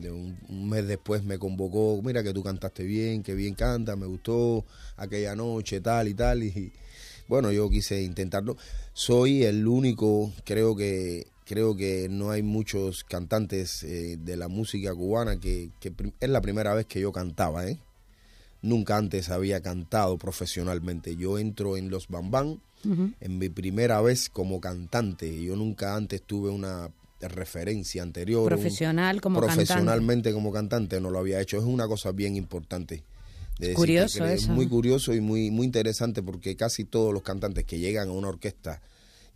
De 0.00 0.10
un, 0.10 0.38
un 0.48 0.68
mes 0.68 0.86
después 0.86 1.22
me 1.24 1.38
convocó, 1.38 2.00
mira 2.02 2.22
que 2.22 2.32
tú 2.32 2.42
cantaste 2.42 2.84
bien, 2.84 3.22
que 3.22 3.34
bien 3.34 3.54
cantas, 3.54 3.96
me 3.96 4.06
gustó 4.06 4.64
aquella 4.96 5.34
noche, 5.34 5.80
tal 5.80 6.08
y 6.08 6.14
tal. 6.14 6.42
Y 6.44 6.72
bueno, 7.28 7.50
yo 7.52 7.68
quise 7.70 8.02
intentarlo. 8.02 8.56
Soy 8.94 9.42
el 9.42 9.66
único, 9.66 10.32
creo 10.44 10.76
que 10.76 11.26
creo 11.44 11.76
que 11.76 12.08
no 12.08 12.30
hay 12.30 12.42
muchos 12.42 13.04
cantantes 13.04 13.82
eh, 13.82 14.16
de 14.18 14.36
la 14.36 14.48
música 14.48 14.94
cubana 14.94 15.38
que, 15.38 15.70
es 16.20 16.28
la 16.28 16.40
primera 16.40 16.74
vez 16.74 16.86
que 16.86 17.00
yo 17.00 17.12
cantaba, 17.12 17.66
¿eh? 17.68 17.78
Nunca 18.62 18.96
antes 18.96 19.28
había 19.28 19.60
cantado 19.60 20.16
profesionalmente. 20.16 21.16
Yo 21.16 21.38
entro 21.38 21.76
en 21.76 21.90
los 21.90 22.08
Bambán 22.08 22.60
en 22.84 23.38
mi 23.38 23.50
primera 23.50 24.00
vez 24.00 24.30
como 24.30 24.60
cantante. 24.60 25.42
Yo 25.42 25.54
nunca 25.56 25.96
antes 25.96 26.22
tuve 26.22 26.48
una 26.48 26.88
referencia 27.20 28.02
anterior. 28.02 28.46
Profesional 28.46 29.20
como 29.20 29.40
Profesionalmente 29.40 30.32
como 30.32 30.50
cantante 30.50 30.98
no 31.00 31.10
lo 31.10 31.18
había 31.18 31.40
hecho. 31.40 31.58
Es 31.58 31.64
una 31.64 31.86
cosa 31.86 32.12
bien 32.12 32.36
importante. 32.36 33.02
De 33.58 33.74
Curioso 33.74 34.24
eso. 34.24 34.26
Es 34.26 34.48
muy 34.48 34.66
curioso 34.68 35.14
y 35.14 35.20
muy, 35.20 35.50
muy 35.50 35.66
interesante 35.66 36.22
porque 36.22 36.56
casi 36.56 36.84
todos 36.84 37.12
los 37.14 37.22
cantantes 37.22 37.64
que 37.64 37.78
llegan 37.78 38.08
a 38.08 38.12
una 38.12 38.28
orquesta 38.28 38.82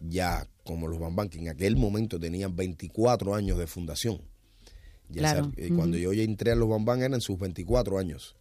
ya 0.00 0.46
como 0.64 0.86
los 0.88 0.98
Bambán, 0.98 1.28
que 1.28 1.38
en 1.38 1.48
aquel 1.48 1.76
momento 1.76 2.18
tenían 2.20 2.54
24 2.54 3.34
años 3.34 3.58
de 3.58 3.66
fundación. 3.66 4.20
Ya 5.08 5.20
Claro. 5.20 5.52
sea, 5.56 5.64
eh, 5.66 5.70
Cuando 5.74 5.96
yo 5.96 6.12
ya 6.12 6.22
entré 6.22 6.52
a 6.52 6.54
los 6.54 6.68
Bambán 6.68 7.02
eran 7.02 7.20
sus 7.20 7.38
24 7.38 7.98
años. 7.98 8.36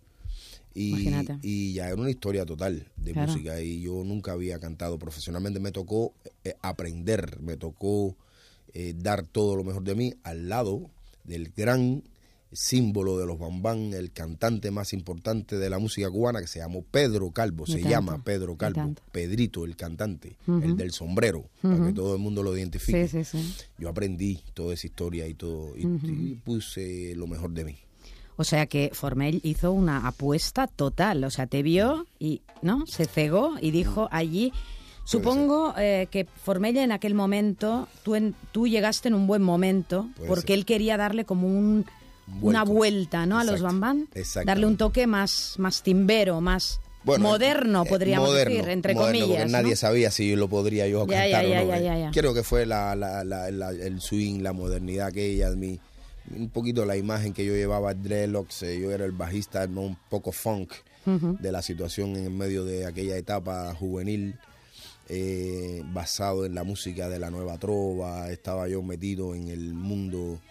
Y, 0.74 0.90
Imagínate. 0.90 1.40
y 1.42 1.74
ya 1.74 1.88
era 1.88 1.96
una 1.96 2.10
historia 2.12 2.46
total 2.46 2.88
de 2.98 3.14
Claro. 3.14 3.32
música 3.32 3.60
y 3.62 3.82
yo 3.82 4.04
nunca 4.04 4.34
había 4.34 4.60
cantado 4.60 5.00
profesionalmente. 5.00 5.60
Me 5.60 5.72
tocó 5.72 6.14
eh, 6.44 6.54
aprender, 6.62 7.40
me 7.40 7.58
tocó 7.58 8.16
eh, 8.74 8.94
dar 8.96 9.26
todo 9.26 9.56
lo 9.56 9.64
mejor 9.64 9.84
de 9.84 9.96
mí 9.96 10.14
al 10.24 10.50
lado 10.50 10.90
del 11.24 11.52
gran 11.56 12.04
símbolo 12.52 13.18
de 13.18 13.26
los 13.26 13.38
bambán, 13.38 13.94
el 13.94 14.12
cantante 14.12 14.72
más 14.72 14.94
importante 14.94 15.58
de 15.58 15.70
la 15.70 15.80
música 15.80 16.10
cubana 16.10 16.40
que 16.42 16.48
se 16.48 16.60
llamó 16.60 16.82
Pedro 16.84 17.32
Calvo, 17.32 17.66
Me 17.68 17.74
se 17.74 17.82
llama 17.82 18.24
Pedro 18.24 18.56
Calvo. 18.58 18.94
Pedrito 19.12 19.66
el 19.66 19.76
cantante, 19.76 20.38
el 20.48 20.78
del 20.78 20.92
sombrero, 20.92 21.50
para 21.62 21.88
que 21.88 21.94
todo 21.94 22.16
el 22.16 22.22
mundo 22.22 22.44
lo 22.44 22.56
identifique. 22.58 23.08
Sí, 23.08 23.24
sí, 23.24 23.38
sí. 23.38 23.56
Yo 23.78 23.90
aprendí 23.90 24.40
toda 24.54 24.74
esa 24.74 24.88
historia 24.88 25.28
y 25.28 25.34
todo 25.34 25.74
y, 25.78 26.36
puse 26.44 27.14
lo 27.16 27.28
mejor 27.28 27.52
de 27.52 27.66
mí. 27.66 27.76
O 28.38 28.44
sea 28.44 28.68
que 28.68 28.92
Formel 28.94 29.42
hizo 29.44 29.72
una 29.72 30.08
apuesta 30.08 30.68
total. 30.68 31.24
O 31.24 31.32
sea, 31.32 31.48
te 31.48 31.64
vio 31.64 32.06
y 32.20 32.42
no 32.62 32.86
se 32.86 33.06
cegó 33.06 33.56
y 33.60 33.72
dijo 33.72 34.08
allí. 34.12 34.54
Supongo 35.06 35.74
eh, 35.78 36.08
que 36.12 36.26
Formella 36.26 36.84
en 36.84 36.92
aquel 36.92 37.14
momento, 37.16 37.88
tú, 38.04 38.16
en- 38.16 38.36
tú 38.52 38.68
llegaste 38.68 39.08
en 39.08 39.14
un 39.16 39.26
buen 39.26 39.42
momento, 39.42 40.10
Puede 40.18 40.28
porque 40.28 40.48
ser. 40.48 40.60
él 40.60 40.66
quería 40.66 40.98
darle 40.98 41.24
como 41.26 41.48
un, 41.48 41.86
una 42.42 42.64
vuelta 42.64 43.26
¿no? 43.26 43.40
a 43.40 43.44
los 43.44 43.62
Bambán. 43.62 44.08
Darle 44.46 44.66
un 44.66 44.78
toque 44.78 45.08
más, 45.08 45.56
más 45.58 45.82
timbero, 45.84 46.42
más 46.42 46.80
Bueno, 47.04 47.24
moderno, 47.24 47.84
eh, 47.84 47.90
podríamos 47.90 48.30
moderno, 48.30 48.56
decir, 48.56 48.70
entre 48.70 48.94
moderno, 48.94 49.20
comillas. 49.20 49.42
Porque 49.44 49.52
¿no? 49.52 49.62
nadie 49.62 49.76
sabía 49.76 50.12
si 50.12 50.36
lo 50.36 50.48
podría 50.48 50.88
yo 50.88 51.06
Ya, 51.08 51.22
cantar 51.22 51.44
ya, 51.46 51.62
o 51.62 51.68
ya, 51.68 51.76
no. 51.78 51.82
ya, 51.82 52.00
eh. 52.00 52.12
Creo 52.14 52.34
que 52.34 52.44
fue 52.44 52.66
la, 52.66 52.96
la- 52.96 53.24
la- 53.24 53.50
la- 53.52 53.70
el 53.72 54.02
swing, 54.02 54.42
la 54.42 54.54
modernidad 54.54 55.08
aquella, 55.08 55.50
mi, 55.52 55.80
un 56.36 56.50
poquito 56.50 56.86
la 56.86 56.98
imagen 56.98 57.34
que 57.34 57.46
yo 57.46 57.54
llevaba, 57.54 57.94
dreadlocks, 57.94 58.64
eh, 58.64 58.80
yo 58.80 58.92
era 58.92 59.06
el 59.06 59.14
bajista, 59.14 59.66
¿no? 59.68 59.82
un 59.82 59.98
poco 60.10 60.32
funk 60.32 60.74
de 61.06 61.52
la 61.54 61.62
situación 61.62 62.18
en 62.18 62.38
medio 62.38 62.66
de 62.66 62.86
aquella 62.86 63.16
etapa 63.16 63.74
juvenil, 63.74 64.36
eh, 65.08 65.82
basado 65.94 66.46
en 66.46 66.54
la 66.54 66.66
música 66.66 67.08
de 67.08 67.18
la 67.18 67.30
nueva 67.32 67.58
trova, 67.58 68.30
estaba 68.30 68.68
yo 68.68 68.84
metido 68.84 69.34
en 69.34 69.48
el 69.48 69.74
mundo 69.74 70.42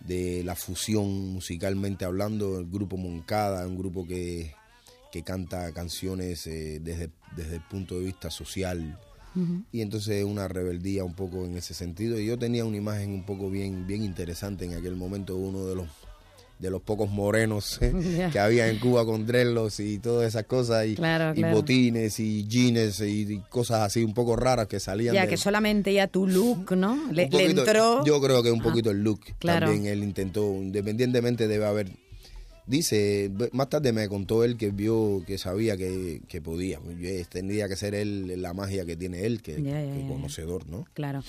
de 0.00 0.42
la 0.44 0.54
fusión 0.54 1.32
musicalmente 1.32 2.04
hablando, 2.04 2.58
el 2.58 2.66
grupo 2.66 2.96
Moncada, 2.96 3.66
un 3.66 3.76
grupo 3.76 4.06
que, 4.06 4.54
que 5.12 5.22
canta 5.22 5.72
canciones 5.72 6.46
eh, 6.46 6.80
desde, 6.82 7.10
desde 7.36 7.56
el 7.56 7.62
punto 7.62 7.98
de 7.98 8.04
vista 8.04 8.30
social. 8.30 8.98
Y 9.70 9.80
entonces 9.80 10.24
una 10.24 10.48
rebeldía 10.48 11.04
un 11.04 11.14
poco 11.14 11.44
en 11.44 11.56
ese 11.56 11.72
sentido. 11.72 12.18
Y 12.18 12.26
yo 12.26 12.36
tenía 12.36 12.64
una 12.64 12.76
imagen 12.76 13.12
un 13.12 13.24
poco 13.24 13.48
bien, 13.48 13.86
bien 13.86 14.02
interesante 14.02 14.64
en 14.64 14.74
aquel 14.74 14.96
momento, 14.96 15.36
uno 15.36 15.66
de 15.66 15.76
los 15.76 15.86
de 16.60 16.70
los 16.70 16.82
pocos 16.82 17.10
morenos 17.10 17.78
eh, 17.80 18.28
que 18.32 18.38
había 18.38 18.68
en 18.68 18.78
Cuba 18.78 19.06
con 19.06 19.26
dreadlocks 19.26 19.80
y 19.80 19.98
todas 19.98 20.28
esas 20.28 20.44
cosas 20.44 20.86
y, 20.86 20.94
Claro, 20.94 21.32
y 21.34 21.40
claro. 21.40 21.56
botines 21.56 22.20
y 22.20 22.46
jeans 22.46 23.00
y, 23.00 23.22
y 23.32 23.38
cosas 23.48 23.80
así 23.80 24.04
un 24.04 24.12
poco 24.12 24.36
raras 24.36 24.66
que 24.66 24.78
salían 24.78 25.14
Ya 25.14 25.22
de- 25.22 25.28
que 25.28 25.36
solamente 25.38 25.92
ya 25.94 26.06
tu 26.06 26.26
look, 26.26 26.76
¿no? 26.76 27.10
Le, 27.12 27.28
entró. 27.32 28.04
Yo 28.04 28.20
creo 28.20 28.42
que 28.42 28.50
un 28.50 28.60
Ah, 28.60 28.64
poquito 28.64 28.90
el 28.90 29.02
look 29.02 29.20
claro. 29.38 29.66
también 29.68 29.86
él 29.90 30.04
intentó, 30.04 30.52
independientemente 30.54 31.48
debe 31.48 31.64
haber. 31.64 31.88
Dice, 32.66 33.30
más 33.52 33.68
tarde 33.68 33.92
me 33.92 34.06
contó 34.08 34.44
él 34.44 34.56
que 34.56 34.70
vio, 34.70 35.24
que 35.26 35.38
sabía 35.38 35.76
que, 35.76 36.20
que 36.28 36.40
podía. 36.40 36.78
Yo- 37.00 37.26
Tendría 37.28 37.68
que 37.68 37.74
ser 37.76 37.94
él 37.94 38.40
la 38.40 38.52
magia 38.52 38.84
que 38.84 38.96
tiene 38.96 39.24
él, 39.26 39.42
que, 39.42 39.60
ya, 39.62 39.82
ya. 39.82 40.06
conocedor, 40.08 40.68
¿no? 40.68 40.84
Claro. 40.94 41.24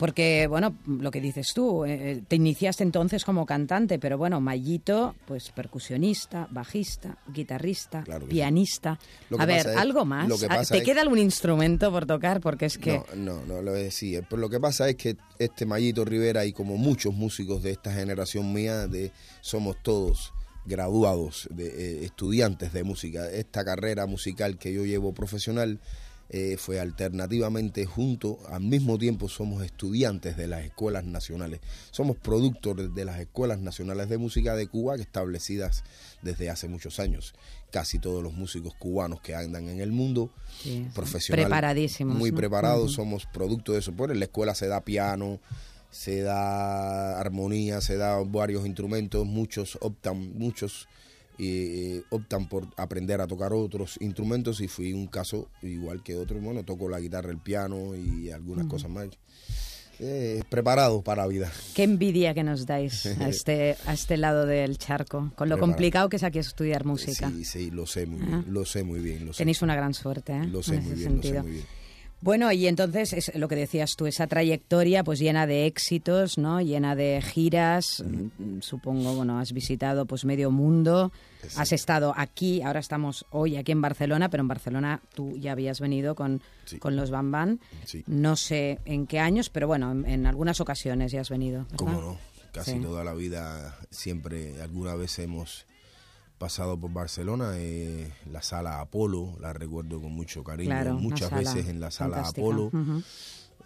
Porque, 0.00 0.46
bueno, 0.46 0.74
lo 0.86 1.10
que 1.10 1.20
dices 1.20 1.52
tú, 1.54 1.84
eh, 1.84 2.22
te 2.26 2.36
iniciaste 2.36 2.82
entonces 2.82 3.22
como 3.22 3.44
cantante, 3.44 3.98
pero 3.98 4.16
bueno, 4.16 4.40
Mayito, 4.40 5.14
pues 5.26 5.50
percusionista, 5.50 6.48
bajista, 6.50 7.18
guitarrista, 7.28 8.02
Claro 8.04 8.26
pianista. 8.26 8.98
Que 9.28 9.36
A 9.38 9.44
ver, 9.44 9.66
es- 9.66 9.76
¿algo 9.76 10.06
más? 10.06 10.26
lo 10.26 10.38
que 10.38 10.46
Ah, 10.48 10.62
¿Te 10.64 10.78
es- 10.78 10.84
queda 10.84 11.02
algún 11.02 11.18
instrumento 11.18 11.92
por 11.92 12.06
tocar? 12.06 12.40
Porque 12.40 12.64
es 12.64 12.78
que... 12.78 13.02
No, 13.14 13.42
no, 13.42 13.44
no 13.44 13.60
lo 13.60 13.72
decía. 13.74 14.22
Pero 14.28 14.40
lo 14.40 14.48
que 14.48 14.58
pasa 14.58 14.88
es 14.88 14.96
que 14.96 15.18
este 15.38 15.66
Mayito 15.66 16.06
Rivera 16.06 16.46
y 16.46 16.54
como 16.54 16.78
muchos 16.78 17.12
músicos 17.12 17.62
de 17.62 17.72
esta 17.72 17.92
generación 17.92 18.54
mía, 18.54 18.86
de, 18.86 19.12
somos 19.42 19.76
todos 19.82 20.32
graduados, 20.64 21.46
de, 21.50 21.66
eh, 21.66 22.04
estudiantes 22.06 22.72
de 22.72 22.84
música. 22.84 23.30
Esta 23.30 23.64
carrera 23.66 24.06
musical 24.06 24.56
que 24.56 24.72
yo 24.72 24.86
llevo 24.86 25.12
profesional 25.12 25.78
eh, 26.32 26.56
fue 26.58 26.78
alternativamente 26.78 27.86
junto, 27.86 28.38
al 28.48 28.60
mismo 28.62 28.96
tiempo 28.98 29.28
somos 29.28 29.64
estudiantes 29.64 30.36
de 30.36 30.46
las 30.46 30.64
escuelas 30.64 31.04
nacionales. 31.04 31.58
Somos 31.90 32.16
productores 32.16 32.94
de 32.94 33.04
las 33.04 33.18
escuelas 33.18 33.58
nacionales 33.58 34.08
de 34.08 34.16
música 34.16 34.54
de 34.54 34.68
Cuba 34.68 34.94
que 34.94 35.02
establecidas 35.02 35.82
desde 36.22 36.48
hace 36.48 36.68
muchos 36.68 37.00
años. 37.00 37.34
Casi 37.72 37.98
todos 37.98 38.22
los 38.22 38.32
músicos 38.32 38.74
cubanos 38.74 39.20
que 39.20 39.34
andan 39.34 39.68
en 39.68 39.80
el 39.80 39.90
mundo 39.90 40.30
Sí, 40.62 40.84
sí. 40.84 40.86
profesional, 40.94 41.46
Preparadísimos, 41.46 42.16
muy 42.16 42.30
¿no? 42.30 42.36
preparados, 42.36 42.92
somos 42.92 43.26
producto 43.26 43.72
de 43.72 43.80
eso. 43.80 43.92
Por 43.92 44.12
en 44.12 44.20
la 44.20 44.26
escuela 44.26 44.54
se 44.54 44.68
da 44.68 44.84
piano, 44.84 45.40
se 45.90 46.20
da 46.22 47.18
armonía, 47.18 47.80
se 47.80 47.96
da 47.96 48.22
varios 48.24 48.66
instrumentos, 48.66 49.26
muchos 49.26 49.78
optan, 49.80 50.32
muchos 50.38 50.86
eh, 51.42 52.02
optan 52.10 52.48
por 52.48 52.66
aprender 52.76 53.20
a 53.20 53.26
tocar 53.26 53.52
otros 53.54 53.96
instrumentos 54.00 54.60
y 54.60 54.68
fui 54.68 54.92
un 54.92 55.06
caso 55.06 55.48
igual 55.62 56.02
que 56.02 56.14
otro. 56.16 56.38
Bueno, 56.38 56.62
toco 56.64 56.88
la 56.88 57.00
guitarra, 57.00 57.30
el 57.30 57.38
piano 57.38 57.94
y 57.96 58.30
algunas 58.30 58.66
Ujú. 58.66 58.72
cosas 58.74 58.90
más. 58.90 59.08
Eh, 60.02 60.42
preparado 60.48 61.02
para 61.02 61.22
la 61.22 61.28
vida. 61.28 61.52
Qué 61.74 61.82
envidia 61.82 62.32
que 62.32 62.42
nos 62.42 62.64
dais 62.64 63.04
a 63.20 63.28
este, 63.28 63.76
a 63.86 63.92
este 63.92 64.16
lado 64.16 64.46
del 64.46 64.78
charco, 64.78 65.18
con 65.36 65.48
lo 65.48 65.56
Preparado. 65.56 65.60
complicado 65.60 66.08
que 66.08 66.16
es 66.16 66.22
aquí 66.22 66.38
estudiar 66.38 66.84
música. 66.86 67.30
Sí, 67.30 67.44
sí, 67.44 67.70
lo 67.70 67.86
sé 67.86 68.06
muy 68.06 68.20
Ah. 68.22 68.26
bien, 68.42 68.44
lo 68.54 68.64
sé 68.64 68.82
muy 68.82 69.00
bien. 69.00 69.26
Lo 69.26 69.32
sé. 69.34 69.38
Tenéis 69.38 69.60
una 69.62 69.74
gran 69.76 69.92
suerte, 69.92 70.32
¿eh? 70.32 70.44
Lo 70.46 70.62
sé 70.62 70.76
en 70.76 70.84
muy 70.84 70.92
ese 70.92 71.00
bien, 71.00 71.16
lo 71.16 71.22
sé 71.22 71.28
sentido. 71.28 71.42
muy 71.42 71.52
bien. 71.52 71.79
Bueno, 72.22 72.52
y 72.52 72.66
entonces 72.66 73.14
es 73.14 73.34
lo 73.34 73.48
que 73.48 73.56
decías 73.56 73.96
tú, 73.96 74.06
esa 74.06 74.26
trayectoria 74.26 75.02
pues 75.02 75.18
llena 75.18 75.46
de 75.46 75.66
éxitos, 75.66 76.36
¿no? 76.36 76.60
Llena 76.60 76.94
de 76.94 77.22
giras, 77.22 78.04
mm, 78.06 78.60
supongo, 78.60 79.14
bueno, 79.14 79.38
has 79.38 79.52
visitado 79.52 80.04
pues 80.04 80.26
medio 80.26 80.50
mundo, 80.50 81.12
has 81.56 81.72
estado 81.72 82.12
aquí, 82.14 82.60
ahora 82.60 82.80
estamos 82.80 83.24
hoy 83.30 83.56
aquí 83.56 83.72
en 83.72 83.80
Barcelona, 83.80 84.28
pero 84.28 84.42
en 84.42 84.48
Barcelona 84.48 85.00
tú 85.14 85.34
ya 85.38 85.52
habías 85.52 85.80
venido 85.80 86.14
con, 86.14 86.42
con 86.78 86.94
los 86.94 87.10
Bam 87.10 87.30
Bam. 87.30 87.58
Sí. 87.86 88.04
No 88.06 88.36
sé 88.36 88.80
en 88.84 89.06
qué 89.06 89.18
años, 89.18 89.48
pero 89.48 89.66
bueno, 89.66 89.90
en, 89.90 90.04
en 90.04 90.26
algunas 90.26 90.60
ocasiones 90.60 91.12
ya 91.12 91.22
has 91.22 91.30
venido. 91.30 91.62
¿verdad? 91.62 91.76
Cómo 91.76 92.00
no, 92.02 92.18
casi 92.52 92.78
toda 92.80 93.02
la 93.02 93.14
vida, 93.14 93.78
siempre, 93.90 94.60
alguna 94.60 94.94
vez 94.94 95.18
hemos 95.20 95.64
pasado 96.40 96.80
por 96.80 96.90
Barcelona, 96.92 97.52
eh, 97.56 98.10
la 98.32 98.40
sala 98.40 98.80
Apolo, 98.80 99.36
la 99.40 99.52
recuerdo 99.52 100.00
con 100.00 100.10
mucho 100.12 100.42
cariño, 100.42 100.70
Claro, 100.70 100.94
muchas 100.94 101.30
veces 101.30 101.68
en 101.68 101.80
la 101.80 101.90
sala 101.90 102.16
fantástica. 102.24 102.40
Apolo, 102.40 102.70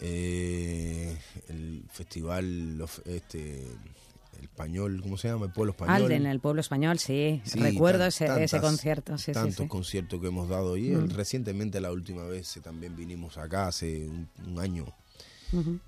eh, 0.01 1.17
el 1.49 1.85
festival, 1.91 2.85
este, 3.05 3.63
el 3.63 4.43
español, 4.43 5.01
¿cómo 5.03 5.17
se 5.17 5.29
llama? 5.29 5.47
El 5.47 5.53
pueblo 5.53 5.71
español. 5.71 5.95
Alden, 6.03 6.27
el 6.27 6.41
pueblo 6.41 6.61
español, 6.61 6.99
sí. 6.99 7.41
Sí, 7.45 7.61
Recuerdo 7.61 8.09
tan- 8.11 8.43
ese, 8.43 8.61
concierto, 8.61 9.17
sí, 9.19 9.31
tantos 9.33 9.55
sí. 9.65 9.69
conciertos 9.69 10.21
que 10.21 10.27
hemos 10.27 10.49
dado 10.49 10.77
y 10.77 10.93
recientemente 10.95 11.81
la 11.81 11.93
última 11.93 12.25
vez 12.25 12.57
eh, 12.57 12.61
también 12.61 12.97
vinimos 12.97 13.39
acá 13.39 13.69
hace 13.69 14.09
un, 14.09 14.29
un 14.47 14.59
año. 14.59 14.87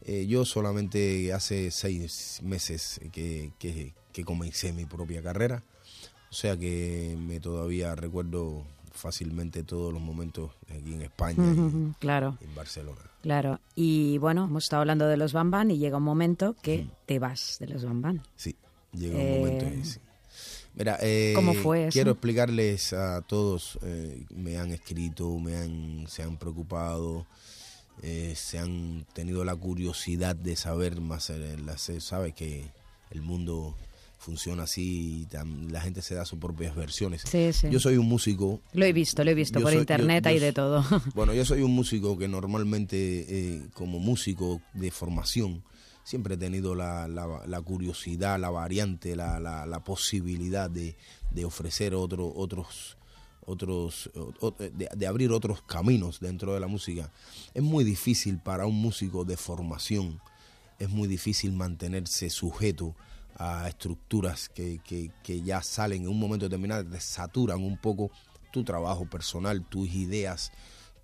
Eh, 0.03 0.27
yo 0.29 0.45
solamente 0.45 1.33
hace 1.33 1.73
seis 1.73 2.39
meses 2.45 3.01
que, 3.11 3.51
que, 3.59 3.95
que 4.13 4.25
comencé 4.25 4.73
mi 4.73 4.85
propia 4.87 5.21
carrera, 5.21 5.65
o 6.31 6.35
sea 6.35 6.57
que 6.57 7.17
me 7.19 7.41
todavía 7.41 7.95
recuerdo 7.95 8.65
fácilmente 8.93 9.63
todos 9.63 9.93
los 9.93 10.01
momentos 10.03 10.51
aquí 10.71 10.95
en 10.95 11.03
España 11.03 11.43
y 11.53 11.93
Claro. 11.99 12.39
en 12.41 12.55
Barcelona. 12.55 13.01
Claro, 13.23 13.61
y 13.75 14.19
bueno, 14.19 14.45
hemos 14.45 14.65
estado 14.65 14.81
hablando 14.83 15.07
de 15.07 15.17
los 15.17 15.33
Bam 15.33 15.51
Bam 15.51 15.71
y 15.73 15.79
llega 15.79 15.97
un 15.99 16.03
momento 16.05 16.55
que 16.63 16.87
te 17.07 17.19
vas 17.19 17.57
de 17.61 17.67
los 17.69 17.85
Bam 17.85 18.01
Bam. 18.03 18.23
Sí, 18.37 18.55
llega 18.93 19.19
Eh, 19.19 19.23
un 19.23 19.31
momento 19.41 19.67
en 19.67 19.81
ese. 19.81 20.01
Mira, 20.75 20.99
eh, 21.01 21.33
¿Cómo 21.35 21.55
fue 21.55 21.87
eso? 21.87 21.93
quiero 21.95 22.11
explicarles 22.13 22.93
a 22.93 23.23
todos, 23.23 23.79
eh, 23.83 24.25
me 24.35 24.59
han 24.59 24.73
escrito, 24.73 25.39
me 25.39 25.57
han, 25.57 26.07
se 26.09 26.23
han 26.23 26.37
preocupado, 26.37 27.27
eh, 28.03 28.35
se 28.37 28.59
han 28.59 29.07
tenido 29.15 29.45
la 29.45 29.57
curiosidad 29.57 30.37
de 30.37 30.55
saber 30.57 31.01
más, 31.01 31.31
eh, 31.31 31.57
la- 31.65 31.79
se 31.79 32.01
sabe 32.01 32.33
que 32.33 32.67
el 33.11 33.23
mundo 33.23 33.75
funciona 34.27 34.65
así 34.65 35.23
y 35.23 35.27
tam- 35.27 35.71
la 35.71 35.81
gente 35.81 36.03
se 36.03 36.17
da 36.17 36.25
sus 36.25 36.39
propias 36.41 36.75
versiones. 36.75 37.23
Sí, 37.23 37.53
sí. 37.53 37.69
Yo 37.71 37.79
soy 37.79 37.97
un 37.97 38.07
músico. 38.09 38.61
Lo 38.73 38.85
he 38.85 38.93
visto, 38.93 39.23
lo 39.23 39.31
he 39.31 39.35
visto 39.35 39.61
por 39.61 39.71
soy- 39.71 39.81
internet, 39.81 40.25
yo- 40.25 40.31
hay 40.31 40.39
yo 40.41 40.45
de 40.47 40.53
todo. 40.53 40.85
Bueno, 41.15 41.33
yo 41.33 41.45
soy 41.45 41.63
un 41.63 41.73
músico 41.81 42.19
que 42.19 42.27
normalmente, 42.27 42.97
eh, 43.29 43.69
como 43.75 44.01
músico 44.01 44.61
de 44.75 44.91
formación, 44.91 45.63
siempre 46.03 46.35
he 46.35 46.39
tenido 46.39 46.75
la, 46.75 47.07
la- 47.07 47.47
la 47.47 47.61
curiosidad, 47.63 48.39
la 48.41 48.51
variante, 48.51 49.15
la, 49.15 49.81
posibilidad 49.85 50.69
de, 50.69 50.97
de 51.31 51.45
ofrecer 51.45 51.95
otro, 51.95 52.33
otros 52.35 52.97
otros 53.49 54.11
de, 54.75 54.89
de 54.93 55.07
abrir 55.07 55.31
otros 55.31 55.63
caminos 55.63 56.19
dentro 56.19 56.53
de 56.53 56.59
la 56.59 56.67
música 56.67 57.13
es 57.55 57.63
muy 57.63 57.85
difícil 57.85 58.41
para 58.41 58.67
un 58.67 58.75
músico 58.75 59.25
de 59.25 59.37
formación 59.37 60.21
es 60.81 60.89
muy 60.91 61.07
difícil 61.07 61.53
mantenerse 61.53 62.29
sujeto 62.29 62.97
a 63.39 63.69
estructuras 63.69 64.49
que, 64.49 64.81
que- 64.85 65.11
que 65.23 65.43
ya 65.43 65.63
salen 65.63 66.03
en 66.03 66.09
un 66.09 66.19
momento 66.19 66.47
determinado, 66.47 66.85
te 66.85 67.01
saturan 67.01 67.63
un 67.63 67.77
poco 67.79 68.11
tu 68.53 68.65
trabajo 68.65 69.05
personal, 69.07 69.65
tus 69.69 69.89
ideas, 69.91 70.53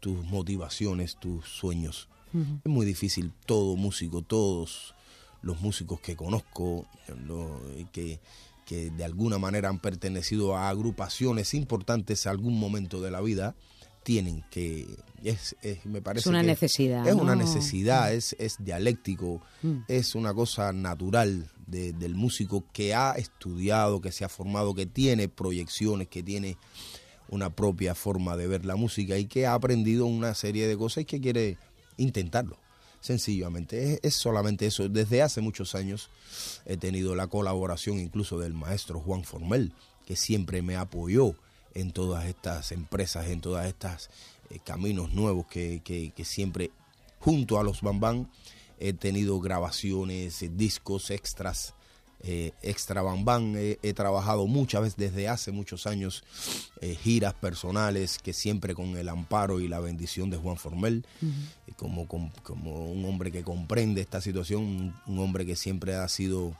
tus 0.00 0.24
motivaciones, 0.24 1.16
tus 1.16 1.46
sueños. 1.46 2.08
Es 2.64 2.70
muy 2.72 2.86
difícil, 2.86 3.30
todo 3.44 3.76
músico, 3.76 4.22
todos 4.22 4.94
los 5.42 5.60
músicos 5.60 6.00
que 6.00 6.16
conozco, 6.16 6.86
lo- 7.26 7.60
que, 7.92 8.20
que 8.64 8.90
de 8.90 9.04
alguna 9.04 9.36
manera 9.38 9.68
han 9.68 9.78
pertenecido 9.80 10.56
a 10.56 10.70
agrupaciones 10.70 11.52
importantes 11.52 12.26
a 12.26 12.30
algún 12.30 12.58
momento 12.58 13.02
de 13.02 13.10
la 13.10 13.20
vida, 13.20 13.54
tienen 14.02 14.42
que, 14.50 14.86
es, 15.22 15.54
es- 15.62 15.84
me 15.84 16.00
parece 16.00 16.28
una 16.30 16.40
que 16.40 16.46
necesidad, 16.46 17.06
Es 17.06 17.14
una 17.14 17.36
necesidad, 17.36 18.14
es, 18.14 18.34
es 18.38 18.56
dialéctico, 18.64 19.42
Mm. 19.62 19.80
es 19.88 20.14
una 20.14 20.32
cosa 20.32 20.72
natural 20.72 21.50
de- 21.72 21.92
del 21.92 22.14
músico 22.14 22.64
que 22.72 22.94
ha 22.94 23.12
estudiado, 23.14 24.00
que 24.00 24.12
se 24.12 24.24
ha 24.24 24.28
formado, 24.28 24.74
que 24.74 24.86
tiene 24.86 25.28
proyecciones, 25.28 26.06
que 26.06 26.22
tiene 26.22 26.56
una 27.28 27.50
propia 27.50 27.94
forma 27.96 28.36
de 28.36 28.46
ver 28.46 28.64
la 28.64 28.76
música 28.76 29.18
y 29.18 29.24
que 29.24 29.46
ha 29.46 29.54
aprendido 29.54 30.06
una 30.06 30.34
serie 30.34 30.68
de 30.68 30.76
cosas 30.76 31.02
y 31.02 31.04
que 31.06 31.20
quiere 31.20 31.56
intentarlo. 31.96 32.58
Sencillamente, 33.00 33.98
es, 34.06 34.14
solamente 34.14 34.64
eso. 34.66 34.88
Desde 34.88 35.22
hace 35.22 35.40
muchos 35.40 35.74
años 35.74 36.08
he 36.66 36.76
tenido 36.76 37.16
la 37.16 37.26
colaboración 37.26 37.98
incluso 37.98 38.38
del 38.38 38.54
maestro 38.54 39.00
Juan 39.00 39.24
Formel, 39.24 39.72
que 40.06 40.14
siempre 40.14 40.62
me 40.62 40.76
apoyó 40.76 41.34
en 41.74 41.90
todas 41.90 42.26
estas 42.26 42.70
empresas, 42.70 43.26
en 43.28 43.40
todas 43.40 43.66
estas 43.66 44.08
eh, 44.50 44.60
caminos 44.64 45.12
nuevos 45.14 45.46
que, 45.46 45.80
que- 45.82 46.12
que 46.14 46.24
siempre 46.24 46.70
junto 47.18 47.58
a 47.58 47.64
los 47.64 47.80
Bambán 47.80 48.30
he 48.88 48.92
tenido 48.92 49.40
grabaciones, 49.40 50.42
eh, 50.42 50.50
discos 50.54 51.10
extras, 51.10 51.74
eh, 52.24 52.52
extra 52.62 53.02
Bambán. 53.02 53.54
He, 53.56 53.78
he 53.82 53.92
trabajado 53.94 54.46
muchas 54.46 54.82
veces 54.82 54.96
desde 54.96 55.28
hace 55.28 55.50
muchos 55.52 55.86
años 55.86 56.22
eh, 56.80 56.94
giras 56.94 57.34
personales 57.34 58.18
que 58.18 58.32
siempre 58.32 58.74
con 58.74 58.96
el 58.96 59.08
amparo 59.08 59.60
y 59.60 59.68
la 59.68 59.80
bendición 59.80 60.30
de 60.30 60.36
Juan 60.36 60.56
Formel 60.56 61.04
como, 61.76 62.06
como, 62.06 62.32
como 62.42 62.90
un 62.92 63.04
hombre 63.04 63.32
que 63.32 63.42
comprende 63.42 64.00
esta 64.00 64.20
situación, 64.20 64.62
un, 64.62 64.94
un 65.06 65.18
hombre 65.18 65.44
que 65.46 65.56
siempre 65.56 65.94
ha 65.94 66.08
sido 66.08 66.56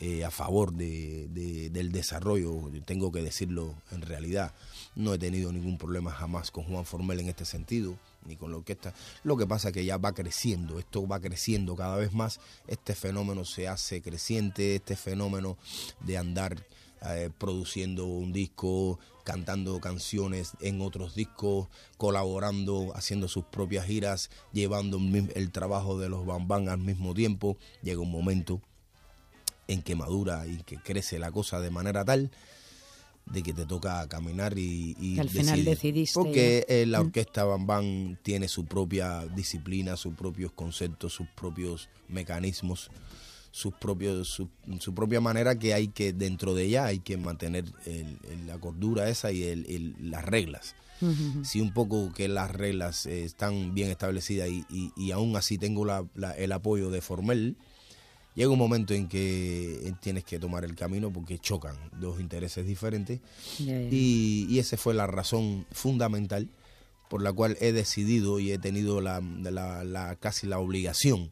eh, 0.00 0.24
a 0.24 0.30
favor 0.30 0.72
de, 0.72 1.28
de- 1.28 1.70
del 1.70 1.92
desarrollo, 1.92 2.70
tengo 2.84 3.12
que 3.12 3.22
decirlo 3.22 3.74
en 3.92 4.02
realidad. 4.02 4.52
No 4.96 5.12
he 5.14 5.18
tenido 5.18 5.52
ningún 5.52 5.76
problema 5.78 6.10
jamás 6.12 6.50
con 6.50 6.64
Juan 6.64 6.84
Formel 6.84 7.20
en 7.20 7.28
este 7.28 7.44
sentido, 7.44 7.94
ni 8.26 8.36
con 8.36 8.50
la 8.50 8.58
orquesta. 8.58 8.94
Lo 9.22 9.36
que 9.36 9.46
pasa 9.46 9.68
es 9.68 9.74
que 9.74 9.84
ya 9.84 9.96
va 9.96 10.12
creciendo, 10.12 10.78
esto 10.78 11.06
va 11.06 11.20
creciendo 11.20 11.76
cada 11.76 11.96
vez 11.96 12.12
más, 12.12 12.40
este 12.66 12.94
fenómeno 12.94 13.44
se 13.44 13.68
hace 13.68 14.02
creciente, 14.02 14.76
este 14.76 14.96
fenómeno 14.96 15.56
de 16.00 16.18
andar 16.18 16.64
eh, 17.06 17.30
produciendo 17.38 18.06
un 18.06 18.32
disco, 18.32 18.98
cantando 19.24 19.78
canciones 19.80 20.52
en 20.60 20.80
otros 20.80 21.14
discos, 21.14 21.68
colaborando, 21.98 22.92
haciendo 22.94 23.28
sus 23.28 23.44
propias 23.44 23.86
giras, 23.86 24.30
llevando 24.52 24.98
el 25.34 25.50
trabajo 25.50 25.98
de 25.98 26.08
los 26.08 26.24
Bambán 26.24 26.68
al 26.68 26.78
mismo 26.78 27.12
tiempo. 27.12 27.58
Llega 27.82 28.00
un 28.00 28.10
momento 28.10 28.62
en 29.68 29.82
que 29.82 29.94
madura 29.94 30.46
y 30.46 30.62
que 30.62 30.76
crece 30.76 31.18
la 31.18 31.30
cosa 31.30 31.60
de 31.60 31.70
manera 31.70 32.04
tal 32.04 32.30
de 33.26 33.42
que 33.42 33.52
te 33.52 33.64
toca 33.66 34.06
caminar 34.08 34.58
y, 34.58 35.18
al 35.18 35.28
final 35.30 35.64
decidiste 35.64 36.12
porque 36.14 36.64
eh, 36.68 36.84
la 36.86 37.00
Mm. 37.02 37.06
orquesta 37.06 37.44
Bam 37.44 37.66
Bam 37.66 38.16
tiene 38.22 38.48
su 38.48 38.64
propia 38.66 39.24
disciplina 39.34 39.96
sus 39.96 40.14
propios 40.14 40.52
conceptos 40.52 41.14
sus 41.14 41.26
propios 41.28 41.88
mecanismos 42.08 42.90
sus 43.50 43.72
propios 43.74 44.28
su, 44.28 44.48
su 44.80 44.94
propia 44.94 45.20
manera 45.20 45.58
que 45.58 45.72
hay 45.74 45.88
que 45.88 46.12
dentro 46.12 46.54
de 46.54 46.64
ella 46.64 46.86
hay 46.86 46.98
que 46.98 47.16
mantener 47.16 47.64
el- 47.86 48.18
el- 48.30 48.46
la 48.46 48.58
cordura 48.58 49.08
esa 49.08 49.30
y 49.32 49.42
el- 49.44 49.94
las 50.10 50.24
reglas. 50.24 50.74
Si 51.42 51.60
un 51.60 51.72
poco 51.74 52.12
que 52.14 52.28
las 52.28 52.50
reglas 52.50 53.04
eh, 53.04 53.24
están 53.24 53.74
bien 53.74 53.90
establecidas 53.90 54.48
y, 54.48 54.64
y- 54.70 54.90
y 54.96 55.10
aún 55.10 55.36
así 55.36 55.58
tengo 55.58 55.84
la- 55.84 56.06
la- 56.14 56.32
el 56.32 56.50
apoyo 56.50 56.88
de 56.90 57.00
Formel, 57.02 57.56
llega 58.34 58.50
un 58.50 58.58
momento 58.58 58.94
en 58.94 59.08
que 59.08 59.86
eh, 59.88 59.92
tienes 60.00 60.24
que 60.24 60.38
tomar 60.38 60.64
el 60.64 60.74
camino 60.74 61.12
porque 61.12 61.38
chocan 61.38 61.76
dos 62.00 62.20
intereses 62.20 62.66
diferentes 62.66 63.20
y, 63.90 64.46
y 64.48 64.58
esa 64.58 64.76
fue 64.76 64.94
la 64.94 65.06
razón 65.06 65.66
fundamental 65.72 66.48
por 67.08 67.22
la 67.22 67.32
cual 67.32 67.56
he 67.60 67.72
decidido 67.72 68.40
y 68.40 68.50
he 68.50 68.58
tenido 68.58 69.00
la, 69.00 69.20
la- 69.20 69.84
la- 69.84 70.16
casi 70.16 70.46
la 70.46 70.58
obligación 70.58 71.30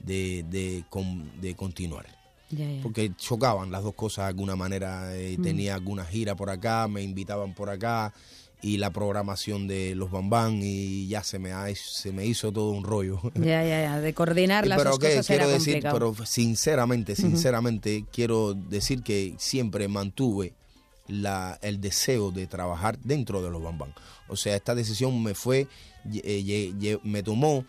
de, 0.00 0.44
de 0.50 0.84
con- 0.90 1.40
de 1.40 1.54
continuar 1.54 2.06
ya. 2.50 2.66
porque 2.82 3.12
chocaban 3.16 3.70
las 3.70 3.82
dos 3.82 3.94
cosas 3.94 4.24
de 4.26 4.28
alguna 4.28 4.54
manera. 4.56 5.16
eh, 5.16 5.36
Mm. 5.38 5.42
Tenía 5.42 5.74
alguna 5.74 6.04
gira 6.04 6.34
por 6.36 6.50
acá, 6.50 6.86
me 6.88 7.02
invitaban 7.02 7.54
por 7.54 7.70
acá 7.70 8.12
y 8.66 8.78
la 8.78 8.90
programación 8.90 9.66
de 9.68 9.94
los 9.94 10.10
Bambán 10.10 10.60
y 10.62 11.06
ya 11.06 11.22
se 11.22 11.38
me, 11.38 11.52
ha- 11.52 11.66
se 11.74 12.12
me 12.12 12.24
hizo 12.24 12.50
todo 12.50 12.70
un 12.70 12.82
rollo. 12.82 13.20
Ya, 13.34 13.62
ya, 13.62 13.82
ya. 13.82 14.00
De 14.00 14.14
coordinar 14.14 14.66
las 14.66 14.78
pero 14.78 14.92
cosas 14.98 15.26
quiero 15.26 15.44
era 15.44 15.52
decir, 15.52 15.74
complicado. 15.82 16.14
pero 16.14 16.26
sinceramente, 16.26 17.14
sinceramente 17.14 18.06
quiero 18.10 18.54
decir 18.54 19.02
que 19.02 19.34
siempre 19.38 19.86
mantuve 19.88 20.54
la, 21.08 21.58
el 21.60 21.80
deseo 21.82 22.30
de 22.30 22.46
trabajar 22.46 22.98
dentro 23.00 23.42
de 23.42 23.50
los 23.50 23.62
Bambán. 23.62 23.92
O 24.28 24.36
sea, 24.36 24.56
esta 24.56 24.74
decisión 24.74 25.22
me 25.22 25.34
fue, 25.34 25.66
eh, 26.12 26.98
me 27.02 27.22
tomó 27.22 27.66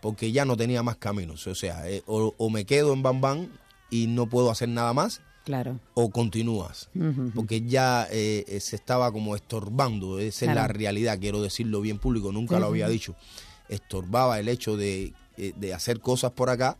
porque 0.00 0.30
ya 0.30 0.44
no 0.44 0.56
tenía 0.56 0.84
más 0.84 0.96
caminos. 0.96 1.44
O 1.48 1.56
sea, 1.56 1.90
eh, 1.90 2.04
o, 2.06 2.34
o 2.38 2.50
me 2.50 2.64
quedo 2.64 2.92
en 2.92 3.02
Bambán 3.02 3.50
y 3.90 4.06
no 4.06 4.26
puedo 4.28 4.50
hacer 4.52 4.68
nada 4.68 4.92
más 4.92 5.20
Claro. 5.46 5.78
o 5.94 6.10
continúas. 6.10 6.90
Porque 7.32 7.62
ya 7.62 8.08
eh, 8.10 8.44
eh, 8.48 8.58
se 8.58 8.74
estaba 8.74 9.12
como 9.12 9.36
estorbando, 9.36 10.18
esa 10.18 10.46
es 10.46 10.54
la 10.54 10.66
realidad, 10.66 11.20
quiero 11.20 11.40
decirlo 11.40 11.80
bien 11.80 12.00
público, 12.00 12.32
nunca 12.32 12.58
lo 12.58 12.66
había 12.66 12.88
dicho. 12.88 13.14
Estorbaba 13.68 14.40
el 14.40 14.48
hecho 14.48 14.76
de, 14.76 15.14
eh, 15.36 15.52
de 15.54 15.72
hacer 15.72 16.00
cosas 16.00 16.32
por 16.32 16.50
acá 16.50 16.78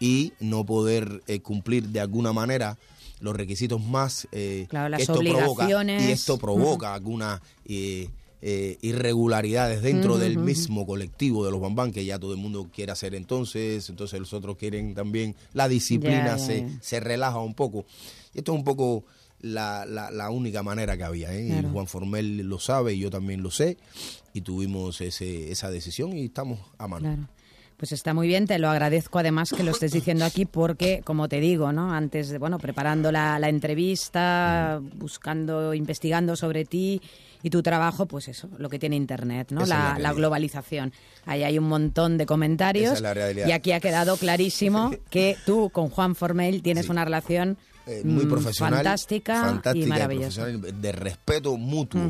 y 0.00 0.32
no 0.40 0.64
poder 0.64 1.22
eh, 1.26 1.40
cumplir 1.40 1.88
de 1.88 2.00
alguna 2.00 2.32
manera 2.32 2.78
los 3.20 3.36
requisitos 3.36 3.82
más 3.84 4.28
eh, 4.32 4.66
Claro, 4.68 4.86
que 4.86 4.90
las 4.90 5.00
esto 5.02 5.18
provoca 5.18 5.68
y 5.84 6.10
esto 6.10 6.38
provoca 6.38 7.00
eh, 7.66 8.08
eh, 8.40 8.78
irregularidades 8.82 9.82
dentro 9.82 10.12
Ujú, 10.14 10.22
del 10.22 10.36
ujú. 10.36 10.44
mismo 10.46 10.86
colectivo 10.86 11.44
de 11.44 11.50
los 11.50 11.60
bambán 11.60 11.90
que 11.92 12.04
ya 12.04 12.18
todo 12.18 12.32
el 12.32 12.38
mundo 12.38 12.68
quiere 12.72 12.92
hacer 12.92 13.14
entonces 13.14 13.88
entonces 13.90 14.20
los 14.20 14.32
otros 14.32 14.56
quieren 14.56 14.94
también 14.94 15.34
la 15.54 15.68
disciplina 15.68 16.36
ya, 16.36 16.38
se, 16.38 16.60
ya. 16.60 16.68
se 16.80 17.00
relaja 17.00 17.38
un 17.40 17.54
poco 17.54 17.84
y 18.34 18.38
esto 18.38 18.52
es 18.52 18.58
un 18.58 18.64
poco 18.64 19.04
la, 19.40 19.84
la, 19.86 20.10
la 20.10 20.30
única 20.30 20.62
manera 20.62 20.96
que 20.96 21.04
había 21.04 21.34
¿eh? 21.34 21.46
Claro. 21.48 21.70
Juan 21.70 21.86
Formel 21.88 22.38
lo 22.38 22.58
sabe 22.60 22.94
y 22.94 23.00
yo 23.00 23.10
también 23.10 23.42
lo 23.42 23.50
sé 23.50 23.76
y 24.32 24.42
tuvimos 24.42 25.00
ese, 25.00 25.50
esa 25.50 25.70
decisión 25.70 26.16
y 26.16 26.26
estamos 26.26 26.60
a 26.78 26.86
mano 26.86 27.06
Claro. 27.06 27.28
Pues 27.76 27.92
está 27.92 28.12
muy 28.12 28.26
bien, 28.26 28.48
te 28.48 28.58
lo 28.58 28.68
agradezco 28.68 29.20
además 29.20 29.50
que 29.52 29.62
lo 29.62 29.70
estés 29.70 29.92
diciendo 29.92 30.24
aquí 30.24 30.46
porque, 30.46 31.00
como 31.04 31.28
te 31.28 31.38
digo, 31.38 31.70
¿no? 31.72 31.92
Antes 31.92 32.28
de, 32.28 32.38
bueno, 32.38 32.58
preparando 32.58 33.12
la, 33.12 33.38
la 33.38 33.48
entrevista, 33.48 34.80
buscando, 34.96 35.72
investigando 35.74 36.34
sobre 36.34 36.64
ti 36.64 37.00
y 37.42 37.50
tu 37.50 37.62
trabajo, 37.62 38.06
pues 38.06 38.28
eso, 38.28 38.48
lo 38.58 38.68
que 38.68 38.78
tiene 38.78 38.96
Internet, 38.96 39.48
¿no? 39.52 39.64
La 39.66 40.12
globalización. 40.14 40.92
Ahí 41.26 41.42
hay 41.44 41.58
un 41.58 41.68
montón 41.68 42.18
de 42.18 42.26
comentarios 42.26 43.00
es 43.02 43.46
y 43.48 43.52
aquí 43.52 43.72
ha 43.72 43.80
quedado 43.80 44.16
clarísimo 44.16 44.90
que 45.10 45.36
tú 45.46 45.70
con 45.70 45.88
Juan 45.90 46.14
Formel 46.14 46.62
tienes 46.62 46.88
una 46.88 47.04
relación 47.04 47.56
Eh, 47.90 48.02
muy 48.04 48.26
mm, 48.26 48.28
profesional, 48.28 48.74
fantástica, 48.84 49.40
fantástica 49.44 49.86
y 49.86 49.88
maravillosa. 49.88 50.44
de 50.46 50.92
respeto 50.92 51.56
mutuo. 51.56 52.02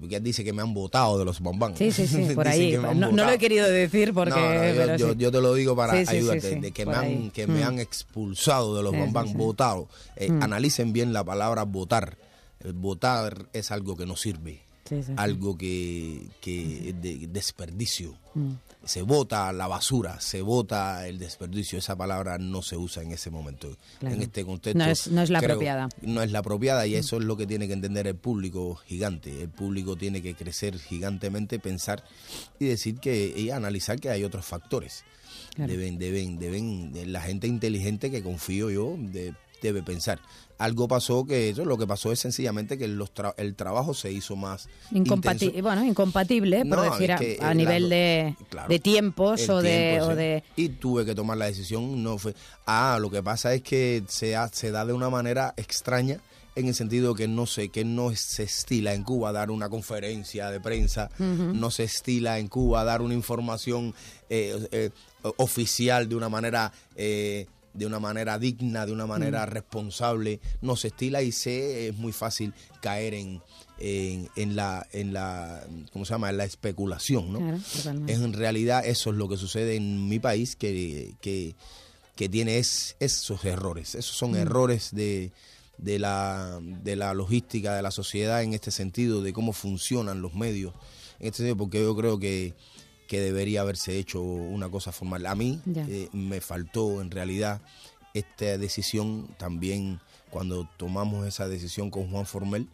Porque 0.00 0.16
él 0.16 0.22
dice 0.24 0.42
que 0.42 0.52
me 0.52 0.62
han 0.62 0.74
votado 0.74 1.16
de 1.16 1.24
los 1.24 1.38
bombán. 1.38 1.76
Sí, 1.76 1.92
sí, 1.92 2.08
sí, 2.08 2.26
por 2.34 2.48
ahí. 2.48 2.76
No, 2.76 2.92
no 2.94 3.10
lo 3.24 3.30
he 3.30 3.38
querido 3.38 3.68
decir 3.68 4.12
porque... 4.12 4.30
No, 4.40 4.40
no, 4.40 4.52
yo, 4.64 4.74
pero 4.74 4.96
yo- 4.96 5.12
sí. 5.12 5.18
yo 5.18 5.30
te 5.30 5.40
lo 5.40 5.54
digo 5.54 5.76
para 5.76 5.92
Sí, 6.04 6.16
ayudarte, 6.16 6.56
de 6.60 6.72
que, 6.72 6.86
me 6.86 6.94
han, 6.96 7.30
que 7.30 7.46
me 7.46 7.60
Mm. 7.60 7.68
han 7.68 7.78
expulsado 7.78 8.76
de 8.76 8.82
los 8.82 8.92
bombán, 8.96 9.32
votado. 9.34 9.88
Eh, 10.16 10.28
Mm. 10.30 10.42
Analicen 10.42 10.92
bien 10.92 11.12
la 11.12 11.22
palabra 11.22 11.62
votar. 11.64 12.16
El 12.64 12.72
votar 12.74 13.48
es 13.52 13.70
algo 13.70 13.96
que 13.96 14.06
no 14.06 14.16
sirve, 14.16 14.62
Sí, 14.88 14.96
sí, 14.96 15.02
sí. 15.04 15.12
algo 15.16 15.56
que, 15.56 16.22
que 16.40 16.90
es 16.90 17.02
de 17.02 17.26
desperdicio. 17.28 18.14
Mm. 18.34 18.52
Se 18.84 19.02
vota 19.02 19.52
la 19.52 19.68
basura, 19.68 20.20
se 20.20 20.42
vota 20.42 21.06
el 21.06 21.18
desperdicio. 21.18 21.78
Esa 21.78 21.94
palabra 21.94 22.36
no 22.38 22.62
se 22.62 22.76
usa 22.76 23.02
en 23.04 23.12
ese 23.12 23.30
momento. 23.30 23.76
Claro. 24.00 24.16
En 24.16 24.22
este 24.22 24.44
contexto. 24.44 24.78
No 24.78 24.84
es- 24.90 25.06
no 25.08 25.22
es 25.22 25.30
la 25.30 25.38
creo- 25.38 25.50
apropiada. 25.52 25.88
No 26.02 26.20
es 26.22 26.32
la 26.32 26.40
apropiada 26.40 26.84
y 26.86 26.96
eso 26.96 27.18
es 27.18 27.24
lo 27.24 27.36
que 27.36 27.46
tiene 27.46 27.68
que 27.68 27.74
entender 27.74 28.08
el 28.08 28.16
público 28.16 28.74
gigante. 28.74 29.42
El 29.42 29.50
público 29.50 29.94
tiene 29.96 30.20
que 30.20 30.34
crecer 30.34 30.78
gigantemente, 30.80 31.60
pensar 31.60 32.04
y 32.58 32.64
decir 32.66 32.96
que 32.98 33.32
y 33.36 33.50
analizar 33.50 34.00
que 34.00 34.10
hay 34.10 34.24
otros 34.24 34.44
factores. 34.44 35.04
Claro. 35.54 35.70
Deben, 35.72 35.98
deben, 35.98 36.38
deben, 36.40 37.12
la 37.12 37.20
gente 37.20 37.46
inteligente 37.46 38.10
que 38.10 38.22
confío 38.22 38.68
yo 38.70 38.96
de- 38.98 39.34
debe 39.62 39.82
pensar. 39.82 40.18
Algo 40.58 40.86
pasó 40.86 41.24
que 41.24 41.48
eso, 41.50 41.64
lo 41.64 41.76
que 41.78 41.86
pasó 41.86 42.12
es 42.12 42.20
sencillamente 42.20 42.78
que 42.78 42.86
los 42.86 43.12
tra- 43.14 43.34
el 43.36 43.54
trabajo 43.56 43.94
se 43.94 44.12
hizo 44.12 44.36
más 44.36 44.68
Incompati- 44.92 45.42
intenso. 45.46 45.62
bueno, 45.62 45.84
incompatible, 45.84 46.58
por 46.66 46.78
No, 46.78 46.82
decir, 46.84 47.10
es 47.10 47.16
a, 47.16 47.18
que, 47.18 47.38
a 47.40 47.54
nivel 47.54 47.88
la- 47.88 47.94
de, 47.96 48.36
claro, 48.48 48.68
de 48.68 48.78
tiempos 48.78 49.48
o 49.48 49.60
de, 49.62 49.70
tiempo, 49.90 50.06
o 50.06 50.10
sí. 50.10 50.16
de... 50.16 50.44
Y 50.56 50.68
tuve 50.68 51.04
que 51.04 51.14
tomar 51.14 51.36
la 51.38 51.46
decisión, 51.46 52.02
no 52.02 52.18
fue... 52.18 52.34
Ah, 52.66 52.98
lo 53.00 53.10
que 53.10 53.22
pasa 53.22 53.52
es 53.54 53.62
que 53.62 54.04
se, 54.08 54.36
ha- 54.36 54.48
se 54.48 54.70
da 54.70 54.84
de 54.84 54.92
una 54.92 55.10
manera 55.10 55.52
extraña 55.56 56.18
en 56.54 56.68
el 56.68 56.74
sentido 56.74 57.14
que 57.14 57.26
no 57.26 57.46
sé, 57.46 57.70
que 57.70 57.82
no 57.84 58.14
se 58.14 58.42
estila 58.42 58.92
en 58.94 59.02
Cuba 59.04 59.32
dar 59.32 59.50
una 59.50 59.68
conferencia 59.70 60.50
de 60.50 60.60
prensa, 60.60 61.08
no 61.18 61.70
se 61.70 61.84
estila 61.84 62.38
en 62.38 62.46
Cuba 62.48 62.84
dar 62.84 63.00
una 63.00 63.14
información 63.14 63.94
eh, 64.28 64.68
eh, 64.70 64.90
oficial 65.38 66.08
de 66.08 66.14
una 66.14 66.28
manera... 66.28 66.70
eh, 66.94 67.46
de 67.74 67.86
una 67.86 67.98
manera 68.00 68.38
digna, 68.38 68.84
de 68.86 68.92
una 68.92 69.06
manera 69.06 69.46
Mm. 69.46 69.50
responsable, 69.50 70.40
no 70.60 70.76
se 70.76 70.88
estila 70.88 71.22
y 71.22 71.32
se 71.32 71.88
es 71.88 71.96
muy 71.96 72.12
fácil 72.12 72.52
caer 72.80 73.14
en, 73.14 73.40
en, 73.78 74.28
en 74.36 74.54
la 74.56 74.86
en 74.92 75.12
la 75.12 75.64
¿cómo 75.92 76.04
se 76.04 76.12
llama? 76.14 76.30
en 76.30 76.36
la 76.36 76.44
especulación, 76.44 77.32
¿no? 77.32 77.38
Claro. 77.82 78.02
En 78.08 78.32
realidad 78.34 78.84
eso 78.86 79.10
es 79.10 79.16
lo 79.16 79.28
que 79.28 79.36
sucede 79.36 79.76
en 79.76 80.08
mi 80.08 80.18
país 80.18 80.54
que, 80.56 81.14
que, 81.20 81.54
que 82.14 82.28
tiene 82.28 82.58
es, 82.58 82.94
esos 83.00 83.44
errores. 83.44 83.94
Esos 83.94 84.16
son 84.16 84.32
Mm. 84.32 84.36
errores 84.36 84.90
de, 84.92 85.32
de, 85.78 85.98
la, 85.98 86.60
de 86.60 86.94
la 86.96 87.14
logística 87.14 87.74
de 87.74 87.82
la 87.82 87.90
sociedad 87.90 88.42
en 88.42 88.52
este 88.52 88.70
sentido, 88.70 89.22
de 89.22 89.32
cómo 89.32 89.52
funcionan 89.52 90.20
los 90.20 90.34
medios. 90.34 90.74
En 91.18 91.28
este 91.28 91.38
sentido, 91.38 91.56
porque 91.56 91.80
yo 91.82 91.96
creo 91.96 92.18
que, 92.18 92.52
que 93.12 93.20
debería 93.20 93.60
haberse 93.60 93.98
hecho 93.98 94.22
una 94.22 94.70
cosa 94.70 94.90
formal. 94.90 95.26
A 95.26 95.34
mí 95.34 95.60
eh, 95.86 96.08
me 96.14 96.40
faltó 96.40 97.02
en 97.02 97.10
realidad 97.10 97.60
esta 98.14 98.56
decisión 98.56 99.28
también 99.36 100.00
cuando 100.30 100.66
tomamos 100.78 101.26
esa 101.26 101.46
decisión 101.46 101.90
con 101.90 102.10
Juan 102.10 102.24
Formel. 102.24 102.68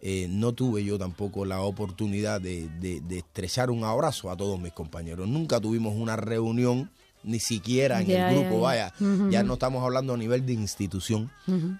eh, 0.00 0.26
no 0.30 0.52
tuve 0.54 0.82
yo 0.84 0.98
tampoco 0.98 1.44
la 1.44 1.60
oportunidad 1.60 2.40
de, 2.40 2.70
de- 2.80 3.02
de 3.02 3.18
estrechar 3.18 3.70
un 3.70 3.84
abrazo 3.84 4.30
a 4.30 4.36
todos 4.38 4.58
mis 4.58 4.72
compañeros. 4.72 5.28
Nunca 5.28 5.60
tuvimos 5.60 5.94
una 5.94 6.16
reunión, 6.16 6.90
ni 7.22 7.40
siquiera 7.40 8.00
en 8.00 8.06
Ya, 8.06 8.30
el 8.30 8.36
grupo, 8.40 8.54
ya. 8.56 8.60
vaya. 8.62 8.94
Ya 9.30 9.42
no 9.42 9.52
estamos 9.54 9.84
hablando 9.84 10.14
a 10.14 10.16
nivel 10.16 10.46
de 10.46 10.54
institución. 10.54 11.30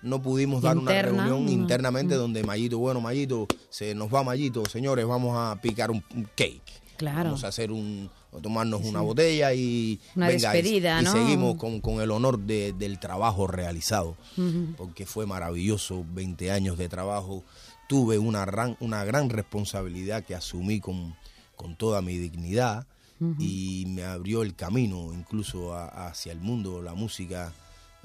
No 0.03 0.21
pudimos 0.21 0.61
dar 0.61 0.77
una 0.77 0.91
reunión 1.03 1.47
no. 1.47 1.51
internamente 1.53 2.17
donde 2.17 2.43
Mayito, 2.45 2.79
bueno, 2.79 3.01
Mayito, 3.01 3.47
se 3.71 3.95
nos 3.95 4.09
va 4.13 4.23
Mayito, 4.23 4.63
señores, 4.67 5.07
vamos 5.07 5.33
a 5.39 5.59
picar 5.63 5.91
un, 5.91 6.05
un 6.15 6.25
cake. 6.37 6.84
Claro. 6.97 7.25
Vamos 7.31 7.45
a 7.45 7.49
hacer 7.49 7.73
un, 7.73 8.11
a 8.33 8.41
tomarnos 8.41 8.83
Sí, 8.83 8.89
una 8.89 9.01
botella 9.01 9.53
y, 9.55 10.01
Una 10.17 10.29
venga, 10.29 10.51
y- 10.57 10.63
despedida, 10.63 11.01
y, 11.01 11.05
¿no? 11.05 11.13
seguimos 11.13 11.57
con, 11.57 11.81
con 11.81 12.01
el 12.01 12.11
honor 12.11 12.39
de- 12.39 12.73
del 12.73 12.99
trabajo 13.01 13.47
realizado, 13.47 14.17
porque 14.77 15.07
fue 15.07 15.27
maravilloso, 15.27 16.05
20 16.15 16.51
años 16.53 16.79
de 16.79 16.89
trabajo. 16.89 17.45
Tuve 17.89 18.19
una 18.19 18.45
gran, 18.45 18.77
una 18.81 19.05
gran 19.05 19.29
responsabilidad 19.31 20.25
que 20.25 20.35
asumí 20.35 20.81
con, 20.81 21.15
con 21.57 21.77
toda 21.77 22.01
mi 22.03 22.17
dignidad 22.17 22.87
y 23.39 23.85
me 23.89 24.05
abrió 24.05 24.43
el 24.43 24.55
camino 24.55 25.13
incluso 25.15 25.73
a- 25.75 26.09
hacia 26.09 26.33
el 26.33 26.41
mundo, 26.41 26.83
la 26.83 26.95
música, 26.95 27.53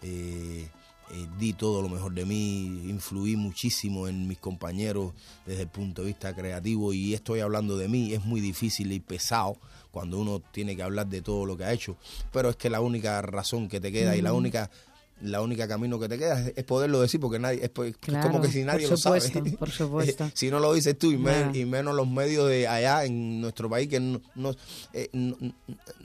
eh, 0.02 0.70
eh, 1.12 1.28
di 1.40 1.54
todo 1.54 1.82
lo 1.82 1.90
mejor 1.90 2.14
de 2.14 2.26
mí, 2.26 2.66
influí 2.90 3.36
muchísimo 3.36 4.08
en 4.08 4.28
mis 4.28 4.38
compañeros 4.38 5.14
desde 5.46 5.64
el 5.64 5.68
punto 5.70 6.02
de 6.04 6.08
vista 6.10 6.36
creativo 6.36 6.94
y 6.94 7.14
estoy 7.14 7.40
hablando 7.40 7.78
de 7.78 7.88
mí, 7.88 8.14
es 8.14 8.24
muy 8.26 8.42
difícil 8.42 8.92
y 8.92 9.00
pesado 9.00 9.58
cuando 9.92 10.20
uno 10.20 10.40
tiene 10.52 10.76
que 10.76 10.84
hablar 10.84 11.08
de 11.08 11.22
todo 11.22 11.46
lo 11.46 11.58
que 11.58 11.64
ha 11.64 11.74
hecho, 11.74 11.98
pero 12.32 12.50
es 12.50 12.56
que 12.56 12.70
la 12.70 12.80
única 12.82 13.22
razón 13.22 13.68
que 13.68 13.80
te 13.80 13.92
queda 13.92 14.16
y 14.16 14.22
la 14.22 14.34
única 14.34 14.70
la 15.22 15.42
única 15.42 15.68
camino 15.68 16.00
que 16.00 16.08
te 16.08 16.18
queda 16.18 16.40
es, 16.40 16.54
es 16.56 16.64
poderlo 16.64 17.02
decir 17.02 17.20
porque 17.20 17.40
nadie 17.40 17.62
es, 17.62 17.72
como 18.22 18.40
que 18.40 18.48
si 18.48 18.64
nadie 18.64 18.84
por 18.84 18.92
lo 18.92 18.98
sabe 18.98 19.20
supuesto, 19.20 19.58
por 19.58 19.70
supuesto. 19.72 20.30
si 20.34 20.50
no 20.50 20.62
lo 20.62 20.72
dices 20.74 20.98
tú 20.98 21.12
y, 21.12 21.18
men- 21.18 21.52
Ya. 21.54 21.60
y 21.60 21.66
menos 21.66 21.94
los 21.94 22.08
medios 22.08 22.48
de 22.48 22.70
allá 22.70 23.04
en 23.04 23.42
nuestro 23.42 23.70
país 23.70 23.90
que 23.90 24.00
no, 24.00 24.22
no, 24.36 24.56
eh, 24.94 25.10
no- 25.12 25.36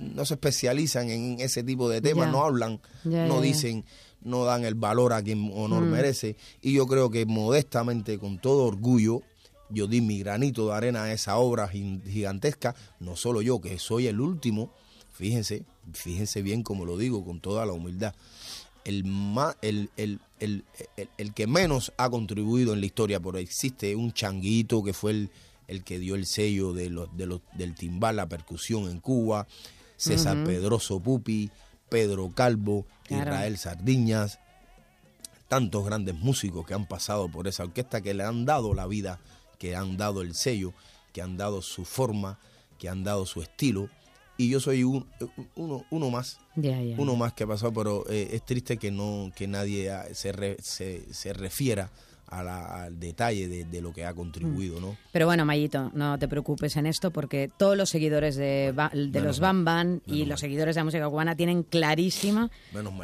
no 0.00 0.24
se 0.24 0.34
especializan 0.34 1.10
en 1.10 1.38
ese 1.38 1.62
tipo 1.62 1.88
de 1.88 2.00
temas 2.00 2.26
Ya. 2.26 2.32
no 2.32 2.42
hablan 2.44 2.80
Ya, 3.04 3.26
no 3.26 3.36
ya. 3.36 3.42
dicen 3.42 3.84
no 4.24 4.44
dan 4.44 4.64
el 4.64 4.74
valor 4.74 5.12
a 5.12 5.22
quien 5.22 5.50
honor 5.54 5.84
Mm. 5.84 5.90
merece. 5.90 6.36
Y 6.62 6.72
yo 6.72 6.86
creo 6.86 7.10
que 7.10 7.26
modestamente 7.26 8.18
con 8.18 8.38
todo 8.38 8.64
orgullo 8.64 9.22
yo 9.70 9.86
di 9.86 10.00
mi 10.00 10.18
granito 10.18 10.68
de 10.68 10.74
arena 10.74 11.04
a 11.04 11.12
esa 11.12 11.36
obra 11.36 11.68
gigantesca. 11.68 12.74
No 13.00 13.16
solo 13.16 13.42
yo 13.42 13.60
que 13.60 13.78
soy 13.78 14.06
el 14.06 14.20
último. 14.20 14.70
Fíjense 15.12 15.62
fíjense 15.92 16.42
bien 16.42 16.62
como 16.62 16.84
lo 16.86 16.96
digo 16.96 17.24
con 17.24 17.40
toda 17.40 17.66
la 17.66 17.72
humildad. 17.72 18.14
El, 18.84 19.04
ma- 19.04 19.56
el, 19.62 19.90
el, 19.96 20.20
el, 20.40 20.64
el- 20.96 21.08
el 21.18 21.32
que 21.34 21.46
menos 21.46 21.92
ha 21.96 22.10
contribuido 22.10 22.74
en 22.74 22.80
la 22.80 22.86
historia, 22.86 23.20
pero 23.20 23.38
existe 23.38 23.94
un 23.96 24.12
changuito 24.12 24.82
que 24.82 24.92
fue 24.92 25.10
el, 25.12 25.30
el 25.68 25.82
que 25.84 25.98
dio 25.98 26.14
el 26.14 26.26
sello 26.26 26.72
de 26.74 26.90
los, 26.90 27.14
de 27.16 27.26
los, 27.26 27.40
del 27.56 27.74
timbal, 27.74 28.16
la 28.16 28.28
percusión 28.28 28.88
en 28.90 29.00
Cuba, 29.00 29.46
César. 29.96 30.44
Pedroso 30.44 31.00
Pupi, 31.00 31.50
Pedro 31.88 32.30
Calvo, 32.34 32.86
Claro. 33.04 33.30
Israel 33.32 33.58
Sardiñas, 33.58 34.38
tantos 35.48 35.84
grandes 35.84 36.14
músicos 36.14 36.66
que 36.66 36.74
han 36.74 36.86
pasado 36.86 37.28
por 37.28 37.46
esa 37.48 37.64
orquesta 37.64 38.00
que 38.00 38.14
le 38.14 38.24
han 38.24 38.44
dado 38.44 38.74
la 38.74 38.86
vida, 38.86 39.20
que 39.58 39.76
han 39.76 39.96
dado 39.96 40.22
el 40.22 40.34
sello, 40.34 40.72
que 41.12 41.22
han 41.22 41.36
dado 41.36 41.62
su 41.62 41.84
forma, 41.84 42.38
que 42.78 42.88
han 42.88 43.04
dado 43.04 43.26
su 43.26 43.42
estilo. 43.42 43.88
Y 44.36 44.48
yo 44.48 44.58
soy 44.58 44.82
un- 44.82 45.06
uno, 45.54 45.84
uno 45.90 46.10
más 46.10 46.38
uno 46.98 47.14
más 47.14 47.34
que 47.34 47.44
ha 47.44 47.46
pasado, 47.46 47.72
pero 47.72 48.04
eh, 48.10 48.30
es 48.32 48.44
triste 48.44 48.78
que 48.78 48.90
no 48.90 49.30
que 49.36 49.46
nadie 49.46 49.92
se, 50.14 50.32
re- 50.32 50.56
se, 50.60 51.12
se 51.12 51.32
refiera 51.32 51.90
a 52.38 52.42
la- 52.42 52.84
al 52.84 52.98
detalle 53.00 53.48
de, 53.48 53.64
de 53.64 53.80
lo 53.80 53.92
que 53.92 54.04
ha 54.04 54.12
contribuido, 54.14 54.80
¿no? 54.80 54.96
Pero 55.12 55.26
bueno, 55.26 55.44
Mayito, 55.44 55.90
no 55.94 56.18
te 56.18 56.28
preocupes 56.28 56.76
en 56.76 56.86
esto 56.86 57.10
porque 57.10 57.50
todos 57.56 57.76
los 57.76 57.88
seguidores 57.90 58.36
de, 58.36 58.72
Ba- 58.74 58.90
de 58.92 59.06
Menos 59.06 59.24
los 59.24 59.40
mal, 59.40 59.54
Bam 59.56 59.64
Bam 59.64 60.00
y 60.06 60.24
los 60.26 60.40
seguidores 60.40 60.74
de 60.74 60.80
la 60.80 60.84
música 60.84 61.08
cubana 61.08 61.36
tienen 61.36 61.62
clarísima 61.62 62.50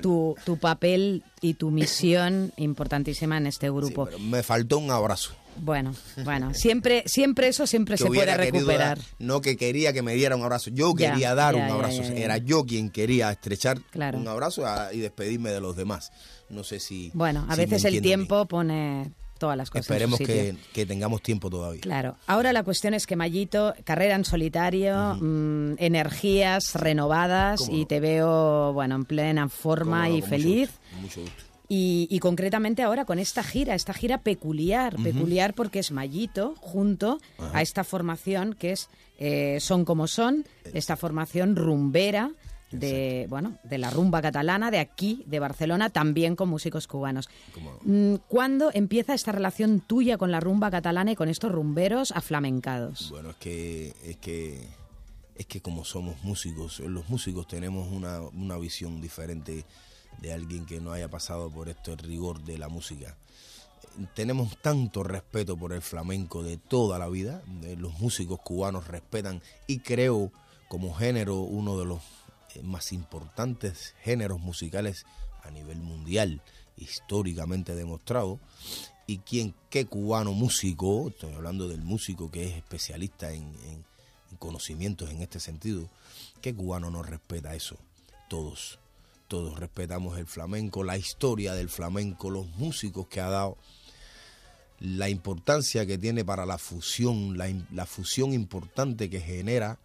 tu, 0.03 0.35
tu 0.45 0.59
papel 0.59 1.23
y 1.41 1.55
tu 1.55 1.71
misión 1.71 2.53
importantísima 2.57 3.37
en 3.39 3.47
este 3.47 3.71
grupo. 3.71 4.07
Pero 4.07 4.19
me 4.19 4.43
faltó 4.43 4.79
un 4.79 4.91
abrazo. 4.91 5.33
Bueno, 5.57 5.93
bueno, 6.25 6.55
siempre, 6.55 7.03
siempre 7.07 7.49
eso 7.49 7.67
siempre 7.67 7.97
que 7.97 8.05
se 8.05 8.07
puede 8.09 8.35
recuperar. 8.37 8.99
dar, 8.99 9.07
no 9.19 9.41
que 9.41 9.57
quería 9.57 9.93
que 9.93 10.01
me 10.01 10.15
diera 10.15 10.37
un 10.37 10.43
abrazo, 10.43 10.71
yo 10.71 10.95
Ya, 10.97 11.11
quería 11.13 11.35
dar 11.35 11.55
ya, 11.57 11.65
un 11.65 11.71
abrazo, 11.71 12.03
ya, 12.03 12.15
era 12.15 12.39
yo 12.39 12.65
quien 12.65 12.89
quería 12.89 13.31
estrechar 13.33 13.81
Claro. 13.91 14.19
un 14.19 14.29
abrazo 14.29 14.65
a- 14.65 14.95
y 14.95 15.01
despedirme 15.01 15.51
de 15.51 15.61
los 15.61 15.77
demás. 15.77 16.13
No 16.49 16.63
sé 16.65 16.79
si... 16.81 17.11
Bueno, 17.15 17.45
a 17.49 17.55
si 17.57 17.61
veces 17.63 17.85
el 17.85 18.01
tiempo 18.01 18.47
pone 18.47 19.13
todas 19.41 19.57
las 19.57 19.71
cosas. 19.71 19.87
Esperemos 19.87 20.21
que, 20.21 20.55
que 20.73 20.87
tengamos 20.87 21.23
tiempo 21.23 21.51
todavía. 21.51 21.81
Claro. 21.81 22.17
Ahora 22.29 22.53
la 22.53 22.63
cuestión 22.63 22.95
es 22.95 23.09
que 23.09 23.17
Mayito, 23.17 23.75
carrera 23.83 24.15
en 24.15 24.25
solitario, 24.25 25.17
mm, 25.21 25.73
energías 25.79 26.75
renovadas 26.75 27.69
y 27.69 27.81
no. 27.81 27.87
te 27.89 27.99
veo, 27.99 28.73
bueno, 28.73 28.95
en 28.95 29.05
plena 29.05 29.49
forma 29.49 30.07
no, 30.07 30.15
y 30.15 30.17
mucho 30.17 30.29
feliz. 30.29 30.71
gusto, 30.71 30.81
con 30.93 31.01
mucho 31.01 31.21
gusto. 31.23 31.45
Y, 31.73 32.09
y 32.11 32.19
concretamente 32.19 32.83
ahora 32.83 33.05
con 33.05 33.21
esta 33.21 33.45
gira, 33.45 33.77
esta 33.77 33.95
gira 33.95 34.19
peculiar, 34.19 34.97
peculiar 34.97 35.55
porque 35.55 35.79
es 35.79 35.93
Mayito 35.93 36.55
junto 36.59 37.21
a 37.53 37.63
esta 37.63 37.85
formación 37.85 38.55
que 38.55 38.73
es 38.73 38.89
eh, 39.19 39.59
Son 39.61 39.85
como 39.85 40.09
Son, 40.09 40.45
esta 40.75 40.97
formación 40.97 41.55
rumbera 41.55 42.33
de 42.71 43.27
bueno 43.29 43.59
de 43.65 43.79
la 43.79 43.91
rumba 43.91 44.23
catalana 44.23 44.71
de 44.71 44.79
aquí 44.79 45.25
de 45.27 45.39
Barcelona 45.39 45.91
también 45.91 46.37
con 46.37 46.49
músicos 46.49 46.87
cubanos. 46.87 47.29
Mm, 47.83 48.17
¿Cuándo 48.29 48.71
empieza 48.73 49.15
esta 49.15 49.33
relación 49.33 49.81
tuya 49.81 50.19
con 50.19 50.31
la 50.31 50.41
rumba 50.41 50.71
catalana 50.71 51.13
y 51.13 51.17
con 51.17 51.29
estos 51.29 51.53
rumberos 51.53 52.13
aflamencados? 52.13 53.11
Bueno, 53.11 53.31
es 53.31 53.37
que, 53.37 53.95
es 54.05 54.17
que, 54.19 54.67
es 55.37 55.47
que 55.47 55.61
como 55.61 55.85
somos 55.85 56.23
músicos, 56.23 56.81
los 56.81 57.09
músicos 57.09 57.49
tenemos 57.49 57.91
una, 57.91 58.21
una 58.21 58.57
visión 58.59 59.01
diferente 59.01 59.65
de 60.21 60.33
alguien 60.33 60.67
que 60.67 60.81
no 60.81 60.93
haya 60.93 61.09
pasado 61.09 61.51
por 61.51 61.69
esto, 61.69 61.93
el 61.93 61.99
rigor 61.99 62.43
de 62.43 62.59
la 62.59 62.69
música. 62.69 63.17
Tenemos 64.15 64.57
tanto 64.59 65.03
respeto 65.03 65.57
por 65.57 65.73
el 65.73 65.83
flamenco 65.83 66.43
de 66.43 66.59
toda 66.59 66.99
la 66.99 67.09
vida, 67.09 67.43
eh, 67.65 67.77
los 67.79 67.99
músicos 67.99 68.39
cubanos 68.41 68.87
respetan 68.87 69.43
y 69.67 69.81
creo 69.81 70.31
como 70.69 70.95
género 70.95 71.41
uno 71.41 71.77
de 71.77 71.85
los 71.85 72.01
más 72.63 72.93
importantes 72.93 73.95
géneros 74.03 74.41
musicales 74.41 75.05
a 75.43 75.51
nivel 75.51 75.79
mundial, 75.79 76.43
históricamente 76.77 77.75
demostrado. 77.75 78.39
Y 79.07 79.19
quien, 79.19 79.55
qué 79.71 79.87
cubano 79.87 80.33
músico, 80.33 81.09
estoy 81.09 81.35
hablando 81.35 81.67
del 81.69 81.83
músico 81.83 82.31
que 82.31 82.49
es 82.49 82.57
especialista 82.57 83.33
en, 83.33 83.43
en- 83.65 83.85
en 84.31 84.37
conocimientos 84.39 85.11
en 85.11 85.23
este 85.23 85.41
sentido, 85.41 85.89
qué 86.41 86.55
cubano 86.55 86.89
no 86.91 87.03
respeta 87.03 87.57
eso. 87.57 87.77
Todos, 88.29 88.79
todos 89.27 89.59
respetamos 89.59 90.17
el 90.19 90.27
flamenco, 90.27 90.85
la 90.85 90.97
historia 90.97 91.55
del 91.55 91.69
flamenco, 91.69 92.31
los 92.31 92.47
músicos 92.51 93.09
que 93.09 93.21
ha 93.21 93.29
dado, 93.29 93.59
la 94.79 95.09
importancia 95.09 95.85
que 95.85 95.99
tiene 95.99 96.25
para 96.25 96.47
la 96.47 96.59
fusión, 96.59 97.37
la, 97.37 97.53
la 97.73 97.87
fusión 97.87 98.33
importante 98.33 99.11
que 99.11 99.21
genera 99.21 99.79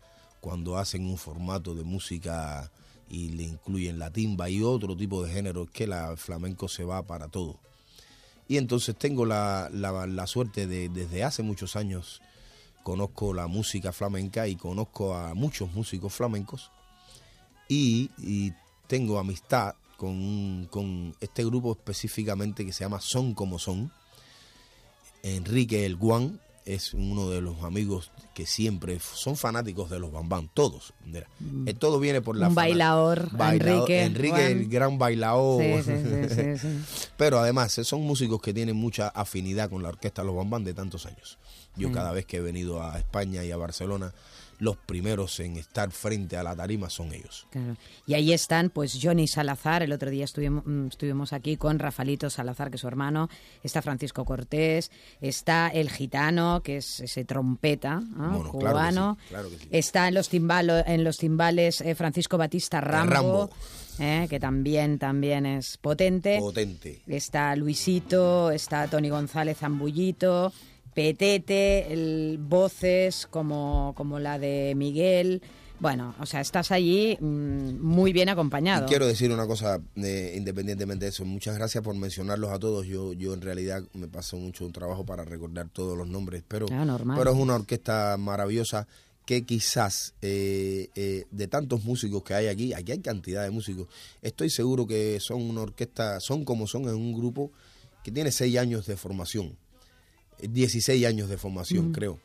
cuando 0.45 0.77
hacen 0.77 1.07
un 1.07 1.17
formato 1.17 1.73
de 1.73 1.83
música 1.83 2.71
y 3.09 3.29
le 3.29 3.41
incluyen 3.45 3.97
la 3.97 4.11
timba 4.11 4.47
y 4.47 4.61
otro 4.61 4.95
tipo 4.95 5.23
de 5.23 5.33
género, 5.33 5.65
que 5.65 5.85
el 5.85 5.93
flamenco 6.17 6.67
se 6.67 6.83
va 6.83 7.01
para 7.01 7.29
todo. 7.29 7.57
Y 8.47 8.57
entonces 8.57 8.95
tengo 8.95 9.25
la, 9.25 9.69
la- 9.73 10.05
la 10.05 10.27
suerte 10.27 10.67
de, 10.67 10.87
desde 10.89 11.23
hace 11.23 11.41
muchos 11.41 11.75
años, 11.75 12.21
conozco 12.83 13.33
la 13.33 13.47
música 13.47 13.91
flamenca 13.91 14.47
y 14.47 14.55
conozco 14.55 15.15
a 15.15 15.33
muchos 15.33 15.73
músicos 15.73 16.13
flamencos 16.13 16.69
y, 17.67 18.11
y 18.19 18.53
tengo 18.85 19.17
amistad 19.17 19.73
con, 19.97 20.67
con 20.69 21.15
este 21.21 21.43
grupo 21.43 21.71
específicamente 21.71 22.63
que 22.67 22.71
se 22.71 22.83
llama 22.83 23.01
Son 23.01 23.33
como 23.33 23.57
Son. 23.57 23.91
Enrique 25.23 25.87
El 25.87 25.95
Guan 25.95 26.39
es 26.65 26.93
uno 26.95 27.29
de 27.29 27.41
los 27.41 27.63
amigos 27.63 28.11
que 28.33 28.45
siempre 28.45 28.99
son 28.99 29.37
fanáticos 29.37 29.89
de 29.89 29.99
los 29.99 30.11
bambán, 30.11 30.49
todos. 30.53 30.93
Mira, 31.05 31.27
Mm. 31.39 31.67
eh, 31.67 31.73
todo 31.75 31.99
viene 31.99 32.21
por 32.21 32.35
la 32.35 32.47
Un 32.49 32.55
bailador, 32.55 33.29
Enrique 33.39 34.03
Enrique 34.03 34.47
el 34.47 34.67
gran 34.67 34.97
bailador. 34.97 35.61
Sí, 35.61 35.83
sí, 35.83 35.91
sí, 36.03 36.35
sí, 36.35 36.57
sí. 36.57 36.67
Pero 37.17 37.39
además 37.39 37.77
eh, 37.77 37.83
son 37.83 38.01
músicos 38.01 38.41
que 38.41 38.53
tienen 38.53 38.75
mucha 38.75 39.09
afinidad 39.09 39.69
con 39.69 39.83
la 39.83 39.89
orquesta 39.89 40.23
Los 40.23 40.35
Bambán 40.35 40.63
de 40.63 40.73
tantos 40.73 41.05
años. 41.05 41.37
Yo 41.75 41.89
Mm. 41.89 41.93
cada 41.93 42.11
vez 42.11 42.25
que 42.25 42.37
he 42.37 42.41
venido 42.41 42.81
a 42.81 42.97
España 42.97 43.43
y 43.43 43.51
a 43.51 43.57
Barcelona, 43.57 44.13
los 44.59 44.77
primeros 44.77 45.39
en 45.39 45.57
estar 45.57 45.91
frente 45.91 46.37
a 46.37 46.43
la 46.43 46.55
tarima 46.55 46.89
son 46.89 47.13
ellos. 47.13 47.47
Claro. 47.49 47.75
Y 48.07 48.13
ahí 48.13 48.31
están, 48.33 48.69
pues 48.69 48.97
Johnny 49.01 49.27
Salazar, 49.27 49.83
el 49.83 49.91
otro 49.91 50.09
día 50.09 50.25
estuvimos, 50.25 50.65
mm, 50.65 50.87
estuvimos 50.87 51.33
aquí 51.33 51.57
con 51.57 51.79
Rafalito 51.79 52.29
Salazar, 52.29 52.69
que 52.69 52.75
es 52.75 52.81
su 52.81 52.87
hermano, 52.87 53.29
está 53.63 53.81
Francisco 53.81 54.23
Cortés, 54.25 54.91
está 55.21 55.67
el 55.67 55.89
gitano, 55.89 56.61
que 56.63 56.77
es 56.77 56.99
ese 57.01 57.25
trompeta 57.25 57.99
¿no? 57.99 58.29
Bueno, 58.29 58.51
claro 58.51 58.51
que 58.51 58.57
cubano, 58.57 59.17
sí, 59.21 59.27
claro 59.29 59.49
que 59.49 59.57
sí. 59.57 59.67
está 59.71 60.07
en 60.07 60.13
los, 60.13 60.31
timbalo- 60.31 60.83
en 60.85 61.03
los 61.03 61.17
timbales 61.17 61.81
eh, 61.81 61.95
Francisco 61.95 62.37
Batista 62.37 62.79
Rambo, 62.81 63.11
Rambo. 63.13 63.49
eh, 63.99 64.27
que 64.29 64.39
también, 64.39 64.99
también 64.99 65.45
es 65.45 65.77
potente. 65.77 66.37
Potente. 66.39 67.01
Está 67.07 67.55
Luisito, 67.55 68.51
está 68.51 68.87
Tony 68.87 69.09
González 69.09 69.57
Zambullito, 69.57 70.51
Petete, 70.95 71.93
el- 71.93 72.39
voces 72.41 73.27
como, 73.29 73.93
como 73.95 74.17
la 74.17 74.39
de 74.39 74.73
Miguel. 74.75 75.41
Bueno, 75.79 76.15
o 76.21 76.25
sea, 76.25 76.39
estás 76.39 76.71
allí 76.71 77.17
mm, 77.19 77.81
muy 77.81 78.13
bien 78.13 78.29
acompañado. 78.29 78.85
Y 78.85 78.87
quiero 78.87 79.05
decir 79.05 79.29
una 79.29 79.45
cosa, 79.45 79.79
eh, 79.97 80.33
independientemente 80.37 81.03
de 81.05 81.09
eso, 81.09 81.25
muchas 81.25 81.55
gracias 81.57 81.83
por 81.83 81.93
mencionarlos 81.95 82.49
a 82.51 82.59
todos. 82.59 82.87
Yo, 82.87 83.11
yo 83.11 83.33
en 83.33 83.41
realidad 83.41 83.83
me 83.93 84.07
paso 84.07 84.37
mucho 84.37 84.65
un 84.65 84.71
trabajo 84.71 85.05
para 85.05 85.25
recordar 85.25 85.67
todos 85.69 85.97
los 85.97 86.07
nombres, 86.07 86.43
pero, 86.47 86.65
Ah, 86.71 86.97
pero 87.17 87.31
es 87.33 87.37
una 87.37 87.55
orquesta 87.55 88.15
maravillosa 88.17 88.87
que 89.25 89.43
quizás 89.43 90.13
eh, 90.21 90.87
eh, 90.95 91.25
de 91.29 91.47
tantos 91.49 91.83
músicos 91.83 92.23
que 92.23 92.35
hay 92.35 92.47
aquí, 92.47 92.73
aquí 92.73 92.93
hay 92.93 92.99
cantidad 92.99 93.43
de 93.43 93.49
músicos, 93.51 93.87
estoy 94.21 94.49
seguro 94.49 94.87
que 94.87 95.19
son 95.19 95.41
una 95.41 95.61
orquesta, 95.61 96.21
son 96.21 96.45
como 96.45 96.67
son 96.67 96.83
en 96.83 96.95
un 96.95 97.11
grupo 97.13 97.51
que 98.03 98.11
tiene 98.11 98.31
seis 98.31 98.55
años 98.57 98.85
de 98.85 98.95
formación, 98.95 99.57
16 100.41 101.05
años 101.05 101.29
de 101.29 101.37
formación, 101.37 101.91
creo. 101.91 102.19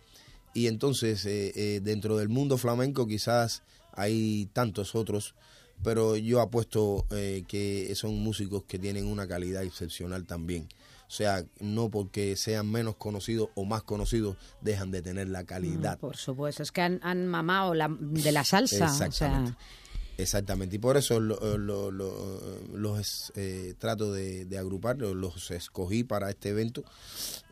Y 0.54 0.66
entonces, 0.66 1.24
eh, 1.26 1.52
eh, 1.54 1.80
dentro 1.82 2.16
del 2.16 2.28
mundo 2.28 2.58
flamenco 2.58 3.06
quizás 3.06 3.62
hay 3.92 4.48
tantos 4.52 4.94
otros, 4.94 5.34
pero 5.82 6.16
yo 6.16 6.40
apuesto 6.40 7.06
eh, 7.10 7.44
que 7.48 7.92
son 7.94 8.18
músicos 8.18 8.64
que 8.64 8.78
tienen 8.78 9.06
una 9.06 9.26
calidad 9.28 9.62
excepcional 9.62 10.26
también. 10.26 10.68
O 11.06 11.12
sea, 11.12 11.44
no 11.58 11.88
porque 11.90 12.36
sean 12.36 12.70
menos 12.70 12.94
conocidos 12.96 13.48
o 13.56 13.64
más 13.64 13.82
conocidos, 13.82 14.36
dejan 14.60 14.90
de 14.92 15.02
tener 15.02 15.28
la 15.28 15.42
calidad. 15.44 15.98
Por 15.98 16.16
supuesto, 16.16 16.62
es 16.62 16.70
que 16.70 16.82
han, 16.82 17.00
han 17.02 17.26
mamado 17.26 17.74
la- 17.74 17.88
de 17.98 18.30
la 18.30 18.44
salsa. 18.44 18.86
O 19.08 19.12
sea, 19.12 19.56
Exactamente. 20.20 20.76
Y 20.76 20.78
por 20.78 20.96
eso 20.96 21.18
lo- 21.20 21.56
lo- 21.58 21.90
lo- 21.90 22.58
los 22.74 23.32
eh, 23.36 23.74
trato 23.78 24.12
de, 24.12 24.44
de 24.44 24.58
agrupar, 24.58 24.98
los- 24.98 25.14
los 25.16 25.50
escogí 25.50 26.04
para 26.04 26.30
este 26.30 26.50
evento. 26.50 26.84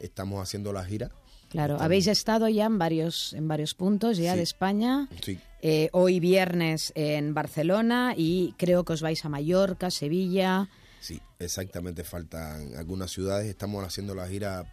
Estamos 0.01 0.43
haciendo 0.43 0.73
la 0.73 0.85
gira. 0.85 1.11
claro, 1.51 1.75
Estamos- 1.75 1.85
habéis 1.87 2.07
estado 2.09 2.49
ya 2.49 2.67
en 2.67 2.79
varios, 2.79 3.33
en 3.33 3.49
varios 3.49 3.75
puntos 3.75 4.19
ya 4.19 4.33
Sí. 4.33 4.37
de 4.39 4.43
España. 4.43 5.09
Sí, 5.25 5.39
Eh, 5.63 5.89
hoy 5.93 6.21
viernes 6.21 6.93
en 6.95 7.35
Barcelona 7.35 8.15
y 8.17 8.55
creo 8.59 8.85
que 8.85 8.93
os 8.93 9.01
vais 9.03 9.25
a 9.25 9.29
Mallorca, 9.29 9.91
Sevilla. 9.91 10.69
sí, 11.01 11.21
exactamente. 11.39 12.05
Faltan 12.05 12.77
algunas 12.77 13.11
ciudades. 13.11 13.49
Estamos 13.49 13.83
haciendo 13.85 14.15
la 14.15 14.29
gira 14.29 14.73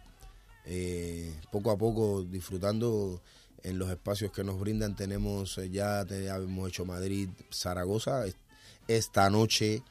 eh, 0.66 1.32
poco 1.50 1.70
a 1.70 1.78
poco, 1.78 2.22
disfrutando 2.24 3.20
en 3.62 3.78
los 3.78 3.90
espacios 3.90 4.32
que 4.32 4.44
nos 4.44 4.58
brindan. 4.60 4.94
Tenemos 4.96 5.58
eh, 5.58 5.70
ya, 5.70 6.06
ya 6.06 6.36
hemos 6.36 6.68
hecho 6.68 6.84
Madrid, 6.84 7.28
Zaragoza. 7.52 8.26
Es- 8.26 8.36
Esta 8.88 9.28
noche 9.30 9.82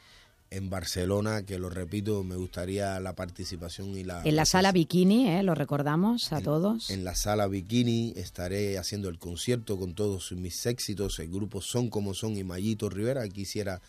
en 0.52 0.70
Barcelona, 0.70 1.44
que 1.44 1.60
lo 1.60 1.70
repito, 1.70 2.24
me 2.24 2.36
gustaría 2.38 2.98
la 3.02 3.14
participación 3.14 3.98
y 3.98 4.04
la 4.06 4.22
en 4.24 4.36
la 4.38 4.46
sala 4.46 4.72
Bikini, 4.72 5.28
eh, 5.28 5.44
lo 5.44 5.54
recordamos 5.56 6.32
a 6.32 6.40
todos. 6.40 6.90
En 6.92 7.04
la 7.04 7.14
sala 7.16 7.48
Bikini 7.48 8.14
estaré 8.16 8.78
haciendo 8.78 9.10
el 9.10 9.18
concierto 9.20 9.78
con 9.78 9.96
todos 9.96 10.32
mis 10.32 10.66
éxitos. 10.66 11.20
El 11.20 11.30
grupo 11.30 11.62
Son 11.62 11.90
como 11.90 12.14
Son 12.14 12.38
y 12.38 12.44
Mayito 12.46 12.90
Rivera. 12.90 13.28
Quisiera, 13.28 13.82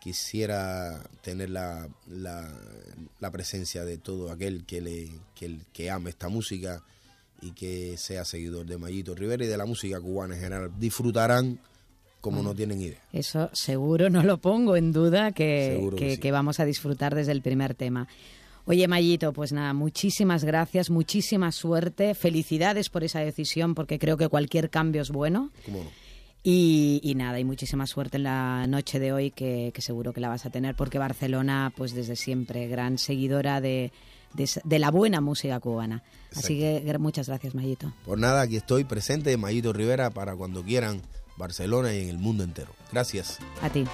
quisiera 0.00 1.02
tener 1.22 1.50
la, 1.50 1.88
la, 2.08 2.50
la 3.18 3.30
presencia 3.30 3.84
de 3.84 3.98
todo 3.98 4.30
aquel 4.32 4.64
que, 4.64 4.80
le, 4.80 5.10
que, 5.34 5.58
que 5.72 5.90
ame 5.90 6.10
esta 6.10 6.28
música 6.28 6.82
y 7.42 7.52
que 7.52 7.96
sea 7.96 8.24
seguidor 8.24 8.66
de 8.66 8.78
Mayito 8.78 9.14
Rivera 9.14 9.44
y 9.44 9.48
de 9.48 9.56
la 9.56 9.66
música 9.66 10.00
cubana 10.00 10.34
en 10.34 10.40
general. 10.40 10.70
Disfrutarán 10.78 11.58
como 12.20 12.42
no 12.42 12.54
tienen 12.54 12.80
idea. 12.82 13.00
Eso 13.12 13.48
seguro, 13.54 14.10
no 14.10 14.22
lo 14.22 14.38
pongo 14.38 14.76
en 14.76 14.92
duda, 14.92 15.32
que, 15.32 15.88
que 15.90 15.96
que- 15.96 16.14
sí. 16.16 16.20
que 16.20 16.32
vamos 16.32 16.60
a 16.60 16.64
disfrutar 16.66 17.14
desde 17.14 17.32
el 17.32 17.40
primer 17.42 17.74
tema. 17.74 18.08
Oye, 18.66 18.86
Mayito, 18.86 19.32
pues 19.32 19.52
nada, 19.52 19.72
muchísimas 19.72 20.44
gracias, 20.44 20.90
muchísima 20.90 21.50
suerte, 21.50 22.14
felicidades 22.14 22.90
por 22.90 23.04
esa 23.04 23.20
decisión, 23.20 23.74
porque 23.74 23.98
creo 23.98 24.18
que 24.18 24.28
cualquier 24.28 24.68
cambio 24.68 25.00
es 25.00 25.10
bueno. 25.10 25.50
¿Cómo 25.64 25.82
no? 25.82 25.90
Y, 26.42 27.00
y 27.02 27.14
nada, 27.16 27.38
y 27.40 27.44
muchísima 27.44 27.86
suerte 27.86 28.16
en 28.18 28.22
la 28.24 28.66
noche 28.66 28.98
de 28.98 29.12
hoy, 29.12 29.30
que, 29.30 29.72
que 29.74 29.82
seguro 29.82 30.12
que 30.12 30.20
la 30.20 30.28
vas 30.28 30.46
a 30.46 30.50
tener, 30.50 30.74
porque 30.74 30.98
Barcelona, 30.98 31.72
pues 31.76 31.94
desde 31.94 32.16
siempre, 32.16 32.66
gran 32.68 32.96
seguidora 32.98 33.60
de, 33.60 33.92
de, 34.34 34.78
la 34.78 34.90
buena 34.90 35.20
música 35.20 35.60
cubana. 35.60 36.02
Así 36.34 36.58
que 36.58 36.96
muchas 36.98 37.28
gracias, 37.28 37.54
Mayito. 37.54 37.92
Por 38.04 38.18
nada, 38.18 38.42
aquí 38.42 38.56
estoy 38.56 38.84
presente, 38.84 39.36
Mayito 39.36 39.72
Rivera, 39.72 40.10
para 40.10 40.36
cuando 40.36 40.62
quieran, 40.62 41.02
Barcelona 41.36 41.94
y 41.94 42.02
en 42.02 42.08
el 42.08 42.18
mundo 42.18 42.44
entero. 42.44 42.70
Gracias. 42.92 43.38
A 43.62 43.70
ti. 43.70 43.84